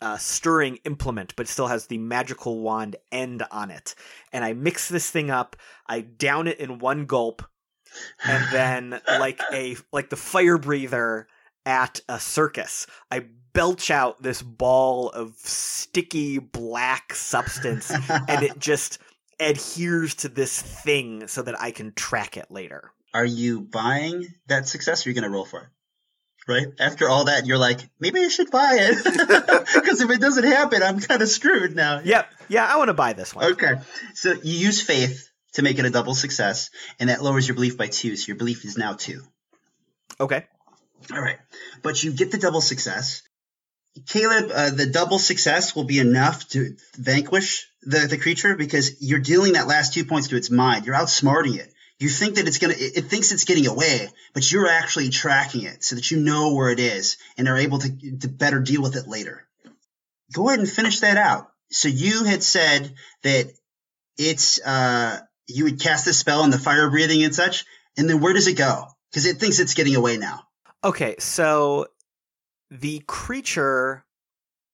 uh, 0.01 0.17
stirring 0.17 0.77
implement, 0.85 1.35
but 1.35 1.47
still 1.47 1.67
has 1.67 1.87
the 1.87 1.97
magical 1.97 2.61
wand 2.61 2.95
end 3.11 3.43
on 3.51 3.69
it. 3.69 3.95
And 4.31 4.45
I 4.45 4.53
mix 4.53 4.87
this 4.87 5.09
thing 5.09 5.29
up. 5.29 5.55
I 5.87 6.01
down 6.01 6.47
it 6.47 6.59
in 6.59 6.79
one 6.79 7.05
gulp, 7.05 7.43
and 8.23 8.45
then 8.51 9.01
like 9.07 9.41
a 9.51 9.77
like 9.91 10.09
the 10.09 10.15
fire 10.15 10.57
breather 10.57 11.27
at 11.65 11.99
a 12.07 12.19
circus, 12.19 12.87
I 13.11 13.25
belch 13.59 13.91
out 13.91 14.21
this 14.21 14.41
ball 14.41 15.09
of 15.09 15.35
sticky 15.35 16.39
black 16.39 17.13
substance, 17.13 17.91
and 18.09 18.41
it 18.41 18.57
just 18.57 18.99
adheres 19.37 20.15
to 20.15 20.29
this 20.29 20.61
thing 20.61 21.27
so 21.27 21.41
that 21.41 21.59
I 21.59 21.71
can 21.71 21.91
track 21.91 22.37
it 22.37 22.49
later. 22.49 22.93
Are 23.13 23.25
you 23.25 23.59
buying 23.59 24.25
that 24.47 24.65
success 24.65 25.05
or 25.05 25.09
are 25.09 25.11
you 25.11 25.19
going 25.19 25.29
to 25.29 25.35
roll 25.35 25.43
for 25.43 25.59
it? 25.59 25.67
Right? 26.47 26.67
After 26.79 27.09
all 27.09 27.25
that, 27.25 27.47
you're 27.47 27.57
like, 27.57 27.81
maybe 27.99 28.21
I 28.21 28.29
should 28.29 28.49
buy 28.49 28.77
it. 28.79 29.65
Because 29.73 29.99
if 29.99 30.09
it 30.09 30.21
doesn't 30.21 30.45
happen, 30.45 30.81
I'm 30.81 31.01
kind 31.01 31.21
of 31.21 31.27
screwed 31.27 31.75
now. 31.75 31.99
Yep, 32.01 32.27
yeah, 32.47 32.65
I 32.65 32.77
want 32.77 32.87
to 32.87 32.93
buy 32.93 33.11
this 33.11 33.35
one. 33.35 33.51
Okay. 33.51 33.73
So 34.13 34.31
you 34.41 34.53
use 34.53 34.81
faith 34.81 35.29
to 35.55 35.63
make 35.63 35.77
it 35.79 35.85
a 35.85 35.89
double 35.89 36.15
success, 36.15 36.69
and 36.97 37.09
that 37.09 37.21
lowers 37.21 37.45
your 37.45 37.55
belief 37.55 37.77
by 37.77 37.87
two. 37.87 38.15
So 38.15 38.27
your 38.27 38.37
belief 38.37 38.63
is 38.63 38.77
now 38.77 38.93
two. 38.93 39.21
Okay. 40.17 40.45
All 41.13 41.21
right. 41.21 41.39
But 41.83 42.01
you 42.03 42.13
get 42.13 42.31
the 42.31 42.37
double 42.37 42.61
success. 42.61 43.21
Caleb, 44.07 44.51
uh, 44.53 44.69
the 44.71 44.85
double 44.85 45.19
success 45.19 45.75
will 45.75 45.83
be 45.83 45.99
enough 45.99 46.47
to 46.49 46.75
vanquish 46.97 47.67
the, 47.81 48.07
the 48.07 48.17
creature 48.17 48.55
because 48.55 49.01
you're 49.01 49.19
dealing 49.19 49.53
that 49.53 49.67
last 49.67 49.93
two 49.93 50.05
points 50.05 50.29
to 50.29 50.35
its 50.35 50.49
mind. 50.49 50.85
You're 50.85 50.95
outsmarting 50.95 51.57
it. 51.57 51.73
You 51.99 52.07
think 52.07 52.35
that 52.35 52.47
it's 52.47 52.57
gonna, 52.57 52.73
it, 52.73 52.97
it 52.97 53.05
thinks 53.05 53.31
it's 53.31 53.43
getting 53.43 53.67
away, 53.67 54.07
but 54.33 54.49
you're 54.51 54.67
actually 54.67 55.09
tracking 55.09 55.63
it 55.63 55.83
so 55.83 55.95
that 55.95 56.11
you 56.11 56.19
know 56.19 56.53
where 56.53 56.69
it 56.69 56.79
is 56.79 57.17
and 57.37 57.47
are 57.47 57.57
able 57.57 57.79
to, 57.79 58.17
to 58.19 58.27
better 58.27 58.59
deal 58.59 58.81
with 58.81 58.95
it 58.95 59.07
later. 59.07 59.45
Go 60.33 60.47
ahead 60.47 60.59
and 60.59 60.69
finish 60.69 61.01
that 61.01 61.17
out. 61.17 61.51
So 61.71 61.87
you 61.89 62.23
had 62.23 62.41
said 62.41 62.93
that 63.23 63.51
it's, 64.17 64.61
uh, 64.61 65.19
you 65.47 65.65
would 65.65 65.81
cast 65.81 66.05
the 66.05 66.13
spell 66.13 66.41
on 66.41 66.51
the 66.51 66.59
fire 66.59 66.89
breathing 66.89 67.23
and 67.23 67.35
such, 67.35 67.65
and 67.97 68.09
then 68.09 68.21
where 68.21 68.33
does 68.33 68.47
it 68.47 68.57
go? 68.57 68.85
Because 69.11 69.25
it 69.25 69.37
thinks 69.37 69.59
it's 69.59 69.73
getting 69.73 69.95
away 69.95 70.17
now. 70.17 70.43
Okay, 70.83 71.15
so 71.19 71.87
the 72.71 73.03
creature 73.07 74.03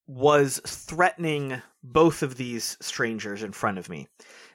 was 0.08 0.62
threatening 0.66 1.62
both 1.84 2.22
of 2.24 2.38
these 2.38 2.78
strangers 2.80 3.42
in 3.44 3.52
front 3.52 3.78
of 3.78 3.90
me. 3.90 4.08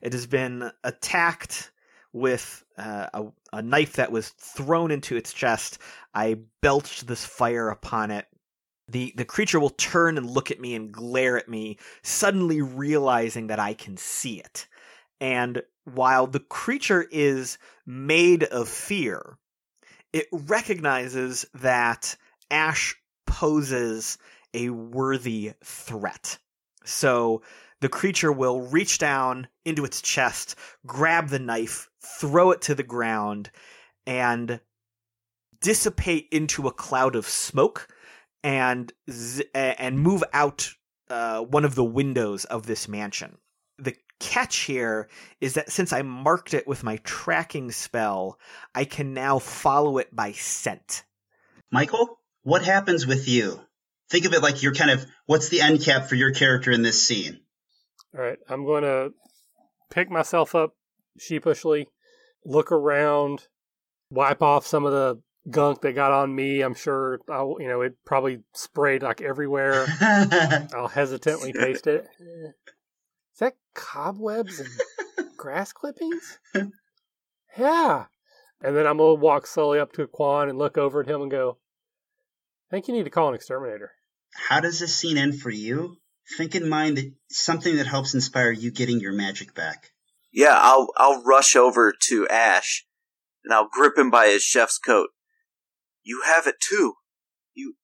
It 0.02 0.12
has 0.12 0.26
been 0.26 0.70
attacked 0.84 1.72
with 2.12 2.64
uh, 2.76 3.06
a, 3.14 3.26
a 3.52 3.62
knife 3.62 3.94
that 3.94 4.12
was 4.12 4.30
thrown 4.30 4.90
into 4.90 5.16
its 5.16 5.32
chest. 5.32 5.78
I 6.14 6.38
belched 6.60 7.06
this 7.06 7.24
fire 7.24 7.68
upon 7.68 8.10
it. 8.10 8.26
The, 8.88 9.12
the 9.16 9.24
creature 9.24 9.60
will 9.60 9.70
turn 9.70 10.18
and 10.18 10.28
look 10.28 10.50
at 10.50 10.60
me 10.60 10.74
and 10.74 10.90
glare 10.90 11.38
at 11.38 11.48
me, 11.48 11.78
suddenly 12.02 12.60
realizing 12.60 13.46
that 13.48 13.60
I 13.60 13.74
can 13.74 13.96
see 13.96 14.40
it. 14.40 14.66
And 15.20 15.62
while 15.84 16.26
the 16.26 16.40
creature 16.40 17.06
is 17.10 17.58
made 17.86 18.42
of 18.44 18.68
fear, 18.68 19.38
it 20.12 20.26
recognizes 20.32 21.46
that 21.54 22.16
Ash 22.50 22.96
poses 23.26 24.18
a 24.54 24.70
worthy 24.70 25.52
threat. 25.62 26.38
So 26.84 27.42
the 27.80 27.88
creature 27.88 28.32
will 28.32 28.60
reach 28.62 28.98
down 28.98 29.48
into 29.64 29.84
its 29.84 30.02
chest, 30.02 30.56
grab 30.86 31.28
the 31.28 31.38
knife, 31.38 31.88
throw 32.00 32.50
it 32.50 32.60
to 32.62 32.74
the 32.74 32.82
ground, 32.82 33.50
and 34.06 34.60
dissipate 35.60 36.28
into 36.30 36.66
a 36.66 36.72
cloud 36.72 37.14
of 37.14 37.26
smoke 37.26 37.88
and 38.42 38.92
z- 39.10 39.44
and 39.54 40.00
move 40.00 40.24
out 40.32 40.72
uh, 41.10 41.40
one 41.40 41.64
of 41.64 41.74
the 41.74 41.84
windows 41.84 42.44
of 42.46 42.66
this 42.66 42.88
mansion. 42.88 43.36
The 43.78 43.94
catch 44.18 44.58
here 44.58 45.08
is 45.40 45.54
that 45.54 45.70
since 45.70 45.92
I 45.92 46.02
marked 46.02 46.54
it 46.54 46.66
with 46.66 46.84
my 46.84 46.98
tracking 46.98 47.70
spell, 47.72 48.38
I 48.74 48.84
can 48.84 49.14
now 49.14 49.38
follow 49.38 49.98
it 49.98 50.14
by 50.14 50.32
scent. 50.32 51.04
Michael, 51.70 52.19
what 52.42 52.64
happens 52.64 53.06
with 53.06 53.28
you? 53.28 53.60
Think 54.08 54.24
of 54.24 54.32
it 54.32 54.42
like 54.42 54.62
you're 54.62 54.74
kind 54.74 54.90
of 54.90 55.06
what's 55.26 55.48
the 55.48 55.60
end 55.60 55.82
cap 55.82 56.08
for 56.08 56.16
your 56.16 56.32
character 56.32 56.70
in 56.70 56.82
this 56.82 57.02
scene? 57.02 57.40
All 58.14 58.20
right, 58.20 58.38
I'm 58.48 58.64
going 58.64 58.82
to 58.82 59.12
pick 59.90 60.10
myself 60.10 60.54
up 60.54 60.74
sheepishly, 61.18 61.86
look 62.44 62.72
around, 62.72 63.46
wipe 64.10 64.42
off 64.42 64.66
some 64.66 64.84
of 64.84 64.92
the 64.92 65.20
gunk 65.48 65.82
that 65.82 65.94
got 65.94 66.10
on 66.10 66.34
me. 66.34 66.60
I'm 66.60 66.74
sure 66.74 67.20
I'll, 67.30 67.56
you 67.60 67.68
know, 67.68 67.82
it 67.82 67.94
probably 68.04 68.40
sprayed 68.52 69.02
like 69.02 69.20
everywhere. 69.20 69.86
I'll 70.74 70.88
hesitantly 70.88 71.52
taste 71.52 71.86
it. 71.86 72.06
Is 72.18 73.38
that 73.38 73.54
cobwebs 73.74 74.60
and 74.60 74.68
grass 75.36 75.72
clippings? 75.72 76.38
Yeah. 77.58 78.04
And 78.62 78.76
then 78.76 78.86
I'm 78.86 78.98
going 78.98 79.16
to 79.16 79.20
walk 79.20 79.46
slowly 79.46 79.78
up 79.78 79.92
to 79.94 80.06
Quan 80.06 80.48
and 80.48 80.58
look 80.58 80.76
over 80.78 81.00
at 81.00 81.08
him 81.08 81.22
and 81.22 81.30
go, 81.30 81.58
I 82.70 82.76
think 82.76 82.88
you 82.88 82.94
need 82.94 83.04
to 83.04 83.10
call 83.10 83.28
an 83.28 83.34
exterminator. 83.34 83.92
How 84.34 84.60
does 84.60 84.78
this 84.78 84.94
scene 84.94 85.18
end 85.18 85.40
for 85.40 85.50
you? 85.50 85.96
Think 86.36 86.54
in 86.54 86.68
mind 86.68 86.96
that 86.98 87.12
something 87.28 87.76
that 87.76 87.88
helps 87.88 88.14
inspire 88.14 88.52
you 88.52 88.70
getting 88.70 89.00
your 89.00 89.12
magic 89.12 89.54
back. 89.54 89.90
Yeah, 90.32 90.56
I'll 90.56 90.88
I'll 90.96 91.22
rush 91.24 91.56
over 91.56 91.92
to 92.08 92.28
Ash 92.28 92.86
and 93.44 93.52
I'll 93.52 93.68
grip 93.68 93.98
him 93.98 94.10
by 94.10 94.28
his 94.28 94.42
chef's 94.42 94.78
coat. 94.78 95.08
You 96.04 96.22
have 96.24 96.46
it 96.46 96.56
too. 96.60 96.94
You 97.54 97.74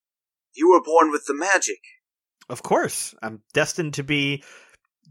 you 0.54 0.70
were 0.70 0.82
born 0.82 1.10
with 1.10 1.24
the 1.26 1.34
magic. 1.34 1.80
Of 2.48 2.62
course, 2.62 3.14
I'm 3.20 3.42
destined 3.52 3.94
to 3.94 4.04
be 4.04 4.44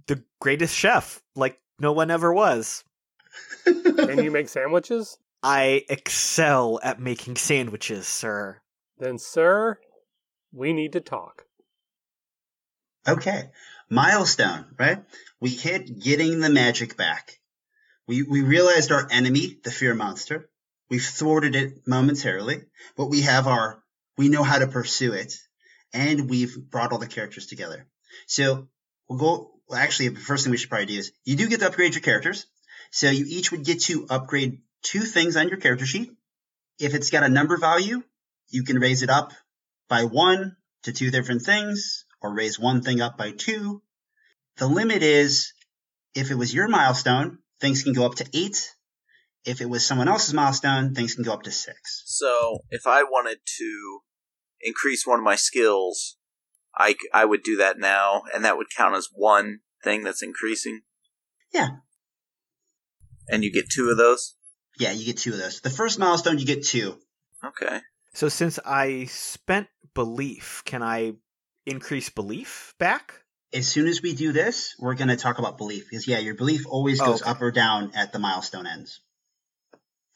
the 0.08 0.24
greatest 0.40 0.74
chef, 0.74 1.22
like 1.36 1.60
no 1.80 1.92
one 1.92 2.10
ever 2.10 2.34
was. 2.34 2.86
Can 3.66 4.24
you 4.24 4.32
make 4.32 4.48
sandwiches? 4.48 5.18
I 5.44 5.84
excel 5.90 6.80
at 6.82 7.02
making 7.02 7.36
sandwiches, 7.36 8.08
sir. 8.08 8.62
Then, 8.98 9.18
sir, 9.18 9.80
we 10.52 10.74
need 10.74 10.94
to 10.94 11.02
talk. 11.02 11.46
Okay. 13.08 13.50
Milestone, 13.90 14.66
right? 14.80 15.04
We 15.40 15.50
hit 15.50 16.00
getting 16.00 16.40
the 16.40 16.50
magic 16.50 16.98
back. 16.98 17.40
We, 18.08 18.24
we 18.24 18.42
realized 18.42 18.92
our 18.92 19.08
enemy, 19.12 19.60
the 19.64 19.72
fear 19.72 19.94
monster. 19.94 20.50
We've 20.90 21.04
thwarted 21.04 21.56
it 21.56 21.88
momentarily, 21.88 22.62
but 22.96 23.08
we 23.08 23.22
have 23.22 23.48
our, 23.48 23.84
we 24.18 24.30
know 24.30 24.44
how 24.44 24.60
to 24.60 24.68
pursue 24.68 25.14
it 25.14 25.36
and 25.94 26.30
we've 26.30 26.56
brought 26.70 26.92
all 26.92 27.00
the 27.00 27.08
characters 27.08 27.48
together. 27.48 27.88
So 28.28 28.68
we'll 29.08 29.20
go, 29.20 29.52
well, 29.68 29.80
actually, 29.80 30.10
the 30.10 30.20
first 30.20 30.44
thing 30.44 30.52
we 30.52 30.58
should 30.58 30.70
probably 30.70 30.88
do 30.88 31.00
is 31.00 31.12
you 31.24 31.36
do 31.36 31.48
get 31.48 31.62
to 31.62 31.68
upgrade 31.68 31.96
your 31.96 32.02
characters. 32.02 32.46
So 32.92 33.10
you 33.10 33.26
each 33.28 33.52
would 33.52 33.66
get 33.66 33.82
to 33.84 34.06
upgrade 34.10 34.62
two 34.84 35.02
things 35.02 35.36
on 35.36 35.50
your 35.50 35.58
character 35.58 35.86
sheet. 35.86 36.12
If 36.80 36.94
it's 36.94 37.10
got 37.10 37.24
a 37.24 37.30
number 37.30 37.58
value, 37.58 38.04
you 38.50 38.64
can 38.64 38.80
raise 38.80 39.04
it 39.04 39.10
up 39.10 39.34
by 39.90 40.04
one 40.04 40.56
to 40.84 40.94
two 40.94 41.12
different 41.12 41.42
things 41.42 42.06
or 42.22 42.34
raise 42.34 42.60
one 42.60 42.82
thing 42.82 43.02
up 43.02 43.18
by 43.18 43.32
two. 43.32 43.82
The 44.58 44.68
limit 44.68 45.04
is 45.04 45.54
if 46.14 46.32
it 46.32 46.36
was 46.36 46.54
your 46.54 46.68
milestone, 46.68 47.40
things 47.60 47.84
can 47.84 47.94
go 47.94 48.06
up 48.06 48.16
to 48.16 48.30
eight. 48.34 48.72
If 49.46 49.62
it 49.62 49.70
was 49.70 49.86
someone 49.86 50.08
else's 50.08 50.34
milestone, 50.34 50.96
things 50.96 51.16
can 51.16 51.24
go 51.24 51.34
up 51.34 51.44
to 51.44 51.52
six. 51.52 52.04
So 52.06 52.60
if 52.70 52.88
I 52.88 53.04
wanted 53.04 53.40
to 53.58 54.00
increase 54.62 55.06
one 55.06 55.20
of 55.20 55.26
my 55.26 55.36
skills, 55.36 56.18
I, 56.78 56.96
I 57.14 57.26
would 57.26 57.44
do 57.44 57.58
that 57.58 57.78
now, 57.78 58.24
and 58.34 58.44
that 58.44 58.58
would 58.58 58.68
count 58.76 58.96
as 58.96 59.08
one 59.14 59.60
thing 59.84 60.04
that's 60.04 60.24
increasing. 60.24 60.82
Yeah. 61.54 61.70
And 63.28 63.44
you 63.44 63.52
get 63.52 63.70
two 63.70 63.90
of 63.90 63.98
those? 63.98 64.36
Yeah, 64.80 64.92
you 64.92 65.06
get 65.06 65.18
two 65.18 65.34
of 65.34 65.40
those. 65.40 65.62
The 65.62 65.70
first 65.70 66.00
milestone, 66.00 66.40
you 66.40 66.46
get 66.46 66.66
two. 66.66 67.00
Okay. 67.44 67.82
So 68.16 68.30
since 68.30 68.60
I 68.66 69.06
spent 69.06 69.68
belief, 69.94 70.64
can 70.66 70.82
I 70.82 71.16
increase 71.66 72.10
belief 72.10 72.74
back? 72.80 73.14
As 73.54 73.68
soon 73.68 73.88
as 73.88 74.02
we 74.02 74.16
do 74.16 74.32
this, 74.32 74.74
we're 74.80 74.96
going 74.96 75.10
to 75.10 75.18
talk 75.18 75.38
about 75.38 75.58
belief 75.58 75.88
because 75.90 76.08
yeah, 76.08 76.20
your 76.20 76.34
belief 76.34 76.62
always 76.66 77.02
oh, 77.02 77.08
goes 77.08 77.22
okay. 77.22 77.32
up 77.32 77.42
or 77.42 77.52
down 77.52 77.92
at 77.94 78.14
the 78.14 78.20
milestone 78.20 78.68
ends. 78.68 79.02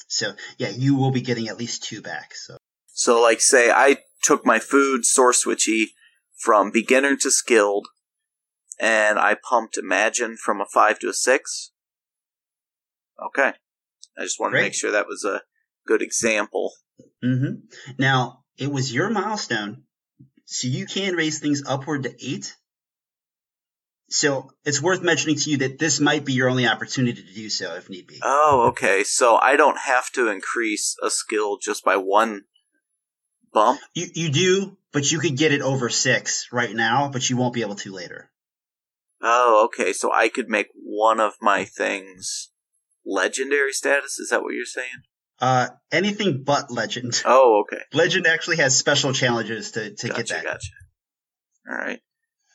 So 0.08 0.32
yeah, 0.58 0.70
you 0.70 0.95
will 0.95 1.12
be 1.12 1.20
getting 1.20 1.50
at 1.50 1.60
least 1.60 1.84
two 1.84 2.02
back. 2.02 2.34
So 2.36 2.58
So, 2.88 3.22
like, 3.22 3.41
say 3.41 3.70
I 3.70 3.97
took 4.24 4.45
my 4.45 4.60
food 4.60 5.02
Sorcwhicy 5.02 5.88
from 6.38 6.72
beginner 6.72 7.18
to 7.18 7.30
skilled, 7.30 7.88
and 8.80 9.20
I 9.20 9.36
pumped 9.36 9.78
Imagine 9.78 10.38
from 10.38 10.62
a 10.62 10.66
five 10.74 11.00
to 11.00 11.10
a 11.10 11.14
six. 11.14 11.72
Okay. 13.22 13.52
I 14.18 14.24
just 14.24 14.39
wanted 14.39 14.56
to 14.56 14.64
make 14.64 14.74
sure 14.74 14.91
that 14.91 15.08
was 15.08 15.26
a 15.26 15.41
good 15.86 16.02
example. 16.02 16.72
Hmm 17.22 17.54
now 17.97 18.43
it 18.58 18.72
was 18.72 18.93
your 18.93 19.10
milestone, 19.10 19.84
so 20.45 20.68
you 20.68 20.86
can 20.86 21.16
raise 21.16 21.39
things 21.39 21.64
upward 21.68 22.04
to 22.04 22.16
eight. 22.26 22.56
So 24.10 24.50
it's 24.66 24.82
worth 24.82 25.04
mentioning 25.04 25.38
to 25.38 25.52
you 25.52 25.58
that 25.58 25.78
this 25.78 26.00
might 26.00 26.26
be 26.26 26.34
your 26.34 26.50
only 26.50 26.68
opportunity 26.68 27.22
to 27.22 27.34
do 27.34 27.50
so 27.50 27.76
if 27.76 27.89
need 27.89 28.08
be. 28.08 28.20
Oh, 28.24 28.70
okay. 28.70 29.04
So 29.04 29.36
I 29.36 29.56
don't 29.56 29.78
have 29.78 30.12
to 30.14 30.30
increase 30.30 30.95
a 31.04 31.12
skill 31.12 31.58
just 31.58 31.86
by 31.86 31.95
one 31.95 32.45
bump. 33.54 33.80
You 33.93 34.08
you 34.14 34.30
do, 34.30 34.78
but 34.91 35.12
you 35.12 35.20
could 35.20 35.38
get 35.38 35.54
it 35.54 35.62
over 35.62 35.89
six 35.89 36.47
right 36.52 36.76
now, 36.76 37.10
but 37.10 37.30
you 37.30 37.38
won't 37.38 37.54
be 37.54 37.62
able 37.62 37.76
to 37.76 37.93
later. 37.93 38.32
Oh, 39.22 39.66
okay. 39.66 39.93
So 39.93 40.12
I 40.12 40.30
could 40.30 40.50
make 40.50 40.68
one 40.74 41.20
of 41.20 41.34
my 41.39 41.66
things 41.66 42.50
legendary 43.06 43.74
status. 43.74 44.18
Is 44.20 44.30
that 44.30 44.41
what 44.41 44.54
you're 44.54 44.66
saying? 44.66 45.04
Uh, 45.42 45.68
anything 45.92 46.44
but 46.44 46.70
legend. 46.72 47.22
Oh, 47.26 47.64
okay. 47.64 47.82
Legend 47.94 48.28
actually 48.28 48.58
has 48.58 48.76
special 48.78 49.14
challenges 49.14 49.72
to, 49.72 49.94
to 49.96 50.08
gotcha, 50.08 50.18
get 50.24 50.28
that. 50.30 50.44
gotcha. 50.44 50.70
All 51.70 51.78
right. 51.78 52.00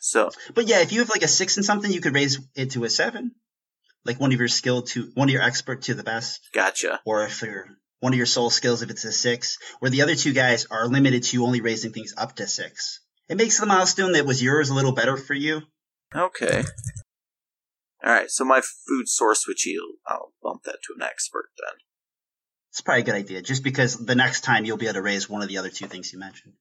So 0.01 0.31
But 0.55 0.67
yeah, 0.69 0.81
if 0.81 0.93
you 0.93 0.99
have 1.01 1.09
like 1.09 1.23
a 1.23 1.29
six 1.29 1.57
and 1.57 1.65
something, 1.65 1.91
you 1.91 2.01
could 2.03 2.15
raise 2.15 2.39
it 2.55 2.73
to 2.73 2.85
a 2.85 2.91
seven. 2.91 3.33
Like 4.05 4.21
one 4.21 4.33
of 4.33 4.39
your 4.39 4.49
skill 4.49 4.83
to 4.83 5.11
one 5.15 5.29
of 5.29 5.33
your 5.33 5.41
expert 5.43 5.83
to 5.83 5.95
the 5.95 6.03
best, 6.03 6.41
gotcha. 6.53 7.01
or 7.07 7.25
if 7.25 7.41
you're 7.41 7.69
one 8.01 8.13
of 8.13 8.19
your 8.19 8.27
soul 8.27 8.51
skills 8.51 8.83
if 8.83 8.91
it's 8.91 9.05
a 9.07 9.13
six. 9.13 9.57
Where 9.79 9.91
the 9.91 10.03
other 10.03 10.15
two 10.15 10.35
guys 10.35 10.67
are 10.71 10.87
limited 10.87 11.23
to 11.25 11.43
only 11.45 11.63
raising 11.63 11.93
things 11.93 12.13
up 12.19 12.37
to 12.37 12.47
six. 12.47 13.01
It 13.31 13.39
makes 13.39 13.59
the 13.59 13.65
milestone 13.65 14.13
that 14.13 14.27
was 14.27 14.43
yours 14.43 14.69
a 14.69 14.75
little 14.75 14.93
better 14.93 15.17
for 15.17 15.33
you. 15.33 15.63
Okay. 16.15 16.63
All 18.05 18.13
right. 18.13 18.31
So 18.31 18.45
my 18.45 18.61
food 18.61 19.07
Sorcwhicy, 19.07 19.77
I'll 20.07 20.35
bump 20.43 20.65
that 20.65 20.81
to 20.85 20.95
an 20.99 21.03
expert 21.03 21.47
then. 21.59 21.79
It's 22.75 22.81
probably 22.81 23.03
a 23.03 23.05
good 23.05 23.15
idea, 23.15 23.41
just 23.41 23.63
because 23.63 24.05
the 24.05 24.17
next 24.17 24.41
time 24.41 24.65
you'll 24.65 24.77
be 24.77 24.87
able 24.87 24.95
to 24.95 25.03
raise 25.03 25.31
one 25.31 25.43
of 25.43 25.49
the 25.49 25.59
other 25.59 25.69
two 25.69 25.87
things 25.87 26.13
you 26.13 26.19
mentioned. 26.19 26.55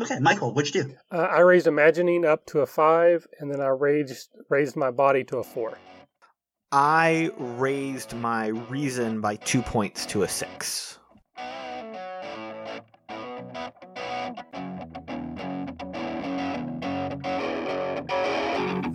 Okay, 0.00 0.18
Michael, 0.18 0.54
what'd 0.54 0.74
you 0.74 0.84
do? 0.84 0.94
Uh, 1.10 1.18
I 1.18 1.40
raised 1.40 1.66
imagining 1.66 2.24
up 2.24 2.46
to 2.46 2.60
a 2.60 2.66
five, 2.66 3.26
and 3.38 3.52
then 3.52 3.60
I 3.60 3.66
raised 3.66 4.30
raised 4.48 4.76
my 4.76 4.90
body 4.90 5.24
to 5.24 5.36
a 5.36 5.44
four. 5.44 5.76
I 6.72 7.32
raised 7.36 8.14
my 8.14 8.46
reason 8.46 9.20
by 9.20 9.36
two 9.36 9.60
points 9.60 10.06
to 10.06 10.22
a 10.22 10.28
six. 10.28 10.98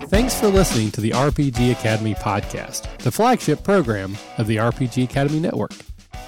Thanks 0.07 0.39
for 0.39 0.47
listening 0.47 0.89
to 0.89 1.01
the 1.01 1.11
RPG 1.11 1.73
Academy 1.73 2.15
podcast, 2.15 2.97
the 2.97 3.11
flagship 3.11 3.63
program 3.63 4.17
of 4.39 4.47
the 4.47 4.55
RPG 4.55 5.03
Academy 5.03 5.39
Network. 5.39 5.73